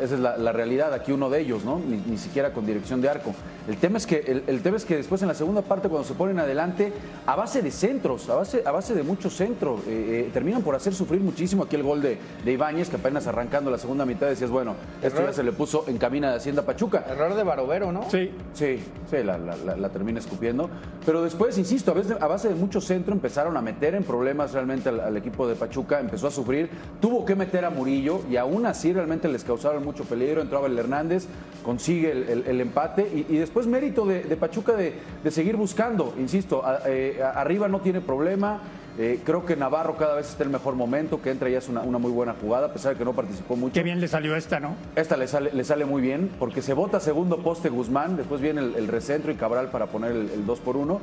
Esa 0.00 0.14
es 0.14 0.20
la, 0.20 0.52
realidad, 0.52 0.94
aquí 0.94 1.12
uno 1.12 1.28
de 1.28 1.40
ellos, 1.40 1.62
¿no? 1.64 1.78
Ni, 1.78 2.16
siquiera 2.16 2.54
con 2.54 2.64
dirección 2.64 3.02
de 3.02 3.10
arco. 3.10 3.34
El 3.68 3.76
tema, 3.76 3.98
es 3.98 4.06
que, 4.06 4.42
el, 4.46 4.62
tema 4.62 4.78
es 4.78 4.84
que 4.86 4.96
después 4.96 5.20
en 5.20 5.28
la 5.28 5.34
segunda 5.34 5.60
parte, 5.60 5.88
cuando 5.88 6.08
se 6.08 6.14
ponen 6.14 6.38
adelante, 6.38 6.92
a 7.26 7.36
base 7.36 7.60
de 7.60 7.70
centros, 7.70 8.30
a 8.30 8.36
base, 8.36 8.62
a 8.64 8.70
base 8.70 8.94
de 8.94 9.02
muchos 9.02 9.34
centros, 9.36 9.80
eh, 9.80 10.26
eh, 10.26 10.30
terminan 10.32 10.62
por 10.62 10.74
hacer 10.74 10.94
sufrir 11.02 11.20
muchísimo 11.20 11.64
aquí 11.64 11.74
el 11.74 11.82
gol 11.82 12.00
de, 12.00 12.16
de 12.44 12.52
Ibáñez, 12.52 12.88
que 12.88 12.96
apenas 12.96 13.26
arrancando 13.26 13.70
la 13.70 13.78
segunda 13.78 14.06
mitad 14.06 14.28
decías, 14.28 14.50
bueno, 14.50 14.76
esto 15.02 15.18
Error. 15.18 15.30
ya 15.30 15.36
se 15.36 15.42
le 15.42 15.50
puso 15.52 15.84
en 15.88 15.98
camina 15.98 16.30
de 16.30 16.36
Hacienda 16.36 16.62
Pachuca. 16.62 17.04
Error 17.10 17.34
de 17.34 17.42
Barovero, 17.42 17.90
¿no? 17.90 18.08
Sí, 18.08 18.30
Sí, 18.52 18.78
sí, 19.10 19.16
la, 19.24 19.36
la- 19.38 19.56
la- 19.56 19.76
la 19.76 19.88
termina 19.88 20.20
escupiendo. 20.20 20.70
Pero 21.04 21.22
después, 21.22 21.58
insisto, 21.58 21.90
a, 21.90 21.94
veces, 21.94 22.16
a 22.20 22.26
base 22.28 22.48
de 22.48 22.54
mucho 22.54 22.80
centro 22.80 23.12
empezaron 23.12 23.56
a 23.56 23.62
meter 23.62 23.94
en 23.96 24.04
problemas 24.04 24.52
realmente 24.52 24.88
al, 24.90 25.00
al 25.00 25.16
equipo 25.16 25.48
de 25.48 25.56
Pachuca, 25.56 25.98
empezó 25.98 26.28
a 26.28 26.30
sufrir, 26.30 26.70
tuvo 27.00 27.24
que 27.24 27.34
meter 27.34 27.64
a 27.64 27.70
Murillo 27.70 28.20
y 28.30 28.36
aún 28.36 28.64
así 28.66 28.92
realmente 28.92 29.26
les 29.28 29.42
causaron 29.42 29.84
mucho 29.84 30.04
peligro. 30.04 30.40
Entró 30.40 30.58
Abel 30.58 30.78
Hernández, 30.78 31.26
consigue 31.64 32.12
el, 32.12 32.28
el- 32.28 32.44
el 32.46 32.60
empate 32.60 33.02
y, 33.28 33.34
y 33.34 33.38
después 33.38 33.66
mérito 33.66 34.06
de, 34.06 34.22
de 34.22 34.36
Pachuca 34.36 34.74
de, 34.74 34.94
de 35.24 35.30
seguir 35.32 35.56
buscando, 35.56 36.14
insisto, 36.18 36.64
a- 36.64 36.80
eh, 36.86 37.20
arriba 37.34 37.66
no 37.66 37.80
tiene 37.80 38.00
problema. 38.00 38.60
Eh, 38.98 39.20
creo 39.24 39.46
que 39.46 39.56
Navarro 39.56 39.96
cada 39.96 40.14
vez 40.14 40.28
está 40.28 40.42
en 40.42 40.48
el 40.48 40.52
mejor 40.52 40.74
momento, 40.74 41.22
que 41.22 41.30
entra 41.30 41.48
y 41.48 41.54
es 41.54 41.68
una, 41.68 41.80
una 41.80 41.98
muy 41.98 42.10
buena 42.10 42.34
jugada, 42.38 42.66
a 42.66 42.72
pesar 42.72 42.92
de 42.92 42.98
que 42.98 43.04
no 43.04 43.14
participó 43.14 43.56
mucho. 43.56 43.72
qué 43.74 43.82
bien 43.82 44.00
le 44.00 44.08
salió 44.08 44.36
esta, 44.36 44.60
¿no? 44.60 44.76
Esta 44.96 45.16
le 45.16 45.26
sale, 45.26 45.50
le 45.52 45.64
sale 45.64 45.84
muy 45.84 46.02
bien 46.02 46.30
porque 46.38 46.60
se 46.60 46.74
bota 46.74 47.00
segundo 47.00 47.38
poste 47.38 47.70
Guzmán, 47.70 48.16
después 48.16 48.40
viene 48.40 48.60
el, 48.60 48.74
el 48.74 48.88
recentro 48.88 49.32
y 49.32 49.36
Cabral 49.36 49.70
para 49.70 49.86
poner 49.86 50.12
el, 50.12 50.44
2 50.46 50.60
por 50.60 50.76
1 50.76 51.00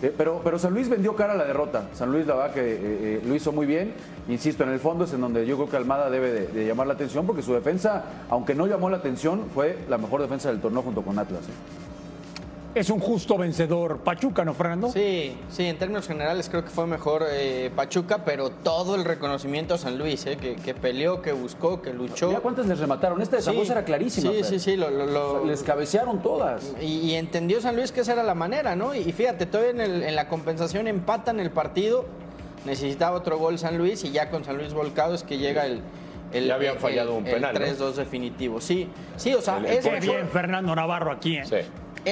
Eh, 0.00 0.14
pero, 0.16 0.40
pero 0.44 0.58
San 0.60 0.74
Luis 0.74 0.88
vendió 0.88 1.16
cara 1.16 1.32
a 1.32 1.36
la 1.36 1.44
derrota. 1.44 1.88
San 1.92 2.12
Luis, 2.12 2.24
la 2.24 2.34
verdad, 2.36 2.54
que 2.54 2.60
eh, 2.60 2.78
eh, 2.80 3.22
lo 3.26 3.34
hizo 3.34 3.50
muy 3.50 3.66
bien. 3.66 3.92
Insisto, 4.28 4.62
en 4.62 4.70
el 4.70 4.78
fondo 4.78 5.04
es 5.04 5.12
en 5.12 5.20
donde 5.20 5.44
yo 5.44 5.56
creo 5.56 5.68
que 5.68 5.76
Almada 5.76 6.08
debe 6.08 6.30
de, 6.30 6.46
de 6.46 6.66
llamar 6.66 6.86
la 6.86 6.94
atención, 6.94 7.26
porque 7.26 7.42
su 7.42 7.52
defensa, 7.52 8.04
aunque 8.30 8.54
no 8.54 8.68
llamó 8.68 8.90
la 8.90 8.98
atención, 8.98 9.46
fue 9.52 9.76
la 9.88 9.98
mejor 9.98 10.22
defensa 10.22 10.50
del 10.50 10.60
torneo 10.60 10.82
junto 10.82 11.02
con 11.02 11.18
Atlas. 11.18 11.42
Es 12.74 12.90
un 12.90 13.00
justo 13.00 13.36
vencedor. 13.38 13.98
Pachuca, 14.00 14.44
¿no, 14.44 14.54
Fernando? 14.54 14.90
Sí, 14.92 15.36
sí, 15.50 15.64
en 15.64 15.78
términos 15.78 16.06
generales 16.06 16.48
creo 16.48 16.62
que 16.64 16.70
fue 16.70 16.86
mejor 16.86 17.24
eh, 17.28 17.70
Pachuca, 17.74 18.24
pero 18.24 18.50
todo 18.50 18.94
el 18.94 19.04
reconocimiento 19.04 19.74
a 19.74 19.78
San 19.78 19.98
Luis, 19.98 20.26
eh, 20.26 20.36
que, 20.36 20.54
que 20.54 20.74
peleó, 20.74 21.20
que 21.22 21.32
buscó, 21.32 21.80
que 21.82 21.92
luchó. 21.92 22.30
¿Ya 22.30 22.40
cuántas 22.40 22.66
les 22.66 22.78
remataron? 22.78 23.20
Esta 23.22 23.36
de 23.36 23.42
San 23.42 23.54
Sí, 23.54 23.62
era 23.72 23.84
clarísima. 23.84 24.30
Sí, 24.30 24.36
Fer. 24.36 24.44
sí, 24.44 24.58
sí. 24.60 24.76
lo- 24.76 25.44
les 25.44 25.62
cabecearon 25.62 26.22
todas. 26.22 26.74
Y, 26.80 26.84
y 27.00 27.14
entendió 27.14 27.60
San 27.60 27.74
Luis 27.74 27.90
que 27.90 28.02
esa 28.02 28.12
era 28.12 28.22
la 28.22 28.34
manera, 28.34 28.76
¿no? 28.76 28.94
Y 28.94 29.12
fíjate, 29.12 29.46
todavía 29.46 29.70
en, 29.72 29.80
el- 29.80 30.02
en 30.04 30.14
la 30.14 30.28
compensación 30.28 30.86
empatan 30.86 31.40
el 31.40 31.50
partido, 31.50 32.04
necesitaba 32.66 33.16
otro 33.16 33.38
gol 33.38 33.58
San 33.58 33.78
Luis 33.78 34.04
y 34.04 34.10
ya 34.12 34.30
con 34.30 34.44
San 34.44 34.56
Luis 34.58 34.72
volcado 34.74 35.14
es 35.14 35.22
que 35.24 35.38
llega 35.38 35.64
el... 35.66 35.80
el 36.32 36.46
Ya 36.46 36.54
habían 36.54 36.74
el- 36.74 36.80
fallado 36.80 37.14
un 37.14 37.26
el 37.26 37.34
penal, 37.34 37.54
¿no? 37.54 37.60
3-2 37.60 37.92
definitivo, 37.94 38.60
sí. 38.60 38.88
Sí, 39.16 39.34
o 39.34 39.40
sea, 39.40 39.56
El- 39.56 39.66
es, 39.66 39.84
Qué 39.88 39.98
bien, 40.00 40.28
Fernando 40.28 40.74
Navarro 40.76 41.10
aquí. 41.10 41.38
¿eh? 41.38 41.44
Sí. 41.44 41.56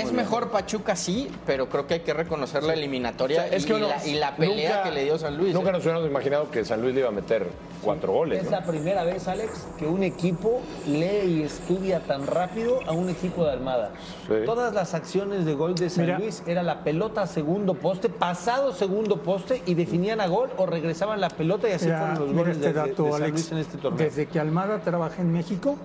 Es 0.01 0.13
mejor 0.13 0.51
Pachuca, 0.51 0.97
sí, 0.97 1.29
pero 1.47 1.69
creo 1.69 1.87
que 1.87 1.95
hay 1.95 2.01
que 2.01 2.13
reconocer 2.15 2.63
la 2.63 2.75
eliminatoria 2.75 3.43
O 3.45 3.47
sea, 3.49 3.57
es 3.57 3.65
y, 3.65 3.67
que 3.67 3.75
uno 3.75 3.89
la, 3.89 4.07
y 4.07 4.15
la 4.15 4.37
pelea 4.37 4.71
nunca- 4.77 4.83
que 4.85 4.91
le 4.95 5.05
dio 5.05 5.19
San 5.19 5.37
Luis. 5.37 5.55
Nunca 5.55 5.71
¿eh? 5.71 5.73
nos 5.73 5.83
hubiéramos 5.83 6.09
imaginado 6.09 6.51
que 6.51 6.65
San 6.65 6.81
Luis 6.83 6.95
le 6.95 7.01
iba 7.01 7.09
a 7.09 7.13
meter 7.13 7.49
cuatro 7.83 8.13
goles. 8.13 8.39
Es 8.41 8.45
¿no? 8.47 8.51
la 8.53 8.65
primera 8.65 9.05
vez, 9.05 9.29
Alex, 9.29 9.67
que 9.79 9.87
un 9.87 10.03
equipo 10.03 10.61
lee 10.87 11.39
y 11.39 11.43
estudia 11.43 12.01
tan 12.01 12.27
rápido 12.27 12.81
a 12.87 12.93
un 12.93 13.09
equipo 13.11 13.45
de 13.45 13.53
Almada. 13.53 13.93
Sí. 14.27 14.35
Todas 14.45 14.73
las 14.75 14.95
acciones 14.95 15.45
de 15.45 15.55
gol 15.55 15.75
de 15.75 15.89
San 15.91 16.05
Mira. 16.07 16.19
Luis 16.19 16.43
era 16.47 16.63
la 16.63 16.83
pelota 16.83 17.23
a 17.23 17.27
segundo 17.27 17.75
poste, 17.75 18.09
pasado 18.09 18.73
segundo 18.73 19.23
poste 19.23 19.63
y 19.67 19.75
definían 19.75 20.21
a 20.21 20.27
gol 20.27 20.51
o 20.57 20.67
regresaban 20.67 21.21
la 21.21 21.29
pelota 21.31 21.69
y 21.69 21.73
así 21.73 21.87
Mira, 21.87 21.99
fueron 21.99 22.19
los 22.27 22.33
goles 22.37 22.57
este 22.57 22.69
de, 22.69 22.73
de- 22.73 22.89
dato, 22.89 23.05
de 23.05 23.13
San 23.13 23.23
Alex. 23.23 23.33
Luis 23.33 23.53
en 23.53 23.59
este 23.59 23.79
torneo. 23.79 23.99
Desde 24.05 24.27
que 24.27 24.41
Almada 24.41 24.79
trabaja 24.81 25.23
en 25.23 25.33
México, 25.33 25.77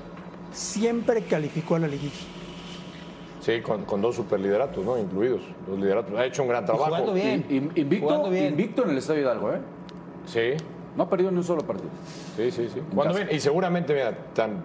siempre 0.53 1.23
calificó 1.23 1.75
a 1.75 1.79
la 1.79 1.87
liguilla. 1.87 2.13
Sí, 3.41 3.59
con, 3.61 3.83
con 3.85 4.01
dos 4.01 4.15
superlideratos, 4.15 4.85
¿no? 4.85 4.97
Incluidos. 4.97 5.41
Dos 5.67 5.77
lideratos. 5.79 6.17
Ha 6.17 6.25
hecho 6.25 6.43
un 6.43 6.47
gran 6.49 6.63
trabajo. 6.65 6.85
jugando 6.85 7.13
bien. 7.13 7.43
Y- 7.49 7.53
y- 7.55 7.81
invicto, 7.81 8.05
Jugando 8.07 8.29
bien. 8.29 8.45
invicto 8.47 8.83
en 8.83 8.91
el 8.91 8.97
Estadio 8.99 9.21
Hidalgo, 9.21 9.51
¿eh? 9.51 9.57
Sí, 10.25 10.53
No 10.95 11.03
ha 11.03 11.09
perdido 11.09 11.31
ni 11.31 11.37
un 11.37 11.43
solo 11.43 11.61
partido. 11.63 11.89
sí, 12.37 12.51
sí. 12.51 12.69
sí. 12.73 12.81
Cuando 12.93 13.15
bien, 13.15 13.29
y 13.31 13.39
seguramente, 13.39 13.93
mira, 13.93 14.15
tan, 14.33 14.61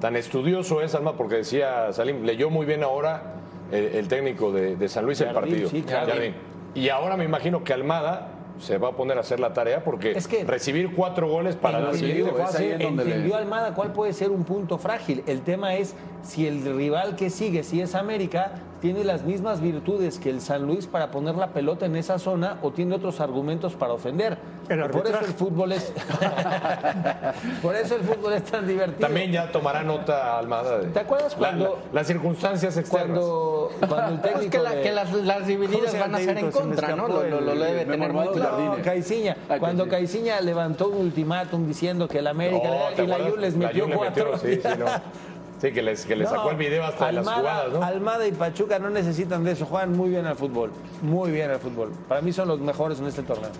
tan 0.00 0.16
estudioso 0.16 0.80
es 0.80 0.94
Alma, 0.94 1.12
porque 1.16 1.36
decía 1.36 1.92
Salim, 1.92 2.22
leyó 2.24 2.48
muy 2.48 2.64
bien 2.64 2.82
ahora 2.82 3.34
el, 3.70 3.84
el 3.86 4.08
técnico 4.08 4.52
de, 4.52 4.76
de 4.76 4.88
San 4.88 5.04
Luis 5.04 5.20
el 5.20 5.26
Jardín, 5.32 5.50
partido. 5.50 5.68
sí, 5.68 5.82
claro. 5.82 6.12
Jardín. 6.12 6.34
Y 6.74 6.88
ahora 6.88 7.16
me 7.16 7.24
imagino 7.24 7.62
que 7.62 7.72
Almada 7.74 8.28
se 8.58 8.78
va 8.78 8.88
a 8.88 8.92
poner 8.92 9.16
a 9.16 9.20
hacer 9.20 9.40
la 9.40 9.52
tarea 9.52 9.82
porque 9.82 10.12
Es 10.12 10.28
que- 10.28 10.44
recibir 10.44 10.94
cuatro 10.94 11.28
goles 11.28 11.56
para 11.56 11.80
la 11.80 11.94
siguiente 11.94 12.32
fase. 12.32 12.78
le- 12.78 12.86
Entendió 12.86 13.36
Almada 13.36 13.74
cuál 13.74 13.92
puede 13.92 14.12
ser 14.12 14.30
un 14.30 14.44
punto 14.44 14.78
frágil. 14.78 15.22
El 15.26 15.40
tema 15.42 15.74
es 15.74 15.94
si 16.22 16.46
el 16.46 16.64
rival 16.76 17.16
que 17.16 17.30
sigue, 17.30 17.62
si 17.64 17.80
es 17.80 17.94
América, 17.94 18.52
tiene 18.84 19.02
las 19.02 19.22
mismas 19.22 19.62
virtudes 19.62 20.18
que 20.18 20.28
el 20.28 20.42
San 20.42 20.66
Luis 20.66 20.86
para 20.86 21.10
poner 21.10 21.36
la 21.36 21.54
pelota 21.54 21.86
en 21.86 21.96
esa 21.96 22.18
zona 22.18 22.58
o 22.60 22.70
tiene 22.70 22.94
otros 22.96 23.18
argumentos 23.18 23.72
para 23.72 23.94
ofender. 23.94 24.36
El 24.68 24.90
Por 24.90 25.06
eso 25.06 25.20
el 25.20 25.32
fútbol 25.32 25.72
es 25.72 25.90
Por 27.62 27.74
eso 27.76 27.96
el 27.96 28.02
fútbol 28.02 28.34
es 28.34 28.44
tan 28.44 28.66
divertido. 28.66 29.06
También 29.08 29.32
ya 29.32 29.50
tomará 29.50 29.82
nota 29.82 30.38
Almada. 30.38 30.80
de- 30.80 30.88
¿Te 30.88 31.00
acuerdas 31.00 31.34
cuando- 31.34 31.78
la- 31.92 32.00
las 32.00 32.06
circunstancias 32.06 32.76
externas? 32.76 33.18
cuando, 33.20 33.70
cuando 33.88 34.12
el 34.16 34.20
técnico 34.20 34.44
Es 34.44 34.50
que, 34.50 34.58
la- 34.58 34.70
de- 34.72 34.82
que 34.82 34.92
las, 34.92 35.12
las 35.14 35.36
¿Cómo 35.38 35.46
divididas 35.48 35.98
van 35.98 36.14
a 36.14 36.18
ser 36.18 36.36
en 36.36 36.50
contra, 36.50 36.94
¿no? 36.94 37.08
Lo, 37.08 37.22
lo- 37.24 37.40
lo 37.40 37.52
el- 37.52 37.58
debe 37.60 37.82
el 37.82 37.88
tener 37.88 38.12
muy 38.12 38.28
claro. 38.28 38.58
No, 38.76 38.82
Caiciña. 38.82 39.34
Ah, 39.48 39.56
Cuando 39.58 39.88
Caiciña. 39.88 40.34
Caiciña 40.34 40.40
levantó 40.42 40.88
un 40.88 40.98
ultimátum 40.98 41.66
diciendo 41.66 42.06
que 42.06 42.18
el 42.18 42.26
América 42.26 42.68
No, 42.68 42.94
¿te 42.94 43.04
y 43.04 43.06
la? 43.06 43.16
Juve 43.16 43.40
les 43.40 43.56
metió 43.56 43.86
cuatro. 43.90 44.32
metió, 44.32 44.38
sí, 44.38 44.60
sí, 44.62 44.68
no. 44.78 44.84
Sí, 45.60 45.72
que 45.72 45.82
les, 45.82 46.04
que 46.04 46.14
le 46.16 46.26
sacó 46.26 46.50
el 46.50 46.56
video 46.56 46.84
hasta 46.84 47.06
de 47.06 47.12
las 47.12 47.26
Almada- 47.26 47.38
jugadas, 47.64 47.72
¿no? 47.72 47.82
Almada 47.84 48.26
y 48.26 48.32
Pachuca 48.32 48.78
no 48.78 48.90
necesitan 48.90 49.44
de 49.44 49.52
eso, 49.52 49.64
juegan 49.66 49.92
muy 49.96 50.10
bien 50.10 50.26
al 50.26 50.36
fútbol, 50.36 50.70
muy 51.02 51.30
bien 51.30 51.50
al 51.50 51.58
fútbol. 51.58 51.90
Para 52.08 52.20
mí 52.20 52.32
son 52.32 52.48
los 52.48 52.60
mejores 52.60 52.98
en 53.00 53.06
este 53.06 53.22
torneo. 53.22 53.50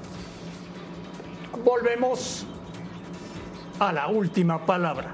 Volvemos 1.64 2.46
a 3.78 3.92
la 3.92 4.09
última 4.09 4.66
palabra. 4.66 5.12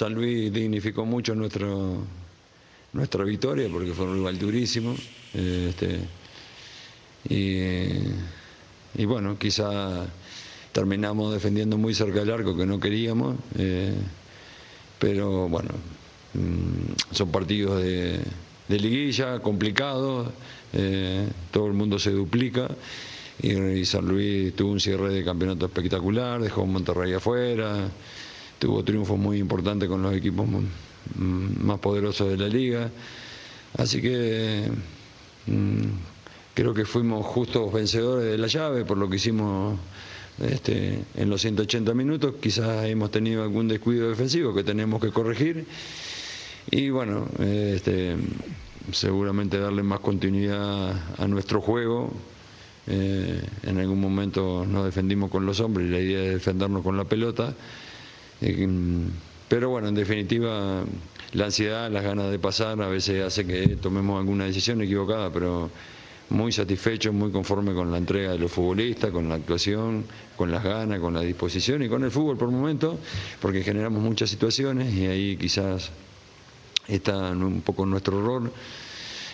San 0.00 0.14
Luis 0.14 0.50
dignificó 0.50 1.04
mucho 1.04 1.34
nuestro, 1.34 1.98
nuestra 2.94 3.22
victoria 3.22 3.68
porque 3.70 3.92
fue 3.92 4.06
un 4.06 4.14
rival 4.14 4.38
durísimo. 4.38 4.96
este, 5.34 5.98
y, 7.28 7.98
y 8.94 9.04
bueno, 9.04 9.36
quizá 9.38 10.06
terminamos 10.72 11.34
defendiendo 11.34 11.76
muy 11.76 11.92
cerca 11.92 12.20
del 12.20 12.30
arco 12.30 12.56
que 12.56 12.64
no 12.64 12.80
queríamos, 12.80 13.36
eh, 13.58 13.92
pero 14.98 15.50
bueno, 15.50 15.68
mm, 16.32 17.12
son 17.14 17.30
partidos 17.30 17.82
de, 17.82 18.22
liguilla 18.68 19.40
complicados, 19.40 20.30
eh, 20.72 21.28
todo 21.50 21.66
el 21.66 21.74
mundo 21.74 21.98
se 21.98 22.10
duplica. 22.12 22.68
Y, 23.42 23.84
San 23.84 24.08
Luis 24.08 24.56
tuvo 24.56 24.72
un 24.72 24.80
cierre 24.80 25.12
de 25.12 25.22
campeonato 25.22 25.66
espectacular, 25.66 26.40
dejó 26.40 26.64
Monterrey 26.64 27.12
afuera, 27.12 27.90
tuvo 28.60 28.84
triunfos 28.84 29.18
muy 29.18 29.38
importantes 29.38 29.88
con 29.88 30.02
los 30.02 30.14
equipos 30.14 30.46
más 31.16 31.80
poderosos 31.80 32.28
de 32.28 32.36
la 32.36 32.46
liga. 32.46 32.90
Así 33.76 34.00
que 34.02 34.70
mm, 35.46 35.82
creo 36.54 36.74
que 36.74 36.84
fuimos 36.84 37.24
justos 37.26 37.72
vencedores 37.72 38.30
de 38.30 38.38
la 38.38 38.46
llave 38.46 38.84
por 38.84 38.98
lo 38.98 39.08
que 39.08 39.16
hicimos 39.16 39.78
este, 40.38 41.02
en 41.16 41.30
los 41.30 41.40
180 41.40 41.94
minutos. 41.94 42.34
Quizás 42.40 42.84
hemos 42.84 43.10
tenido 43.10 43.42
algún 43.42 43.66
descuido 43.66 44.10
defensivo 44.10 44.54
que 44.54 44.62
tenemos 44.62 45.00
que 45.00 45.10
corregir. 45.10 45.64
Y 46.70 46.90
bueno, 46.90 47.26
este, 47.38 48.16
seguramente 48.92 49.58
darle 49.58 49.82
más 49.82 50.00
continuidad 50.00 50.94
a 51.16 51.26
nuestro 51.26 51.62
juego. 51.62 52.12
Eh, 52.86 53.40
en 53.62 53.78
algún 53.78 54.00
momento 54.00 54.66
nos 54.68 54.84
defendimos 54.84 55.30
con 55.30 55.46
los 55.46 55.60
hombres 55.60 55.88
y 55.88 55.90
la 55.90 56.00
idea 56.00 56.24
es 56.24 56.32
defendernos 56.34 56.82
con 56.82 56.98
la 56.98 57.04
pelota. 57.04 57.54
Eh, 58.40 58.66
mm, 58.66 59.08
pero 59.48 59.70
bueno, 59.70 59.88
en 59.88 59.94
definitiva, 59.94 60.84
la 61.32 61.44
ansiedad, 61.44 61.90
las 61.90 62.02
ganas 62.02 62.30
de 62.30 62.38
pasar 62.38 62.80
a 62.80 62.88
veces 62.88 63.24
hace 63.24 63.46
que 63.46 63.76
tomemos 63.76 64.18
alguna 64.18 64.44
decisión 64.44 64.80
equivocada, 64.80 65.32
pero 65.32 65.70
muy 66.30 66.52
satisfecho, 66.52 67.12
muy 67.12 67.30
conforme 67.30 67.74
con 67.74 67.90
la 67.90 67.98
entrega 67.98 68.32
de 68.32 68.38
los 68.38 68.52
futbolistas, 68.52 69.10
con 69.10 69.28
la 69.28 69.34
actuación, 69.34 70.04
con 70.36 70.50
las 70.50 70.62
ganas, 70.62 71.00
con 71.00 71.14
la 71.14 71.20
disposición 71.20 71.82
y 71.82 71.88
con 71.88 72.04
el 72.04 72.10
fútbol 72.10 72.36
por 72.36 72.50
momento, 72.50 72.98
porque 73.40 73.62
generamos 73.62 74.00
muchas 74.02 74.30
situaciones 74.30 74.94
y 74.94 75.06
ahí 75.06 75.36
quizás 75.36 75.90
está 76.86 77.32
un 77.32 77.62
poco 77.62 77.84
nuestro 77.86 78.20
error. 78.20 78.52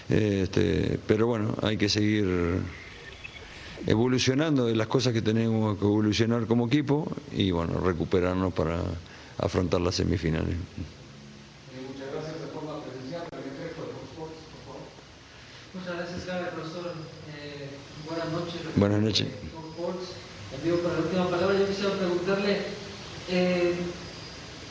Este, 0.08 0.98
pero 1.06 1.26
bueno, 1.26 1.54
hay 1.62 1.76
que 1.76 1.88
seguir 1.88 2.60
evolucionando 3.86 4.66
de 4.66 4.76
las 4.76 4.86
cosas 4.86 5.12
que 5.12 5.22
tenemos 5.22 5.78
que 5.78 5.84
evolucionar 5.84 6.46
como 6.46 6.66
equipo 6.66 7.10
y 7.32 7.50
bueno, 7.50 7.80
recuperarnos 7.80 8.52
para 8.52 8.80
afrontar 9.38 9.80
las 9.80 9.96
semifinales. 9.96 10.56
Muchas 11.88 12.12
gracias 12.12 12.40
de 12.40 12.46
forma 12.48 12.80
presencial. 12.82 13.22
Muchas 15.74 15.96
gracias, 15.96 16.26
Gabriel, 16.26 16.54
profesor. 16.54 16.92
Eh, 17.36 17.68
buenas 18.08 18.28
noches. 18.32 18.60
Buenas 18.76 19.00
noches. 19.02 19.26
Sports. 19.76 20.16
Envío 20.56 20.80
para 20.80 20.94
la 20.94 21.00
última 21.04 21.28
palabra. 21.28 21.58
Yo 21.58 21.68
quisiera 21.68 21.92
preguntarle 22.00 22.64
eh, 23.28 23.76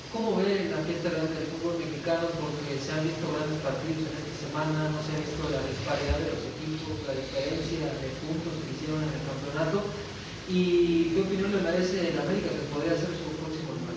cómo 0.09 0.33
ve 0.41 0.73
la 0.73 0.81
fiesta 0.81 1.13
grande 1.13 1.37
del 1.37 1.53
fútbol 1.53 1.77
mexicano, 1.77 2.25
porque 2.41 2.73
se 2.81 2.89
han 2.89 3.05
visto 3.05 3.29
grandes 3.29 3.61
partidos 3.61 4.09
en 4.09 4.17
esta 4.17 4.49
semana, 4.49 4.89
no 4.89 4.97
se 4.97 5.13
ha 5.13 5.21
visto 5.21 5.45
la 5.45 5.61
disparidad 5.61 6.17
de 6.25 6.33
los 6.33 6.43
equipos, 6.57 7.05
la 7.05 7.13
diferencia 7.13 7.85
de 8.01 8.09
puntos 8.25 8.64
en 8.93 9.03
el 9.03 9.21
campeonato. 9.25 9.83
¿Y 10.49 11.13
qué 11.15 11.21
opinión 11.21 11.51
le 11.51 11.61
merece 11.61 12.09
el 12.09 12.19
América 12.19 12.49
que 12.49 12.73
podría 12.73 12.91
ser 12.91 13.07
su 13.07 13.35
próximo 13.37 13.73
rival? 13.73 13.95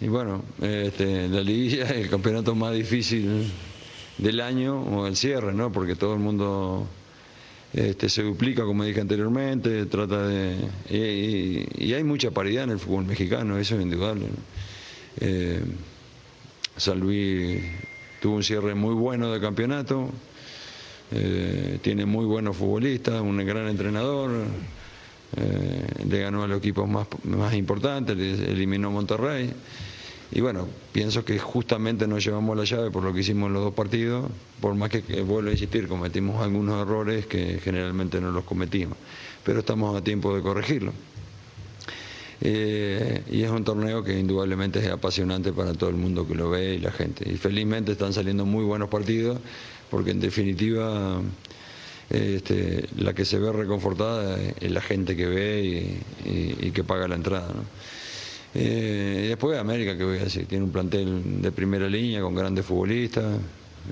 Y 0.00 0.08
bueno, 0.08 0.42
este, 0.60 1.28
la 1.28 1.40
liguilla 1.40 1.84
es 1.84 1.90
el 1.92 2.10
campeonato 2.10 2.54
más 2.54 2.74
difícil 2.74 3.50
del 4.18 4.40
año 4.40 4.82
o 4.82 5.06
el 5.06 5.16
cierre, 5.16 5.52
¿no? 5.52 5.72
Porque 5.72 5.96
todo 5.96 6.12
el 6.14 6.20
mundo 6.20 6.86
este, 7.72 8.08
se 8.08 8.22
duplica, 8.22 8.64
como 8.64 8.84
dije 8.84 9.00
anteriormente, 9.00 9.86
trata 9.86 10.26
de... 10.26 10.56
Y 10.90 11.92
hay 11.94 12.04
mucha 12.04 12.30
paridad 12.30 12.64
en 12.64 12.70
el 12.70 12.78
fútbol 12.78 13.06
mexicano, 13.06 13.58
eso 13.58 13.76
es 13.76 13.82
indudable. 13.82 14.26
¿no? 14.26 14.36
Eh, 15.20 15.60
San 16.76 17.00
Luis 17.00 17.62
tuvo 18.20 18.36
un 18.36 18.42
cierre 18.42 18.74
muy 18.74 18.94
bueno 18.94 19.32
de 19.32 19.40
campeonato, 19.40 20.10
eh, 21.12 21.78
tiene 21.82 22.06
muy 22.06 22.24
buenos 22.24 22.56
futbolistas, 22.56 23.20
un 23.20 23.36
gran 23.44 23.68
entrenador, 23.68 24.30
eh, 25.36 26.04
le 26.08 26.20
ganó 26.20 26.42
a 26.42 26.46
los 26.46 26.58
equipos 26.58 26.88
más, 26.88 27.06
más 27.24 27.54
importantes, 27.54 28.16
le 28.16 28.32
eliminó 28.50 28.90
Monterrey. 28.90 29.52
Y 30.32 30.40
bueno, 30.40 30.68
pienso 30.92 31.24
que 31.24 31.38
justamente 31.38 32.06
nos 32.06 32.24
llevamos 32.24 32.56
la 32.56 32.64
llave 32.64 32.90
por 32.90 33.02
lo 33.02 33.12
que 33.12 33.20
hicimos 33.20 33.48
en 33.48 33.54
los 33.54 33.64
dos 33.64 33.74
partidos, 33.74 34.30
por 34.60 34.74
más 34.76 34.90
que 34.90 35.00
vuelvo 35.22 35.48
a 35.48 35.52
insistir, 35.52 35.88
cometimos 35.88 36.40
algunos 36.40 36.80
errores 36.80 37.26
que 37.26 37.58
generalmente 37.58 38.20
no 38.20 38.30
los 38.30 38.44
cometimos, 38.44 38.96
pero 39.44 39.60
estamos 39.60 39.96
a 39.96 40.04
tiempo 40.04 40.34
de 40.34 40.42
corregirlo. 40.42 40.92
Eh, 42.42 43.22
y 43.30 43.42
es 43.42 43.50
un 43.50 43.64
torneo 43.64 44.02
que 44.02 44.18
indudablemente 44.18 44.78
es 44.78 44.88
apasionante 44.88 45.52
para 45.52 45.74
todo 45.74 45.90
el 45.90 45.96
mundo 45.96 46.26
que 46.26 46.34
lo 46.34 46.50
ve 46.50 46.74
y 46.74 46.78
la 46.78 46.90
gente. 46.90 47.30
Y 47.30 47.36
felizmente 47.36 47.92
están 47.92 48.12
saliendo 48.12 48.46
muy 48.46 48.64
buenos 48.64 48.88
partidos, 48.88 49.38
porque 49.90 50.12
en 50.12 50.20
definitiva 50.20 51.20
este, 52.08 52.88
la 52.98 53.12
que 53.14 53.24
se 53.24 53.38
ve 53.38 53.52
reconfortada 53.52 54.38
es 54.60 54.70
la 54.70 54.80
gente 54.80 55.16
que 55.16 55.26
ve 55.26 56.00
y, 56.24 56.70
que 56.70 56.82
paga 56.84 57.06
la 57.08 57.16
entrada. 57.16 57.52
Eh, 58.54 59.22
y 59.24 59.28
después 59.28 59.58
América, 59.58 59.96
que 59.96 60.04
voy 60.04 60.18
a 60.18 60.24
decir, 60.24 60.46
tiene 60.46 60.64
un 60.64 60.72
plantel 60.72 61.42
de 61.42 61.52
primera 61.52 61.88
línea 61.88 62.20
con 62.20 62.34
grandes 62.34 62.64
futbolistas, 62.64 63.38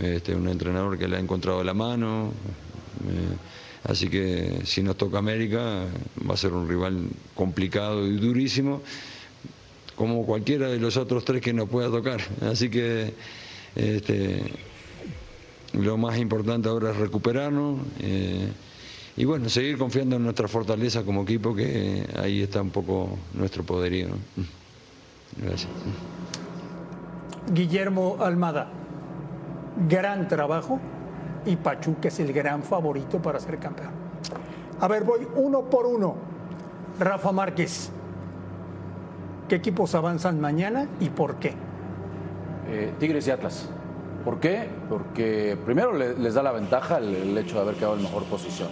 este, 0.02 0.34
un 0.34 0.48
entrenador 0.48 0.98
que 0.98 1.06
le 1.06 1.16
ha 1.16 1.20
encontrado 1.20 1.62
la 1.62 1.74
mano. 1.74 2.32
eh, 3.08 3.36
así 3.84 4.08
que 4.08 4.60
si 4.64 4.82
nos 4.82 4.96
toca 4.96 5.18
América, 5.18 5.84
va 6.28 6.34
a 6.34 6.36
ser 6.36 6.52
un 6.52 6.68
rival 6.68 7.08
complicado 7.34 8.06
y 8.06 8.16
durísimo, 8.16 8.82
como 9.96 10.24
cualquiera 10.24 10.68
de 10.68 10.78
los 10.78 10.96
otros 10.96 11.24
tres 11.24 11.42
que 11.42 11.52
nos 11.52 11.68
pueda 11.68 11.90
tocar. 11.90 12.20
Así 12.42 12.68
que 12.70 13.14
este, 13.74 14.42
lo 15.72 15.96
más 15.96 16.18
importante 16.18 16.68
ahora 16.68 16.90
es 16.90 16.96
recuperarnos. 16.96 17.80
eh, 18.00 18.48
y 19.18 19.24
bueno, 19.24 19.48
seguir 19.48 19.76
confiando 19.78 20.14
en 20.14 20.22
nuestra 20.22 20.46
fortaleza 20.46 21.02
como 21.02 21.22
equipo, 21.22 21.52
que 21.52 22.06
ahí 22.22 22.42
está 22.42 22.62
un 22.62 22.70
poco 22.70 23.18
nuestro 23.34 23.64
poderío. 23.64 24.10
Gracias. 25.36 25.68
Guillermo 27.52 28.18
Almada, 28.20 28.70
gran 29.88 30.28
trabajo 30.28 30.78
y 31.48 31.56
Pachuca 31.56 32.08
es 32.08 32.20
el 32.20 32.32
gran 32.32 32.62
favorito 32.62 33.18
para 33.20 33.40
ser 33.40 33.58
campeón. 33.58 33.90
A 34.80 34.86
ver, 34.86 35.02
voy 35.04 35.26
uno 35.36 35.62
por 35.62 35.86
uno. 35.86 36.14
Rafa 37.00 37.32
Márquez, 37.32 37.90
¿qué 39.48 39.56
equipos 39.56 39.94
avanzan 39.94 40.40
mañana 40.40 40.86
y 41.00 41.08
por 41.10 41.36
qué? 41.36 41.54
Eh, 42.68 42.92
Tigres 42.98 43.26
y 43.26 43.30
Atlas. 43.30 43.68
¿Por 44.24 44.40
qué? 44.40 44.68
Porque 44.88 45.56
primero 45.64 45.92
le- 45.94 46.18
les 46.18 46.34
da 46.34 46.42
la 46.42 46.52
ventaja 46.52 46.98
el, 46.98 47.36
hecho 47.38 47.56
de 47.56 47.62
haber 47.62 47.76
quedado 47.76 47.96
en 47.96 48.02
mejor 48.02 48.24
posición, 48.24 48.68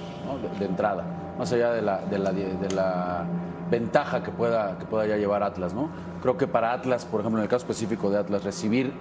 de, 0.59 0.67
entrada, 0.67 1.05
más 1.39 1.51
allá 1.53 1.73
de 1.73 1.83
la 1.83 3.25
ventaja 3.71 4.23
que 4.23 4.31
pueda, 4.31 4.79
que 4.79 4.85
pueda 4.87 5.07
ya 5.07 5.17
llevar 5.17 5.43
Atlas. 5.43 5.73
¿no? 5.73 5.89
Creo 6.21 6.37
que 6.37 6.47
para 6.47 6.73
Atlas, 6.73 7.05
por 7.05 7.21
ejemplo, 7.21 7.41
en 7.41 7.45
el 7.45 7.49
caso 7.49 7.65
específico 7.65 8.11
de 8.11 8.19
Atlas, 8.19 8.45
recibir 8.45 8.93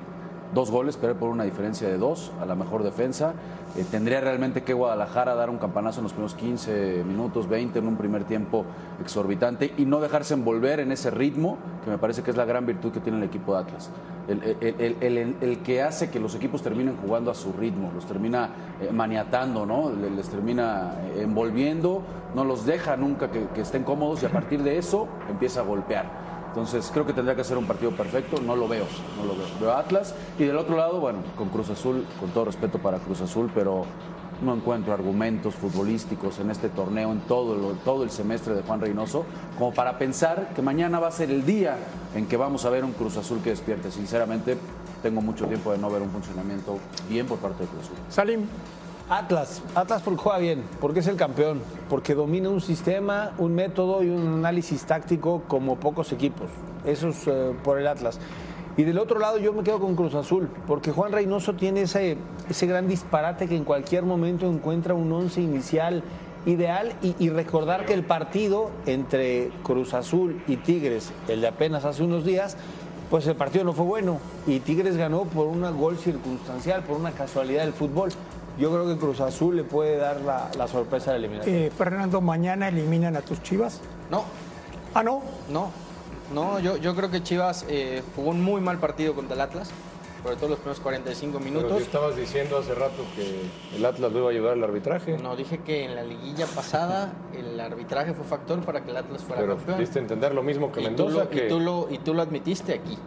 dos 0.54 0.72
goles, 0.72 0.98
pero 1.00 1.16
por 1.16 1.30
una 1.30 1.44
diferencia 1.44 1.88
de 1.88 1.98
dos 1.98 2.32
a 2.42 2.46
la 2.46 2.56
mejor 2.56 2.84
defensa, 2.84 3.34
eh, 3.76 3.84
tendría 3.90 4.22
realmente 4.22 4.64
que 4.64 4.74
Guadalajara 4.74 5.36
dar 5.36 5.50
un 5.50 5.58
campanazo 5.58 6.00
en 6.00 6.04
los 6.04 6.14
primeros 6.14 6.36
15 6.36 7.04
minutos, 7.06 7.50
20 7.50 7.80
en 7.80 7.88
un 7.88 7.98
primer 7.98 8.24
tiempo 8.24 8.64
exorbitante 9.02 9.74
y 9.78 9.86
no 9.86 10.00
dejarse 10.00 10.34
envolver 10.34 10.80
en 10.80 10.92
ese 10.92 11.12
ritmo, 11.12 11.58
que 11.84 11.90
me 11.90 11.98
parece 11.98 12.24
que 12.24 12.32
es 12.32 12.38
la 12.38 12.46
gran 12.46 12.66
virtud 12.66 12.92
que 12.92 13.00
tiene 13.00 13.18
el 13.18 13.24
equipo 13.26 13.54
de 13.54 13.60
Atlas. 13.62 13.90
El, 14.28 14.42
el- 15.02 15.36
el- 15.42 15.60
que 15.60 15.84
hace 15.84 16.10
que 16.10 16.20
los 16.20 16.34
equipos 16.36 16.62
terminen 16.64 16.96
jugando 16.98 17.30
a 17.30 17.36
su 17.36 17.54
ritmo, 17.54 17.92
los 17.94 18.06
termina 18.06 18.50
eh, 18.82 18.90
maniatando, 18.92 19.66
¿no? 19.66 19.92
Le- 19.92 20.10
les 20.10 20.28
termina 20.30 20.94
eh, 21.16 21.22
envolviendo, 21.24 22.02
no 22.34 22.44
los 22.44 22.66
deja 22.66 22.98
nunca 22.98 23.30
que 23.30 23.62
estén 23.62 23.84
cómodos 23.84 24.24
y 24.24 24.26
a 24.26 24.30
partir 24.30 24.64
de 24.64 24.78
eso 24.78 25.08
empieza 25.30 25.60
a 25.60 25.64
golpear. 25.64 26.25
Entonces 26.56 26.90
creo 26.94 27.06
que 27.06 27.12
tendría 27.12 27.36
que 27.36 27.44
ser 27.44 27.58
un 27.58 27.66
partido 27.66 27.92
perfecto, 27.92 28.38
no 28.42 28.56
lo 28.56 28.70
veo, 28.70 28.86
no 29.18 29.26
lo 29.26 29.36
veo. 29.36 29.46
Veo 29.60 29.74
Atlas 29.74 30.16
y 30.40 30.46
del 30.46 30.56
otro 30.56 30.78
lado, 30.78 31.02
bueno, 31.02 31.20
con 31.36 31.50
Cruz 31.50 31.70
Azul, 31.70 32.08
con 32.18 32.30
todo 32.30 32.46
respeto 32.46 32.80
para 32.80 32.98
Cruz 33.00 33.20
Azul, 33.20 33.52
pero 33.54 33.84
no 34.42 34.54
encuentro 34.54 34.94
argumentos 34.94 35.54
futbolísticos 35.54 36.40
en 36.40 36.50
este 36.52 36.70
torneo, 36.70 37.12
en 37.12 37.20
todo, 37.20 37.74
todo 37.84 38.04
el 38.04 38.10
semestre 38.10 38.54
de 38.56 38.62
Juan 38.62 38.80
Reynoso, 38.80 39.26
como 39.58 39.74
para 39.74 39.98
pensar 39.98 40.54
que 40.56 40.62
mañana 40.62 40.98
va 40.98 41.10
a 41.10 41.12
ser 41.12 41.30
el 41.30 41.46
día 41.46 41.76
en 42.16 42.26
que 42.26 42.38
vamos 42.38 42.64
a 42.64 42.70
ver 42.70 42.86
un 42.86 42.94
Cruz 42.94 43.18
Azul 43.18 43.42
que 43.44 43.50
despierte. 43.50 43.92
Sinceramente, 43.92 44.58
tengo 45.04 45.20
mucho 45.20 45.48
tiempo 45.48 45.74
de 45.74 45.78
no 45.78 45.90
ver 45.90 46.02
un 46.02 46.10
funcionamiento 46.10 46.78
bien 47.10 47.26
por 47.26 47.38
parte 47.40 47.64
de 47.64 47.70
Cruz 47.70 47.84
Azul. 47.84 47.98
Salim. 48.08 48.48
Atlas, 49.10 49.62
Atlas 49.76 50.02
porque 50.02 50.22
juega 50.22 50.40
bien, 50.40 50.64
porque 50.82 51.02
es 51.02 51.08
el 51.08 51.16
campeón, 51.16 51.62
porque 51.90 52.16
domina 52.16 52.50
un 52.50 52.60
sistema, 52.60 53.34
un 53.38 53.54
método 53.54 54.04
y 54.04 54.10
un 54.10 54.28
análisis 54.40 54.84
táctico 54.86 55.44
como 55.48 55.76
pocos 55.76 56.12
equipos. 56.12 56.48
Eso 56.86 57.10
es 57.10 57.28
eh, 57.28 57.54
por 57.64 57.80
el 57.80 57.86
Atlas. 57.86 58.20
Y 58.78 58.84
del 58.84 58.98
otro 58.98 59.20
lado 59.20 59.38
yo 59.38 59.54
me 59.54 59.64
quedo 59.64 59.80
con 59.80 59.96
Cruz 59.96 60.16
Azul, 60.16 60.50
porque 60.66 60.92
Juan 60.92 61.12
Reynoso 61.12 61.54
tiene 61.54 61.82
ese, 61.82 62.18
ese 62.50 62.66
gran 62.66 62.88
disparate 62.88 63.48
que 63.48 63.56
en 63.56 63.64
cualquier 63.64 64.04
momento 64.04 64.48
encuentra 64.48 64.96
un 64.96 65.12
once 65.12 65.40
inicial 65.40 66.02
ideal 66.48 66.94
y, 67.04 67.16
y 67.20 67.30
recordar 67.30 67.86
que 67.86 67.94
el 67.94 68.04
partido 68.04 68.72
entre 68.88 69.52
Cruz 69.62 69.94
Azul 69.94 70.42
y 70.48 70.58
Tigres, 70.58 71.12
el 71.28 71.42
de 71.42 71.48
apenas 71.48 71.86
hace 71.86 72.04
unos 72.04 72.26
días, 72.26 72.58
pues 73.10 73.28
el 73.28 73.36
partido 73.36 73.64
no 73.64 73.74
fue 73.74 73.86
bueno 73.86 74.20
y 74.48 74.60
Tigres 74.60 74.98
ganó 74.98 75.26
por 75.26 75.48
un 75.48 75.62
gol 75.80 75.98
circunstancial, 75.98 76.84
por 76.84 76.98
una 76.98 77.12
casualidad 77.12 77.64
del 77.64 77.74
fútbol. 77.74 78.10
Yo 78.58 78.72
creo 78.72 78.88
que 78.88 78.98
Cruz 78.98 79.20
Azul 79.20 79.56
le 79.56 79.64
puede 79.64 79.98
dar 79.98 80.22
la, 80.22 80.50
la 80.58 80.68
sorpresa 80.68 81.12
de 81.12 81.18
eliminación. 81.18 81.56
Eh, 81.56 81.72
Fernando, 81.76 82.22
¿mañana 82.22 82.70
eliminan 82.70 83.16
a 83.16 83.22
tus 83.22 83.42
chivas? 83.44 83.82
No. 84.10 84.24
¿Ah, 84.94 85.04
no? 85.04 85.22
No, 85.50 85.72
no, 86.34 86.60
yo, 86.60 86.78
yo 86.78 86.96
creo 86.96 87.12
que 87.12 87.22
Chivas 87.22 87.66
eh, 87.68 88.02
jugó 88.16 88.30
un 88.32 88.42
muy 88.42 88.62
mal 88.62 88.78
partido 88.80 89.14
contra 89.14 89.36
el 89.36 89.42
Atlas, 89.42 89.70
sobre 90.24 90.38
todo 90.38 90.50
los 90.50 90.60
primeros 90.60 90.80
45 90.80 91.38
Pero 91.38 91.46
minutos. 91.46 91.78
si 91.80 91.84
estabas 91.84 92.16
diciendo 92.16 92.58
hace 92.58 92.74
rato 92.74 93.04
que 93.16 93.42
el 93.76 93.86
Atlas 93.86 94.12
lo 94.12 94.20
iba 94.20 94.28
a 94.28 94.32
ayudar 94.32 94.54
al 94.54 94.64
arbitraje. 94.64 95.18
No, 95.18 95.36
dije 95.36 95.60
que 95.60 95.84
en 95.84 95.96
la 95.96 96.04
liguilla 96.04 96.46
pasada 96.48 97.12
el 97.38 97.60
arbitraje 97.60 98.14
fue 98.14 98.24
factor 98.26 98.62
para 98.64 98.84
que 98.84 98.92
el 98.92 98.98
Atlas 98.98 99.22
fuera 99.24 99.42
Pero 99.42 99.58
campeón. 99.58 99.80
diste 99.80 100.00
a 100.00 100.02
entender 100.02 100.34
lo 100.34 100.42
mismo 100.44 100.72
que 100.72 100.80
y, 100.80 100.84
tú 100.86 100.90
Mendoza, 100.90 101.24
lo, 101.26 101.30
que 101.30 101.46
y, 101.46 101.50
tú 101.50 101.60
lo, 101.60 101.88
y 101.92 101.98
tú 102.00 102.14
lo 102.14 102.22
admitiste 102.22 102.74
aquí. 102.74 102.98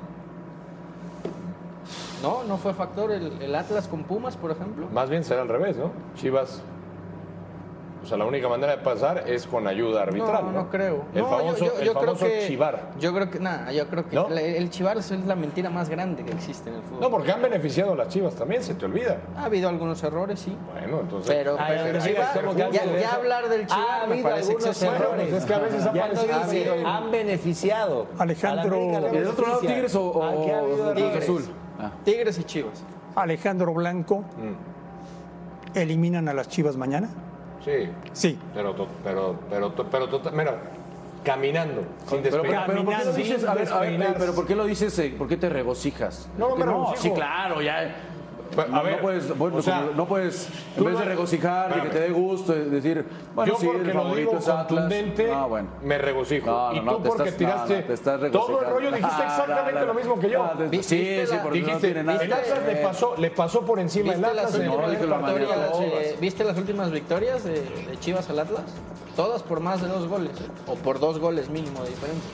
No, 2.22 2.44
no 2.44 2.56
fue 2.56 2.74
factor 2.74 3.12
el, 3.12 3.40
el 3.40 3.54
Atlas 3.54 3.86
con 3.88 4.04
Pumas, 4.04 4.36
por 4.36 4.50
ejemplo. 4.50 4.86
más 4.92 5.08
bien 5.08 5.24
será 5.24 5.42
al 5.42 5.48
revés, 5.48 5.76
¿no? 5.76 5.90
Chivas, 6.16 6.62
o 8.02 8.06
sea, 8.06 8.16
la 8.16 8.24
única 8.26 8.48
manera 8.48 8.76
de 8.76 8.82
pasar 8.82 9.24
es 9.28 9.44
con 9.46 9.66
ayuda 9.66 10.02
arbitral. 10.02 10.44
No, 10.46 10.52
no 10.52 10.70
creo. 10.70 11.04
El 11.14 11.22
No, 11.22 11.28
famoso, 11.28 11.58
yo, 11.58 11.64
yo- 11.66 11.72
el 11.72 11.78
creo 11.90 11.94
famoso 11.94 12.24
que, 12.26 12.44
chivar. 12.46 12.90
Yo 13.00 13.12
creo 13.12 13.28
que, 13.28 13.40
nada, 13.40 13.72
yo 13.72 13.86
creo 13.88 14.08
que 14.08 14.14
¿No? 14.14 14.28
la- 14.28 14.40
el 14.40 14.70
chivar 14.70 14.98
es 14.98 15.10
la 15.10 15.34
mentira 15.34 15.68
más 15.68 15.88
grande 15.88 16.24
que 16.24 16.30
existe 16.32 16.70
en 16.70 16.76
el 16.76 16.82
fútbol. 16.82 17.00
No, 17.00 17.10
porque 17.10 17.32
han 17.32 17.42
beneficiado 17.42 17.92
a 17.92 17.96
las 17.96 18.08
Chivas 18.08 18.34
también, 18.36 18.62
se 18.62 18.74
te 18.74 18.84
olvida. 18.86 19.18
Ha 19.36 19.44
habido 19.46 19.68
algunos 19.68 20.00
errores, 20.04 20.38
sí. 20.40 20.56
Bueno, 20.72 21.00
entonces. 21.00 21.34
Pero, 21.36 21.56
pero 21.56 21.82
pero 21.84 21.98
Chivas- 22.00 22.32
¿cómo 22.40 22.54
que 22.54 22.70
ya, 23.00 23.14
hablar 23.14 23.48
del 23.48 23.62
Ha 23.62 23.66
Chivas 23.66 23.88
me 24.08 24.12
habido 24.12 24.28
parece 24.30 24.52
algunos 24.52 24.82
errores. 24.82 25.32
es 25.34 25.44
que 25.44 25.54
a 25.54 25.58
veces 25.58 25.86
aparece- 25.86 26.84
ha 26.84 26.96
han 26.96 27.10
beneficiado. 27.10 28.06
Alejandro- 28.16 28.76
A 28.76 28.80
la 28.80 28.98
América 28.98 29.00
le 29.00 29.08
¿Y 29.08 29.18
del 29.20 29.28
otro 29.28 29.46
lado. 29.48 29.60
Tigres 29.60 29.94
o, 29.96 30.02
o- 30.10 30.22
ha 30.22 30.32
errores. 30.34 31.16
Azul? 31.24 31.44
Ah. 31.78 31.90
Tigres 32.04 32.38
y 32.38 32.44
Chivas. 32.44 32.82
Alejandro 33.14 33.72
Blanco, 33.74 34.24
¿eliminan 35.74 36.28
a 36.28 36.34
las 36.34 36.48
chivas 36.48 36.76
mañana? 36.76 37.08
Sí, 37.64 37.90
Sí. 38.12 38.38
pero, 38.54 38.74
to- 38.74 38.88
pero, 39.04 39.36
pero, 39.50 39.72
to- 39.72 39.86
pero, 39.90 40.08
tota- 40.08 40.30
mira, 40.30 40.54
caminando, 41.24 41.82
sin 42.06 42.22
Pero, 42.22 42.22
pero, 42.22 42.42
despegar. 42.42 42.66
pero 42.66 42.84
¿por 42.84 42.94
qué 42.94 42.98
lo 42.98 42.98
Caminando. 42.98 43.12
dices? 43.12 43.44
A 43.44 43.54
ver, 43.54 43.68
a 43.72 43.78
ver, 43.80 44.14
pero 44.18 44.34
¿por 44.34 44.46
qué 44.46 44.54
lo 44.54 44.64
dices? 44.64 44.98
eh, 44.98 45.14
¿Por 45.16 45.28
qué 45.28 45.36
te 45.36 45.48
regocijas? 45.48 46.28
No, 46.38 46.56
me 46.56 46.64
no, 46.64 46.72
regocijo. 46.72 47.02
sí, 47.02 47.10
claro, 47.10 47.60
ya. 47.60 47.96
Pero, 48.50 48.62
a 48.62 48.66
no, 48.78 48.82
ver, 48.82 48.96
no 48.96 49.02
puedes, 49.02 49.38
bueno, 49.38 49.56
o 49.58 49.62
sea, 49.62 49.80
como 49.82 49.92
no 49.92 50.06
puedes, 50.06 50.48
en 50.76 50.84
vez 50.84 50.94
no- 50.94 50.98
de 51.00 51.04
regocijar, 51.04 51.74
de 51.74 51.82
que 51.82 51.88
te 51.90 52.00
dé 52.00 52.10
gusto, 52.10 52.52
de 52.52 52.64
decir, 52.70 53.04
bueno, 53.34 53.52
yo 53.52 53.58
sí, 53.58 53.66
porque 53.66 53.80
el 53.82 53.86
lo 53.88 53.92
favorito 53.94 54.18
digo 54.30 54.38
es 54.38 54.48
Atlas. 54.48 54.66
contundente, 54.66 55.32
Ah, 55.32 55.44
bueno. 55.46 55.68
me 55.82 55.98
regocijo. 55.98 56.46
No, 56.46 56.70
no, 56.72 56.76
y 56.76 56.80
no, 56.80 56.92
tú 56.96 57.02
te 57.02 57.08
porque 57.08 57.22
estás- 57.28 57.32
no, 57.32 57.38
tiraste 57.38 57.80
no, 57.80 57.84
te 57.86 57.92
estás 57.92 58.30
todo 58.32 58.60
el 58.62 58.70
rollo, 58.70 58.90
dijiste 58.90 59.10
Ah, 59.18 59.24
exactamente 59.26 59.72
no, 59.74 59.80
no, 59.80 59.86
lo 59.86 59.94
mismo 59.94 60.18
que 60.20 60.30
yo. 60.30 60.42
Ah, 60.42 60.54
de- 60.58 60.68
¿Viste 60.68 61.24
Sí, 61.26 61.30
sí, 61.32 61.38
porque 61.42 61.60
no 61.60 61.66
Dijiste, 61.66 61.86
tiene 61.88 62.02
nada 62.04 62.22
el 62.24 62.32
Atlas 62.32 62.62
le 62.66 62.76
pasó, 62.76 63.14
le 63.16 63.30
pasó 63.30 63.60
por 63.62 63.78
encima 63.80 64.12
el 64.12 64.18
¿Viste 64.18 64.34
las, 64.34 64.44
Atlas 64.46 64.60
¿Viste 66.20 66.44
las 66.44 66.56
últimas 66.58 66.90
victorias 66.90 67.44
de, 67.44 67.62
Chivas 68.00 68.28
al 68.30 68.38
Atlas? 68.40 68.62
Todas 69.16 69.42
por 69.42 69.60
más 69.60 69.82
de 69.82 69.88
dos 69.88 70.06
goles, 70.06 70.30
o 70.66 70.74
por 70.76 71.00
dos 71.00 71.18
goles 71.18 71.48
mínimo 71.50 71.82
de 71.82 71.90
diferencia. 71.90 72.30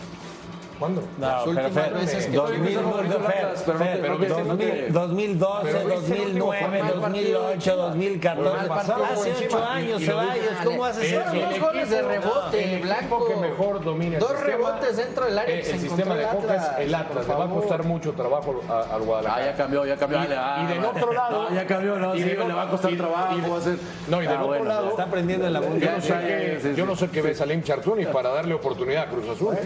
¿Cuándo? 0.85 1.01
No, 1.19 1.27
Las 1.27 1.39
pero 1.45 1.51
últimas 1.51 1.73
Fer, 1.73 1.95
veces 1.95 2.27
que 2.27 2.37
2000, 2.37 2.75
fuimos 2.75 2.85
a 2.85 3.03
no, 3.05 3.09
Fer, 3.25 3.45
Atlas, 3.45 3.63
pero 3.65 3.79
no 3.79 3.85
Fer, 3.85 4.03
te- 4.03 4.09
no 4.09 4.17
te- 4.19 4.45
no 4.45 4.57
te- 4.59 4.89
2012, 4.91 5.61
Pero 5.65 5.79
viste 5.79 6.13
el 6.15 6.21
último 6.27 6.47
2009, 6.47 6.79
partido, 7.01 7.41
2008, 7.41 7.77
2014. 7.77 8.69
partido 8.69 8.95
Hace 9.05 9.15
por 9.15 9.19
ocho 9.33 9.43
encima. 9.45 9.75
años, 9.75 10.01
Y 10.03 10.05
lo 10.05 10.13
Ceballos, 10.13 10.45
¿cómo 10.65 10.85
haces 10.85 11.05
eso? 11.13 11.33
el 11.33 11.41
Dos 11.41 11.61
goles 11.61 11.91
de 11.91 12.03
rebote, 12.03 12.75
el 12.75 12.83
Blanco. 12.83 13.27
que 13.29 13.37
mejor 13.37 13.83
domina 13.85 14.19
Dos 14.19 14.41
rebotes 14.41 14.97
dentro 14.99 15.25
del 15.25 15.39
área 15.39 15.55
eh, 15.57 15.71
el 15.71 15.81
sistema 15.81 16.15
de 16.17 16.27
Coca 16.29 16.55
es 16.57 16.87
el 16.87 16.95
Atlas. 16.95 17.29
Le 17.29 17.35
va 17.35 17.45
a 17.45 17.49
costar 17.49 17.85
mucho 17.85 18.13
trabajo 18.13 18.61
al 18.93 19.01
Guadalajara. 19.03 19.43
Ah, 19.43 19.47
ya 19.47 19.57
cambió, 19.57 19.87
ya 19.87 19.97
cambió. 19.97 20.19
Y, 20.23 20.27
ah, 20.37 20.67
del 20.69 20.85
otro 20.85 21.13
lado. 21.15 21.49
No, 21.49 21.55
ya 21.55 21.67
cambió, 21.67 21.97
no, 21.99 22.15
y 22.15 22.19
sí, 22.23 22.29
del 22.29 22.47
le 22.47 22.53
va 22.55 22.63
a 22.65 22.69
costar 22.69 22.93
trabajo, 22.95 23.35
y- 23.39 23.49
va 23.51 23.57
a 23.57 23.61
ser- 23.63 23.79
No, 24.09 24.23
y 24.23 24.27
del 24.27 24.37
Ah, 24.37 24.45
otro 24.45 24.65
lado. 24.65 24.89
Está 24.91 25.05
aprendiendo 25.05 25.47
en 25.47 25.53
la 25.55 25.61
Yo 25.61 25.67
Bundesliga. 25.67 25.97
no 25.97 26.03
sé 26.03 26.09
Ya, 26.09 26.21
qué, 26.27 26.59
sí, 26.63 26.69
sí. 26.69 26.75
yo 26.77 26.85
no 26.85 26.95
sé 26.95 27.09
qué 27.09 27.23
ves 27.23 27.41
a 27.41 27.47
Lim 27.47 27.63
Chartuni 27.63 28.05
para 28.07 28.29
darle 28.29 28.53
oportunidad 28.53 29.05
a 29.05 29.07
Cruz 29.09 29.29
Azul. 29.31 29.57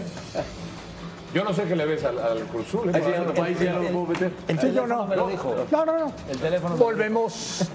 Yo 1.33 1.43
no 1.43 1.53
sé 1.53 1.63
qué 1.65 1.75
le 1.75 1.85
ves 1.85 2.03
al, 2.05 2.17
al 2.19 2.39
Cruz 2.45 2.67
Azul. 2.67 2.89
¿eh? 2.89 2.91
Ahí 2.95 3.03
sí 3.03 3.11
ya 3.11 3.19
lo- 3.23 3.43
ahí 3.43 3.55
sí 3.55 3.65
ya 3.65 3.73
lo 3.73 3.81
puedo 3.89 4.05
meter. 4.07 4.31
El 4.47 4.59
sí, 4.59 4.71
yo 4.73 4.87
no. 4.87 5.05
me 5.05 5.15
lo 5.15 5.27
dijo. 5.27 5.55
No, 5.71 5.85
no, 5.85 5.99
no. 5.99 6.13
El 6.27 6.37
teléfono 6.39 6.73
me 6.73 6.79
lo 6.79 6.85
Volvemos 6.85 7.69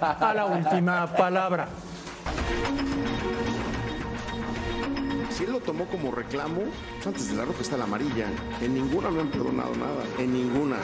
a 0.00 0.34
la 0.34 0.46
última 0.46 1.06
palabra. 1.14 1.68
Si 5.30 5.44
él 5.44 5.52
lo 5.52 5.60
tomó 5.60 5.84
como 5.86 6.10
reclamo, 6.10 6.62
pues 6.96 7.06
antes 7.06 7.28
de 7.30 7.36
la 7.36 7.44
roja 7.44 7.60
está 7.60 7.76
la 7.76 7.84
amarilla. 7.84 8.26
En 8.60 8.74
ninguna 8.74 9.10
me 9.10 9.20
han 9.20 9.28
perdonado 9.28 9.70
nada. 9.76 10.02
En 10.18 10.32
ninguna. 10.32 10.76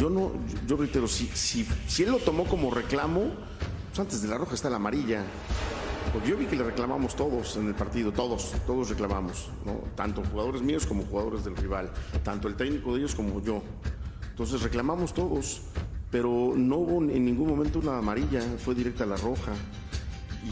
Yo 0.00 0.08
no, 0.08 0.32
yo 0.66 0.78
reitero, 0.78 1.06
si, 1.06 1.26
si, 1.26 1.62
si 1.86 2.04
él 2.04 2.12
lo 2.12 2.16
tomó 2.16 2.44
como 2.46 2.70
reclamo, 2.70 3.20
pues 3.88 4.00
antes 4.00 4.22
de 4.22 4.28
la 4.28 4.38
roja 4.38 4.54
está 4.54 4.70
la 4.70 4.76
amarilla. 4.76 5.22
Porque 6.10 6.30
yo 6.30 6.38
vi 6.38 6.46
que 6.46 6.56
le 6.56 6.64
reclamamos 6.64 7.14
todos 7.14 7.58
en 7.58 7.68
el 7.68 7.74
partido, 7.74 8.10
todos, 8.10 8.54
todos 8.66 8.88
reclamamos, 8.88 9.50
¿no? 9.66 9.82
Tanto 9.94 10.22
jugadores 10.24 10.62
míos 10.62 10.86
como 10.86 11.04
jugadores 11.04 11.44
del 11.44 11.54
rival, 11.54 11.92
tanto 12.24 12.48
el 12.48 12.56
técnico 12.56 12.94
de 12.94 13.00
ellos 13.00 13.14
como 13.14 13.42
yo. 13.42 13.62
Entonces 14.30 14.62
reclamamos 14.62 15.12
todos, 15.12 15.60
pero 16.10 16.54
no 16.56 16.76
hubo 16.76 17.02
en 17.02 17.22
ningún 17.22 17.48
momento 17.48 17.78
una 17.78 17.98
amarilla, 17.98 18.40
fue 18.56 18.74
directa 18.74 19.04
a 19.04 19.06
la 19.06 19.16
roja. 19.16 19.52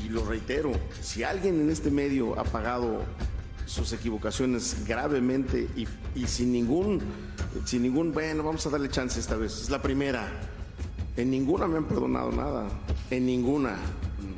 Y 0.05 0.11
lo 0.11 0.27
reitero, 0.27 0.73
si 1.01 1.23
alguien 1.23 1.59
en 1.59 1.71
este 1.71 1.91
medio 1.91 2.39
ha 2.39 2.45
pagado 2.45 3.01
sus 3.69 3.93
equivocaciones 3.93 4.85
gravemente 4.87 5.69
y, 5.77 5.87
y 6.19 6.27
sin 6.27 6.53
ningún, 6.53 7.01
sin 7.67 7.83
ningún, 7.83 8.13
bueno, 8.13 8.43
vamos 8.43 8.67
a 8.67 8.71
darle 8.71 8.89
chance 8.89 9.21
esta 9.21 9.37
vez, 9.37 9.61
es 9.61 9.71
la 9.71 9.83
primera. 9.83 10.27
En 11.17 11.31
ninguna 11.31 11.67
me 11.67 11.77
han 11.77 11.85
perdonado 11.85 12.33
nada, 12.33 12.69
en 13.11 13.27
ninguna. 13.27 13.77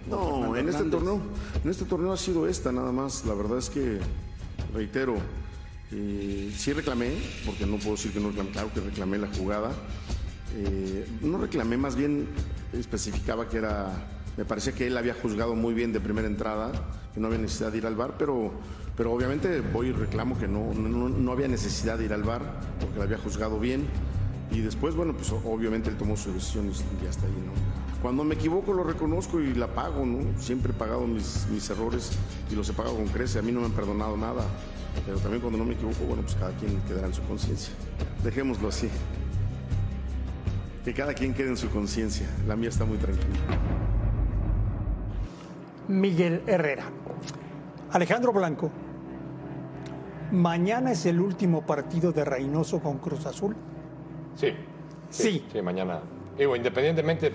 No, 0.09 0.57
en 0.57 0.69
este 0.69 0.85
torneo, 0.85 1.21
en 1.63 1.71
este 1.71 1.85
torneo 1.85 2.13
ha 2.13 2.17
sido 2.17 2.49
esta 2.49 2.73
nada 2.73 2.91
más. 2.91 3.25
La 3.27 3.35
verdad 3.35 3.59
es 3.59 3.71
que, 3.71 4.01
reitero, 4.75 5.17
eh, 5.93 6.53
sí 6.57 6.73
reclamé, 6.73 7.13
porque 7.47 7.67
no 7.67 7.77
puedo 7.77 7.93
decir 7.93 8.13
que 8.13 8.19
no 8.19 8.29
reclamé, 8.29 8.51
claro 8.51 8.73
que 8.75 8.81
reclamé 8.81 9.19
la 9.19 9.29
jugada. 9.29 9.71
Eh, 10.57 11.07
no 11.21 11.39
reclamé, 11.39 11.77
más 11.77 11.95
bien 11.95 12.27
especificaba 12.73 13.49
que 13.49 13.59
era, 13.59 13.93
me 14.37 14.45
parecía 14.45 14.73
que 14.73 14.89
él 14.89 14.97
había 14.97 15.15
juzgado 15.15 15.55
muy 15.55 15.75
bien 15.75 15.93
de 15.93 16.01
primera 16.01 16.27
entrada, 16.27 16.73
que 17.15 17.21
no 17.21 17.29
había 17.29 17.39
necesidad 17.39 17.71
de 17.71 17.79
ir 17.79 17.87
al 17.87 17.95
bar, 17.95 18.17
pero, 18.19 18.53
pero 19.01 19.15
obviamente 19.15 19.63
voy 19.63 19.87
y 19.89 19.93
reclamo 19.93 20.39
que 20.39 20.47
no, 20.47 20.75
no, 20.75 21.09
no 21.09 21.33
había 21.33 21.49
necesidad 21.49 21.97
de 21.97 22.05
ir 22.05 22.13
al 22.13 22.23
bar, 22.23 22.43
porque 22.79 22.99
la 22.99 23.05
había 23.05 23.17
juzgado 23.17 23.59
bien. 23.59 23.87
Y 24.51 24.61
después, 24.61 24.95
bueno, 24.95 25.15
pues 25.15 25.33
obviamente 25.33 25.89
él 25.89 25.97
tomó 25.97 26.19
su 26.19 26.31
decisión 26.35 26.69
y 26.69 27.03
ya 27.03 27.09
está 27.09 27.25
ahí, 27.25 27.33
¿no? 27.33 27.53
Cuando 28.03 28.25
me 28.25 28.35
equivoco 28.35 28.75
lo 28.75 28.85
reconozco 28.85 29.41
y 29.41 29.55
la 29.55 29.69
pago, 29.69 30.05
¿no? 30.05 30.39
Siempre 30.39 30.73
he 30.73 30.75
pagado 30.75 31.07
mis, 31.07 31.47
mis 31.51 31.71
errores 31.71 32.11
y 32.51 32.55
los 32.55 32.69
he 32.69 32.75
pagado 32.75 32.95
con 32.95 33.07
crece. 33.07 33.39
A 33.39 33.43
mí 33.43 33.53
no 33.53 33.61
me 33.61 33.67
han 33.69 33.73
perdonado 33.73 34.19
nada. 34.19 34.45
Pero 35.07 35.17
también 35.17 35.41
cuando 35.41 35.57
no 35.57 35.65
me 35.65 35.73
equivoco, 35.73 36.05
bueno, 36.05 36.21
pues 36.21 36.35
cada 36.35 36.53
quien 36.59 36.79
quedará 36.83 37.07
en 37.07 37.15
su 37.15 37.23
conciencia. 37.23 37.73
Dejémoslo 38.23 38.69
así. 38.69 38.91
Que 40.85 40.93
cada 40.93 41.15
quien 41.15 41.33
quede 41.33 41.49
en 41.49 41.57
su 41.57 41.71
conciencia. 41.71 42.29
La 42.47 42.55
mía 42.55 42.69
está 42.69 42.85
muy 42.85 42.99
tranquila. 42.99 43.39
Miguel 45.89 46.43
Herrera. 46.47 46.85
Alejandro 47.93 48.31
Blanco. 48.35 48.71
Mañana 50.33 50.93
es 50.93 51.07
el 51.07 51.21
último 51.21 51.67
partido 51.67 52.13
de 52.13 52.25
Reynoso 52.25 52.81
con 52.81 52.99
Cruz 52.99 53.27
Azul. 53.27 53.57
Sí. 54.37 54.55
Sí. 55.11 55.45
Sí, 55.53 55.63
mañana. 55.63 56.01
Digo, 56.39 56.55
independientemente, 56.55 57.33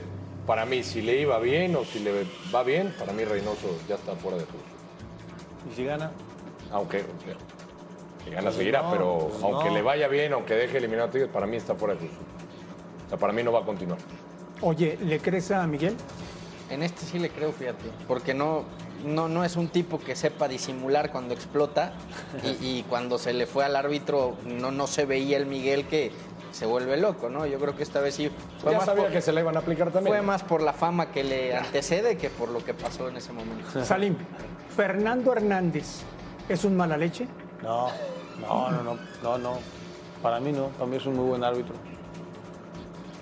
para 0.47 0.65
mí, 0.65 0.81
si 0.81 1.01
le 1.01 1.19
iba 1.19 1.37
bien 1.39 1.75
o 1.75 1.83
si 1.83 1.99
le 1.99 2.25
va 2.53 2.63
bien, 2.63 2.93
para 2.97 3.11
mí 3.11 3.25
Reynoso 3.25 3.67
ya 3.87 3.95
está 3.95 4.13
fuera 4.15 4.37
de 4.37 4.45
Cruz. 4.45 4.61
¿Y 5.69 5.75
si 5.75 5.83
gana? 5.83 6.11
Aunque, 6.71 7.03
si 8.23 8.31
gana 8.31 8.51
seguirá, 8.51 8.83
no, 8.83 8.91
pero 8.91 9.27
pues 9.29 9.43
aunque 9.43 9.69
no. 9.69 9.73
le 9.75 9.81
vaya 9.81 10.07
bien, 10.07 10.33
aunque 10.33 10.53
deje 10.55 10.77
eliminar 10.77 11.09
a 11.09 11.11
Tigres, 11.11 11.29
para 11.29 11.45
mí 11.45 11.57
está 11.57 11.75
fuera 11.75 11.95
de 11.95 11.99
Cruz. 11.99 12.11
O 13.05 13.09
sea, 13.09 13.17
para 13.17 13.33
mí 13.33 13.43
no 13.43 13.51
va 13.51 13.59
a 13.59 13.65
continuar. 13.65 13.99
Oye, 14.61 14.97
¿le 15.03 15.19
crees 15.19 15.51
a 15.51 15.67
Miguel? 15.67 15.95
En 16.69 16.81
este 16.81 17.05
sí 17.05 17.19
le 17.19 17.29
creo, 17.29 17.51
fíjate, 17.51 17.85
porque 18.07 18.33
no, 18.33 18.63
no, 19.05 19.29
no 19.29 19.43
es 19.43 19.55
un 19.55 19.69
tipo 19.69 19.99
que 19.99 20.15
sepa 20.15 20.47
disimular 20.47 21.11
cuando 21.11 21.33
explota 21.33 21.93
y, 22.43 22.49
y 22.65 22.85
cuando 22.89 23.17
se 23.17 23.33
le 23.33 23.45
fue 23.45 23.65
al 23.65 23.75
árbitro 23.75 24.35
no, 24.45 24.71
no 24.71 24.87
se 24.87 25.05
veía 25.05 25.37
el 25.37 25.45
Miguel 25.45 25.87
que 25.87 26.11
se 26.55 26.65
vuelve 26.65 26.95
loco, 26.95 27.29
¿no? 27.29 27.45
Yo 27.45 27.59
creo 27.59 27.75
que 27.75 27.83
esta 27.83 27.99
vez 27.99 28.15
sí 28.15 28.31
fue 28.61 28.71
Ya 28.71 28.77
más 28.77 28.85
sabía 28.85 29.03
por, 29.03 29.11
que 29.11 29.21
se 29.21 29.33
le 29.33 29.41
iban 29.41 29.57
a 29.57 29.59
aplicar 29.59 29.91
también. 29.91 30.15
fue 30.15 30.25
más 30.25 30.41
por 30.43 30.61
la 30.61 30.71
fama 30.71 31.11
que 31.11 31.23
le 31.23 31.55
antecede 31.55 32.17
que 32.17 32.29
por 32.29 32.49
lo 32.49 32.63
que 32.63 32.73
pasó 32.73 33.09
en 33.09 33.17
ese 33.17 33.33
momento. 33.33 33.83
Salim, 33.83 34.15
Fernando 34.75 35.33
Hernández, 35.33 36.03
¿es 36.47 36.63
un 36.63 36.77
mala 36.77 36.95
leche? 36.95 37.27
No, 37.61 37.89
no, 38.39 38.71
no, 38.71 38.83
no, 38.83 38.97
no, 39.21 39.37
no. 39.37 39.57
Para 40.21 40.39
mí 40.39 40.53
no, 40.53 40.67
para 40.69 40.85
mí 40.85 40.95
es 40.95 41.05
un 41.05 41.15
muy 41.15 41.27
buen 41.27 41.43
árbitro. 41.43 41.75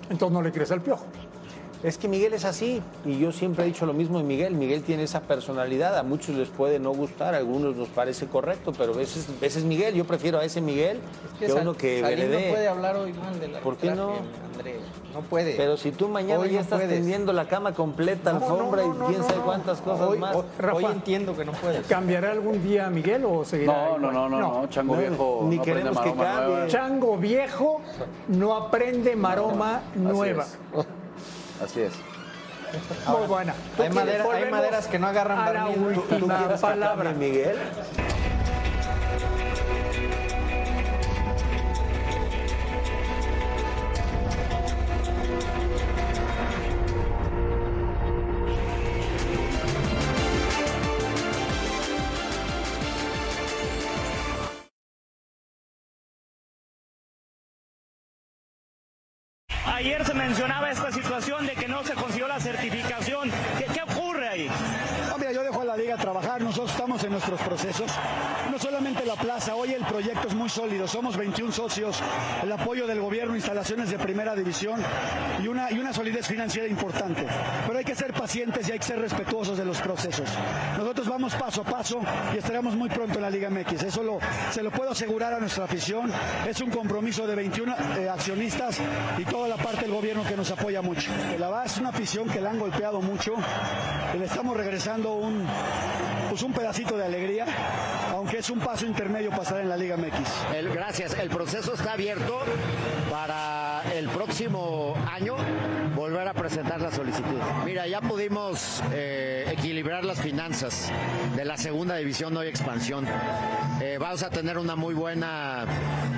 Entonces 0.08 0.32
no 0.32 0.40
le 0.40 0.52
crees 0.52 0.70
al 0.70 0.80
piojo. 0.80 1.04
Es 1.84 1.98
que 1.98 2.08
Miguel 2.08 2.32
es 2.32 2.46
así 2.46 2.82
y 3.04 3.18
yo 3.18 3.30
siempre 3.30 3.62
he 3.64 3.66
dicho 3.66 3.84
lo 3.84 3.92
mismo 3.92 4.16
de 4.16 4.24
Miguel. 4.24 4.54
Miguel 4.54 4.82
tiene 4.82 5.02
esa 5.02 5.20
personalidad, 5.20 5.98
a 5.98 6.02
muchos 6.02 6.34
les 6.34 6.48
puede 6.48 6.78
no 6.78 6.92
gustar, 6.92 7.34
a 7.34 7.36
algunos 7.36 7.76
nos 7.76 7.88
parece 7.88 8.26
correcto, 8.26 8.72
pero 8.76 8.98
ese 8.98 9.20
es, 9.20 9.28
ese 9.42 9.58
es 9.58 9.64
Miguel. 9.66 9.94
Yo 9.94 10.06
prefiero 10.06 10.38
a 10.38 10.44
ese 10.44 10.62
Miguel 10.62 10.98
que, 11.38 11.52
uno 11.52 11.74
que 11.74 12.00
no 12.00 12.52
puede 12.54 12.68
hablar 12.68 12.96
hoy 12.96 13.12
mal 13.12 13.34
¿Por 13.62 13.76
qué 13.76 13.90
no? 13.90 14.12
arbitraje, 14.12 14.30
André. 14.56 14.76
No 15.12 15.20
puede. 15.20 15.54
Pero 15.56 15.76
si 15.76 15.92
tú 15.92 16.08
mañana 16.08 16.40
Hoy 16.40 16.48
ya 16.48 16.54
no 16.54 16.60
estás 16.62 16.80
puedes. 16.80 16.94
tendiendo 16.98 17.34
la 17.34 17.46
cama 17.48 17.74
completa, 17.74 18.32
No, 18.32 18.38
alfombra 18.38 18.82
no, 18.82 18.94
no, 18.94 19.04
y 19.04 19.08
quién 19.08 19.20
no, 19.20 19.26
sabe 19.28 19.38
no. 19.40 19.44
cuántas 19.44 19.80
cosas 19.82 20.08
Hoy- 20.08 20.18
más. 20.18 20.36
hoy- 20.36 20.44
Rafa. 20.58 20.76
Hoy 20.78 20.84
entiendo 20.86 21.36
que 21.36 21.44
no 21.44 21.52
puedes. 21.52 21.86
¿Cambiará 21.86 22.32
algún 22.32 22.62
día 22.64 22.86
a 22.86 22.90
Miguel 22.90 23.26
o 23.26 23.44
seguirá 23.44 23.90
No, 23.90 23.98
no, 23.98 24.10
no, 24.10 24.28
no, 24.30 24.40
no, 24.40 24.66
Chango 24.70 24.94
No, 24.96 25.00
Viejo 25.02 25.40
ni 25.50 25.56
no 25.56 25.62
aprende 25.62 25.64
queremos 25.64 26.00
que 26.00 26.14
cambie. 26.14 26.46
nueva. 26.48 26.66
Chango 26.68 27.16
viejo 27.18 27.80
no 28.28 28.56
aprende 28.56 29.14
maroma 29.16 29.82
nueva. 29.94 30.46
Así 31.62 31.80
es. 31.80 31.92
Muy 33.06 33.26
buena. 33.28 33.54
Hay, 33.78 33.90
madera- 33.90 34.22
hay 34.24 34.26
Volvemos 34.26 34.50
maderas 34.50 34.86
que 34.88 34.98
no 34.98 35.06
agarran 35.06 35.38
a 35.38 35.52
la 35.52 35.64
barniz, 35.64 35.76
¿no? 35.78 35.92
¿Tú 36.02 36.14
última 36.14 36.38
quieres 36.38 36.60
que 36.60 36.66
palabra. 36.66 37.12
Miguel? 37.12 37.56
Situación 61.20 61.46
de 61.46 61.54
que 61.54 61.68
no 61.68 61.84
se 61.84 61.94
consiguió 61.94 62.26
la 62.26 62.40
certificación. 62.40 63.30
¿Qué, 63.56 63.66
qué 63.66 63.82
ocurre 63.82 64.28
ahí? 64.28 64.50
No, 65.08 65.16
mira, 65.16 65.30
yo 65.30 65.44
dejo 65.44 65.60
a 65.60 65.64
la 65.64 65.76
liga 65.76 65.96
trabajar, 65.96 66.42
nosotros 66.42 66.72
estamos 66.72 67.04
en 67.04 67.12
nuestros 67.12 67.40
procesos. 67.40 67.88
Plaza, 69.24 69.54
hoy 69.54 69.72
el 69.72 69.82
proyecto 69.86 70.28
es 70.28 70.34
muy 70.34 70.50
sólido, 70.50 70.86
somos 70.86 71.16
21 71.16 71.50
socios, 71.50 71.98
el 72.42 72.52
apoyo 72.52 72.86
del 72.86 73.00
gobierno, 73.00 73.34
instalaciones 73.34 73.90
de 73.90 73.98
primera 73.98 74.34
división 74.34 74.78
y 75.42 75.48
una, 75.48 75.72
y 75.72 75.78
una 75.78 75.94
solidez 75.94 76.26
financiera 76.26 76.68
importante. 76.68 77.26
Pero 77.66 77.78
hay 77.78 77.86
que 77.86 77.94
ser 77.94 78.12
pacientes 78.12 78.68
y 78.68 78.72
hay 78.72 78.78
que 78.78 78.84
ser 78.84 79.00
respetuosos 79.00 79.56
de 79.56 79.64
los 79.64 79.80
procesos. 79.80 80.28
Nosotros 80.76 81.08
vamos 81.08 81.34
paso 81.36 81.62
a 81.62 81.64
paso 81.64 82.00
y 82.34 82.36
estaremos 82.36 82.76
muy 82.76 82.90
pronto 82.90 83.14
en 83.14 83.22
la 83.22 83.30
Liga 83.30 83.48
MX. 83.48 83.84
Eso 83.84 84.02
lo, 84.02 84.18
se 84.50 84.62
lo 84.62 84.70
puedo 84.70 84.90
asegurar 84.90 85.32
a 85.32 85.40
nuestra 85.40 85.64
afición. 85.64 86.12
Es 86.46 86.60
un 86.60 86.68
compromiso 86.68 87.26
de 87.26 87.34
21 87.34 87.74
eh, 87.96 88.10
accionistas 88.10 88.78
y 89.16 89.24
toda 89.24 89.48
la 89.48 89.56
parte 89.56 89.86
del 89.86 89.92
gobierno 89.92 90.22
que 90.24 90.36
nos 90.36 90.50
apoya 90.50 90.82
mucho. 90.82 91.10
La 91.38 91.48
verdad 91.48 91.64
es 91.64 91.78
una 91.78 91.88
afición 91.88 92.28
que 92.28 92.42
la 92.42 92.50
han 92.50 92.58
golpeado 92.58 93.00
mucho 93.00 93.32
le 94.18 94.26
estamos 94.26 94.56
regresando 94.56 95.14
un, 95.14 95.44
pues 96.34 96.42
un 96.42 96.52
pedacito 96.52 96.96
de 96.96 97.04
alegría, 97.04 97.46
aunque 98.10 98.38
es 98.38 98.50
un 98.50 98.58
paso 98.58 98.84
intermedio 98.84 99.30
pasar 99.30 99.60
en 99.60 99.68
la 99.68 99.76
Liga 99.76 99.96
MX. 99.96 100.72
gracias. 100.74 101.16
El 101.16 101.28
proceso 101.28 101.74
está 101.74 101.92
abierto 101.92 102.40
para 103.08 103.82
el 103.94 104.08
próximo 104.08 104.96
año 105.12 105.36
volver 105.94 106.26
a 106.26 106.34
presentar 106.34 106.80
la 106.80 106.90
solicitud. 106.90 107.38
Mira, 107.64 107.86
ya 107.86 108.00
pudimos 108.00 108.82
eh, 108.92 109.44
equilibrar 109.56 110.04
las 110.04 110.20
finanzas 110.20 110.90
de 111.36 111.44
la 111.44 111.56
segunda 111.56 111.94
división 111.94 112.36
hoy 112.36 112.48
expansión. 112.48 113.06
Eh, 113.80 113.98
vamos 114.00 114.24
a 114.24 114.30
tener 114.30 114.58
una 114.58 114.74
muy 114.74 114.94
buena 114.94 115.64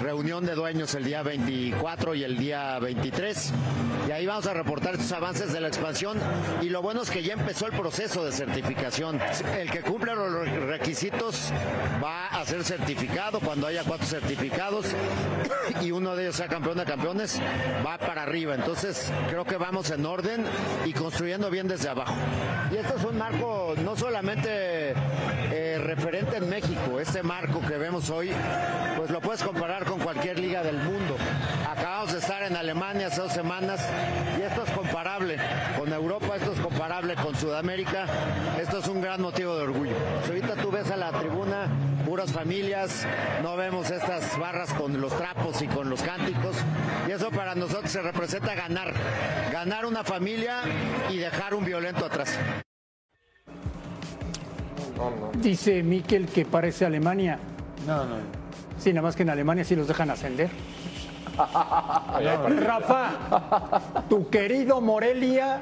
reunión 0.00 0.46
de 0.46 0.54
dueños 0.54 0.94
el 0.94 1.04
día 1.04 1.22
24 1.22 2.14
y 2.14 2.24
el 2.24 2.38
día 2.38 2.78
23 2.78 3.52
y 4.08 4.12
ahí 4.12 4.24
vamos 4.24 4.46
a 4.46 4.54
reportar 4.54 4.94
estos 4.94 5.10
avances 5.10 5.52
de 5.52 5.60
la 5.60 5.66
expansión 5.66 6.18
y 6.62 6.68
lo 6.68 6.80
bueno 6.80 7.02
es 7.02 7.10
que 7.10 7.24
ya 7.24 7.32
empezó 7.32 7.66
el 7.66 7.72
proceso 7.72 8.24
de 8.24 8.30
certificación. 8.30 9.18
El 9.58 9.68
que 9.70 9.82
los 10.14 10.48
requisitos 10.66 11.52
va 12.02 12.28
a 12.28 12.44
ser 12.44 12.62
certificado 12.62 13.40
cuando 13.40 13.66
haya 13.66 13.82
cuatro 13.84 14.07
certificados 14.07 14.86
y 15.82 15.90
uno 15.90 16.14
de 16.14 16.24
ellos 16.24 16.36
sea 16.36 16.46
campeón 16.48 16.78
de 16.78 16.84
campeones, 16.84 17.40
va 17.84 17.98
para 17.98 18.22
arriba. 18.22 18.54
Entonces 18.54 19.11
creo 19.28 19.44
que 19.44 19.57
vamos 19.57 19.90
en 19.90 20.07
orden 20.07 20.44
y 20.84 20.92
construyendo 20.92 21.50
bien 21.50 21.66
desde 21.66 21.88
abajo. 21.88 22.14
Y 22.70 22.76
esto 22.76 22.94
es 22.96 23.04
un 23.04 23.18
marco 23.18 23.74
no 23.82 23.96
solamente 23.96 24.94
eh, 25.50 25.78
referente 25.82 26.36
en 26.36 26.48
México, 26.48 27.00
este 27.00 27.22
marco 27.22 27.61
que 27.61 27.76
vemos 27.76 28.11
hoy, 28.11 28.30
pues 28.96 29.11
lo 29.11 29.20
puedes 29.20 29.42
comparar 29.42 29.84
con 29.84 29.98
cualquier 29.98 30.38
liga 30.38 30.62
del 30.62 30.76
mundo. 30.76 31.16
Acabamos 31.87 32.12
de 32.14 32.18
estar 32.18 32.43
en 32.43 32.57
Alemania 32.57 33.07
hace 33.07 33.20
dos 33.20 33.32
semanas 33.32 33.80
y 34.37 34.43
esto 34.43 34.64
es 34.64 34.70
comparable 34.72 35.37
con 35.78 35.93
Europa, 35.93 36.34
esto 36.34 36.53
es 36.53 36.59
comparable 36.59 37.14
con 37.14 37.37
Sudamérica, 37.37 38.07
esto 38.61 38.78
es 38.78 38.89
un 38.89 39.01
gran 39.01 39.22
motivo 39.22 39.55
de 39.57 39.62
orgullo. 39.62 39.95
Si 40.24 40.30
ahorita 40.30 40.55
tú 40.57 40.72
ves 40.72 40.91
a 40.91 40.97
la 40.97 41.12
tribuna 41.12 41.68
puras 42.05 42.32
familias, 42.32 43.07
no 43.41 43.57
vemos 43.57 43.89
estas 43.93 44.37
barras 44.37 44.74
con 44.74 45.01
los 45.01 45.16
trapos 45.16 45.62
y 45.62 45.68
con 45.68 45.89
los 45.89 46.03
cánticos 46.03 46.57
y 47.07 47.12
eso 47.12 47.30
para 47.30 47.55
nosotros 47.55 47.89
se 47.89 48.03
representa 48.03 48.57
ganar, 48.57 48.93
ganar 49.53 49.87
una 49.87 50.03
familia 50.03 50.62
y 51.09 51.18
dejar 51.18 51.55
un 51.55 51.64
violento 51.64 52.07
atrás. 52.07 52.37
Dice 55.34 55.84
Miquel 55.84 56.26
que 56.26 56.45
parece 56.47 56.84
Alemania. 56.84 57.39
No, 57.87 58.05
no. 58.05 58.16
Sí, 58.76 58.93
nada 58.93 59.03
más 59.03 59.14
que 59.14 59.22
en 59.22 59.30
Alemania 59.30 59.64
sí 59.64 59.76
los 59.76 59.87
dejan 59.87 60.11
ascender. 60.11 60.51
Rafa, 62.61 63.80
tu 64.09 64.28
querido 64.28 64.80
Morelia, 64.80 65.61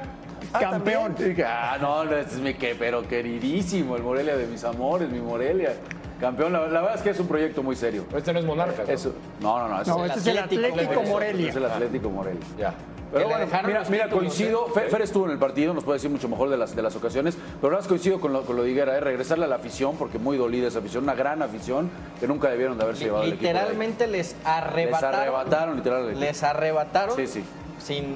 campeón. 0.51 1.15
Ah, 1.45 1.77
no, 1.79 2.05
no, 2.05 2.15
este 2.15 2.35
es 2.35 2.41
mi 2.41 2.53
que, 2.53 2.75
pero 2.75 3.07
queridísimo, 3.07 3.95
el 3.95 4.03
Morelia 4.03 4.37
de 4.37 4.47
mis 4.47 4.63
amores, 4.63 5.09
mi 5.09 5.19
Morelia. 5.19 5.75
Campeón, 6.19 6.53
la, 6.53 6.67
la 6.67 6.81
verdad 6.81 6.95
es 6.95 7.01
que 7.01 7.09
es 7.09 7.19
un 7.19 7.27
proyecto 7.27 7.61
muy 7.61 7.75
serio. 7.75 8.05
Este 8.15 8.31
no 8.31 8.39
es 8.39 8.45
Monarcas. 8.45 8.87
Eso, 8.87 9.13
no, 9.41 9.59
no, 9.59 9.67
no. 9.67 9.83
No, 9.83 10.05
este 10.05 10.19
es 10.19 10.27
el 10.27 10.37
Atlético 10.37 11.03
Morelia. 11.03 11.49
Es 11.49 11.55
el 11.55 11.65
Atlético 11.65 12.09
Morelia. 12.09 12.41
Ya. 12.57 12.73
Pero 13.11 13.29
bueno, 13.29 13.45
mira, 13.65 13.83
mira, 13.89 14.09
coincido. 14.09 14.67
Fer, 14.67 14.89
Fer 14.89 15.01
estuvo 15.03 15.25
en 15.25 15.31
el 15.31 15.37
partido, 15.37 15.73
nos 15.73 15.83
puede 15.83 15.97
decir 15.97 16.09
mucho 16.09 16.27
mejor 16.27 16.49
de 16.49 16.57
las, 16.57 16.75
de 16.75 16.81
las 16.81 16.95
ocasiones, 16.95 17.37
pero 17.61 17.75
ahora 17.75 17.87
coincido 17.87 18.19
con 18.19 18.33
lo, 18.33 18.41
con 18.41 18.55
lo 18.57 18.63
de 18.63 18.71
Higuera, 18.71 18.97
¿eh? 18.97 18.99
regresarle 18.99 19.45
a 19.45 19.47
la 19.47 19.55
afición, 19.55 19.95
porque 19.95 20.17
muy 20.19 20.37
dolida 20.37 20.67
esa 20.67 20.79
afición, 20.79 21.03
una 21.03 21.13
gran 21.13 21.41
afición 21.41 21.89
que 22.19 22.27
nunca 22.27 22.49
debieron 22.49 22.77
de 22.77 22.83
haberse 22.83 23.05
llevado. 23.05 23.25
Literalmente 23.25 24.07
les 24.07 24.35
arrebataron. 24.43 25.11
Les 25.11 25.21
arrebataron, 25.21 25.75
literalmente. 25.77 26.19
Les 26.19 26.43
arrebataron. 26.43 27.15
Sí, 27.15 27.27
sí. 27.27 27.43
Sin, 27.79 28.15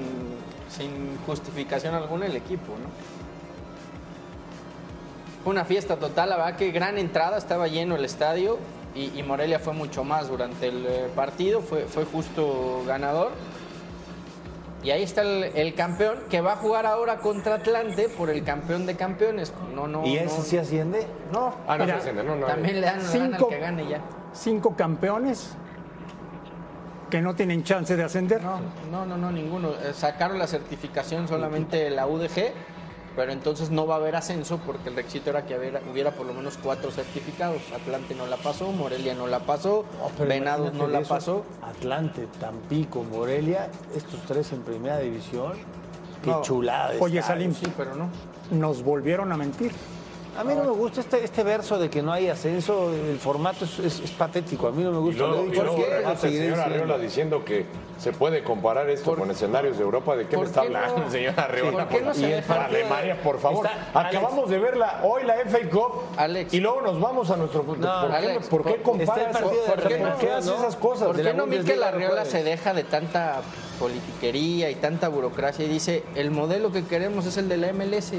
sin 0.68 1.16
justificación 1.24 1.94
alguna 1.94 2.26
el 2.26 2.36
equipo, 2.36 2.72
¿no? 2.72 3.19
Fue 5.44 5.52
una 5.52 5.64
fiesta 5.64 5.96
total, 5.96 6.30
la 6.30 6.36
verdad 6.36 6.56
que 6.56 6.70
gran 6.70 6.98
entrada, 6.98 7.38
estaba 7.38 7.66
lleno 7.66 7.96
el 7.96 8.04
estadio 8.04 8.58
y, 8.94 9.18
y 9.18 9.22
Morelia 9.22 9.58
fue 9.58 9.72
mucho 9.72 10.04
más 10.04 10.28
durante 10.28 10.68
el 10.68 10.84
eh, 10.86 11.08
partido, 11.16 11.60
fue, 11.62 11.84
fue 11.84 12.04
justo 12.04 12.82
ganador. 12.86 13.30
Y 14.82 14.90
ahí 14.90 15.02
está 15.02 15.20
el, 15.22 15.44
el 15.54 15.74
campeón 15.74 16.18
que 16.30 16.40
va 16.40 16.52
a 16.52 16.56
jugar 16.56 16.86
ahora 16.86 17.18
contra 17.18 17.56
Atlante 17.56 18.08
por 18.08 18.30
el 18.30 18.42
campeón 18.44 18.86
de 18.86 18.96
campeones. 18.96 19.52
No, 19.74 19.86
no. 19.86 20.06
¿Y 20.06 20.16
ese 20.16 20.38
no- 20.38 20.42
sí 20.42 20.56
asciende? 20.56 21.06
No, 21.32 21.54
Ah, 21.66 21.76
no 21.76 21.84
Mira, 21.84 21.96
se 21.96 22.00
asciende, 22.10 22.24
no, 22.24 22.36
no. 22.36 22.46
también 22.46 22.80
le 22.80 22.86
dan, 22.86 22.98
le 22.98 23.04
dan 23.04 23.22
al 23.22 23.30
Cinco. 23.32 23.48
que 23.48 23.58
gane 23.58 23.86
ya. 23.88 24.00
Cinco 24.32 24.74
campeones 24.76 25.52
que 27.10 27.20
no 27.20 27.34
tienen 27.34 27.62
chance 27.64 27.94
de 27.96 28.04
ascender. 28.04 28.42
No, 28.42 28.58
no, 28.90 29.04
no, 29.04 29.16
no, 29.18 29.30
ninguno. 29.30 29.70
Eh, 29.70 29.92
Sacaron 29.94 30.38
la 30.38 30.46
certificación 30.46 31.28
solamente 31.28 31.90
la 31.90 32.06
UDG, 32.06 32.52
pero 33.16 33.32
entonces 33.32 33.70
no 33.70 33.86
va 33.86 33.94
a 33.94 33.98
haber 33.98 34.16
ascenso 34.16 34.58
porque 34.64 34.88
el 34.88 34.96
requisito 34.96 35.30
era 35.30 35.44
que 35.46 35.58
hubiera, 35.58 35.80
hubiera 35.90 36.10
por 36.12 36.26
lo 36.26 36.32
menos 36.34 36.58
cuatro 36.62 36.90
certificados. 36.90 37.60
Atlante 37.74 38.14
no 38.14 38.26
la 38.26 38.36
pasó, 38.36 38.70
Morelia 38.72 39.14
no 39.14 39.26
la 39.26 39.40
pasó, 39.40 39.84
Venados 40.26 40.72
no 40.74 40.86
la 40.86 41.00
pasó. 41.02 41.44
Atlante, 41.62 42.28
Tampico, 42.38 43.02
Morelia, 43.02 43.68
estos 43.94 44.20
tres 44.26 44.52
en 44.52 44.62
primera 44.62 44.98
división. 44.98 45.52
Qué 46.22 46.30
No. 46.30 46.42
chulada. 46.42 46.94
Oye. 47.00 47.22
Salim, 47.22 47.54
Sí, 47.54 47.66
pero 47.76 47.94
no. 47.96 48.08
nos 48.50 48.82
volvieron 48.82 49.32
a 49.32 49.36
mentir. 49.36 49.72
A 50.38 50.44
mí 50.44 50.54
no 50.54 50.64
me 50.64 50.70
gusta 50.70 51.00
este, 51.00 51.22
este 51.24 51.42
verso 51.42 51.78
de 51.78 51.90
que 51.90 52.02
no 52.02 52.12
hay 52.12 52.28
ascenso, 52.28 52.92
el 52.92 53.18
formato 53.18 53.64
es, 53.64 53.78
es- 53.80 54.00
es 54.00 54.10
patético, 54.12 54.68
a 54.68 54.70
mí 54.70 54.82
no 54.82 54.90
me 54.92 54.98
Y 54.98 55.00
gusta. 55.00 55.26
luego, 55.26 55.44
y 55.44 55.54
luego 55.54 55.76
el 55.76 56.16
señor 56.16 56.16
diciendo. 56.32 56.62
Arriola 56.62 56.98
diciendo 56.98 57.44
que 57.44 57.66
se 57.98 58.12
puede 58.12 58.42
comparar 58.42 58.88
esto 58.88 59.14
con 59.16 59.30
escenarios 59.30 59.76
de 59.76 59.82
Europa. 59.84 60.16
¿De 60.16 60.26
qué 60.26 60.36
me 60.36 60.38
¿Por 60.38 60.46
está 60.46 60.62
qué 60.62 60.70
no? 60.70 60.78
hablando 60.78 61.04
el 61.04 61.10
señor 61.10 61.34
no 62.02 62.14
se 62.14 62.26
deja- 62.26 62.48
para 62.48 62.64
Alemania, 62.66 63.22
por 63.22 63.38
favor. 63.38 63.66
Está- 63.66 64.00
Acabamos 64.08 64.48
de 64.48 64.58
verla 64.58 65.00
hoy 65.04 65.24
la 65.24 65.34
FA 65.40 65.58
Cup 65.68 65.92
Alex. 66.16 66.54
y 66.54 66.60
luego 66.60 66.80
nos 66.80 66.98
vamos 67.00 67.30
a 67.30 67.36
nuestro 67.36 67.62
fútbol. 67.62 67.80
No, 67.80 68.00
¿Por, 68.02 68.10
qué, 68.10 68.16
Alex, 68.16 68.48
¿Por 68.48 68.64
qué 68.64 68.70
por- 68.74 68.82
comparas? 68.82 69.26
está 69.26 69.38
el 69.38 69.44
partido 69.44 69.62
de 69.64 69.68
¿Por 69.72 69.88
qué, 69.88 69.94
¿Por 69.96 70.16
qué 70.18 70.30
haces 70.30 70.46
¿no? 70.46 70.54
esas 70.56 70.76
cosas? 70.76 71.06
¿Por 71.08 71.16
qué 71.16 71.22
la 71.24 71.32
no 71.34 71.46
no 71.46 71.52
Arriola 71.88 72.08
puedes. 72.22 72.28
se 72.30 72.42
deja 72.44 72.72
de 72.72 72.84
tanta 72.84 73.42
politiquería 73.78 74.70
y 74.70 74.76
tanta 74.76 75.08
burocracia 75.08 75.64
y 75.64 75.68
dice, 75.68 76.04
el 76.14 76.30
modelo 76.30 76.70
que 76.72 76.84
queremos 76.84 77.26
es 77.26 77.36
el 77.36 77.48
de 77.48 77.56
la 77.58 77.68
MLS, 77.72 78.12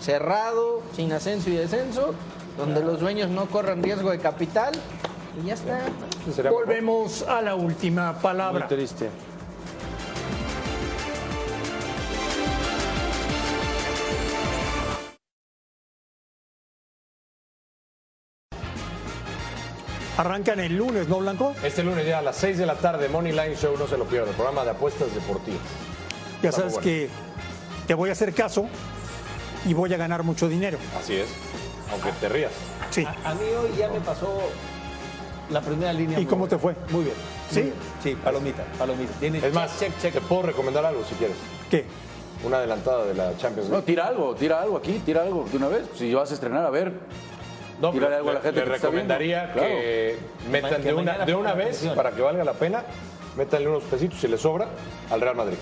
cerrado, 0.00 0.82
sin 0.94 1.12
ascenso 1.12 1.50
y 1.50 1.56
descenso, 1.56 2.14
donde 2.56 2.82
los 2.82 3.00
dueños 3.00 3.28
no 3.30 3.46
corran 3.46 3.82
riesgo 3.82 4.10
de 4.10 4.18
capital 4.18 4.72
y 5.42 5.46
ya 5.46 5.54
está. 5.54 5.80
Volvemos 6.50 7.22
a 7.22 7.42
la 7.42 7.54
última 7.54 8.12
Muy 8.12 8.22
palabra. 8.22 8.68
triste. 8.68 9.10
Arrancan 20.18 20.60
el 20.60 20.76
lunes, 20.76 21.08
¿no, 21.08 21.18
Blanco? 21.18 21.54
Este 21.62 21.82
lunes 21.82 22.06
ya 22.06 22.20
a 22.20 22.22
las 22.22 22.36
6 22.36 22.56
de 22.56 22.64
la 22.66 22.76
tarde, 22.76 23.08
Money 23.08 23.32
Line 23.32 23.54
Show, 23.54 23.76
no 23.76 23.86
se 23.86 23.98
lo 23.98 24.04
pierdan, 24.06 24.30
el 24.30 24.34
programa 24.34 24.64
de 24.64 24.70
apuestas 24.70 25.14
deportivas. 25.14 25.60
Ya 26.42 26.48
Está 26.48 26.62
muy 26.62 26.70
sabes 26.70 26.72
bueno. 26.74 26.82
que 26.84 27.08
te 27.86 27.94
voy 27.94 28.08
a 28.08 28.12
hacer 28.12 28.32
caso 28.32 28.66
y 29.66 29.74
voy 29.74 29.92
a 29.92 29.96
ganar 29.96 30.22
mucho 30.22 30.48
dinero. 30.48 30.78
Así 30.98 31.14
es, 31.16 31.28
aunque 31.92 32.10
te 32.12 32.28
rías. 32.28 32.52
Sí. 32.90 33.04
A, 33.04 33.30
a 33.30 33.34
mí 33.34 33.42
hoy 33.60 33.76
ya 33.78 33.88
me 33.88 34.00
pasó 34.00 34.40
la 35.50 35.60
primera 35.60 35.92
línea. 35.92 36.18
¿Y 36.18 36.24
cómo 36.26 36.46
te 36.48 36.56
fue? 36.58 36.74
Muy 36.90 37.04
bien. 37.04 37.16
¿Sí? 37.50 37.54
muy 37.60 37.62
bien. 37.70 37.74
Sí, 38.02 38.16
palomita, 38.22 38.64
palomita. 38.78 39.12
Tiene 39.20 39.38
Es 39.38 39.52
más, 39.52 39.78
check, 39.78 39.92
check, 40.00 40.14
te 40.14 40.20
puedo 40.20 40.42
recomendar 40.42 40.84
algo 40.86 41.04
si 41.04 41.14
quieres. 41.16 41.36
¿Qué? 41.70 41.84
Una 42.44 42.58
adelantada 42.58 43.04
de 43.06 43.14
la 43.14 43.36
Champions 43.36 43.68
No, 43.68 43.76
League. 43.76 43.86
tira 43.86 44.06
algo, 44.06 44.34
tira 44.34 44.60
algo 44.62 44.76
aquí, 44.76 45.00
tira 45.04 45.22
algo 45.22 45.46
de 45.50 45.56
una 45.56 45.68
vez. 45.68 45.86
Si 45.96 46.12
vas 46.14 46.30
a 46.30 46.34
estrenar, 46.34 46.64
a 46.66 46.70
ver. 46.70 46.92
No, 47.80 47.90
Tírale 47.90 48.16
algo 48.16 48.30
a 48.30 48.32
la 48.34 48.38
le- 48.38 48.44
gente 48.44 48.60
le 48.60 48.66
que 48.66 48.72
recomendaría 48.72 49.52
que 49.52 50.18
metan 50.50 50.76
Que 50.80 50.88
de 50.88 50.94
una, 50.94 51.18
de 51.26 51.34
una 51.34 51.52
vez, 51.52 51.86
para 51.94 52.10
que 52.12 52.22
valga 52.22 52.42
la 52.42 52.54
pena, 52.54 52.84
métanle 53.36 53.68
unos 53.68 53.82
pesitos 53.84 54.18
si 54.18 54.28
les 54.28 54.40
sobra 54.40 54.66
al 55.10 55.20
Real 55.20 55.36
Madrid 55.36 55.58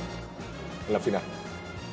en 0.87 0.93
la 0.93 1.01
final. 1.01 1.23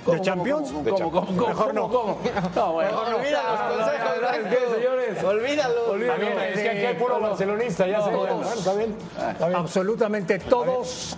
¿De 0.05 0.21
Champions? 0.21 0.83
De 0.83 0.91
¿Cómo, 0.91 1.11
cómo, 1.11 1.27
cómo, 1.27 1.47
Mejor 1.47 1.73
no. 1.73 1.81
cómo, 1.89 2.17
cómo? 2.17 2.19
No, 2.55 2.73
bueno. 2.73 3.01
Olvida 3.01 3.43
los 3.51 3.77
consejos, 3.77 4.19
Blanco. 4.19 4.75
señores? 4.75 5.23
Olvídalo. 5.23 5.95
Está 5.95 6.15
bien, 6.15 6.39
es 6.39 6.59
que 6.59 6.69
aquí 6.69 6.85
hay 6.85 6.95
puro 6.95 7.19
barcelonista, 7.19 7.87
ya 7.87 8.01
se 8.03 8.09
Bueno, 8.09 8.41
está 8.41 8.73
bien. 8.73 8.95
Está 9.31 9.47
bien. 9.47 9.59
Absolutamente 9.59 10.39
todos. 10.39 11.17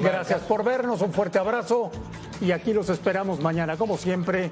Gracias 0.00 0.40
por 0.42 0.64
vernos, 0.64 1.00
un 1.02 1.12
fuerte 1.12 1.38
abrazo 1.38 1.90
y 2.40 2.50
aquí 2.50 2.72
los 2.72 2.88
esperamos 2.88 3.38
mañana, 3.38 3.76
como 3.76 3.96
siempre, 3.96 4.50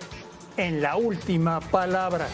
en 0.56 0.80
la 0.80 0.96
última 0.96 1.58
palabra. 1.60 2.28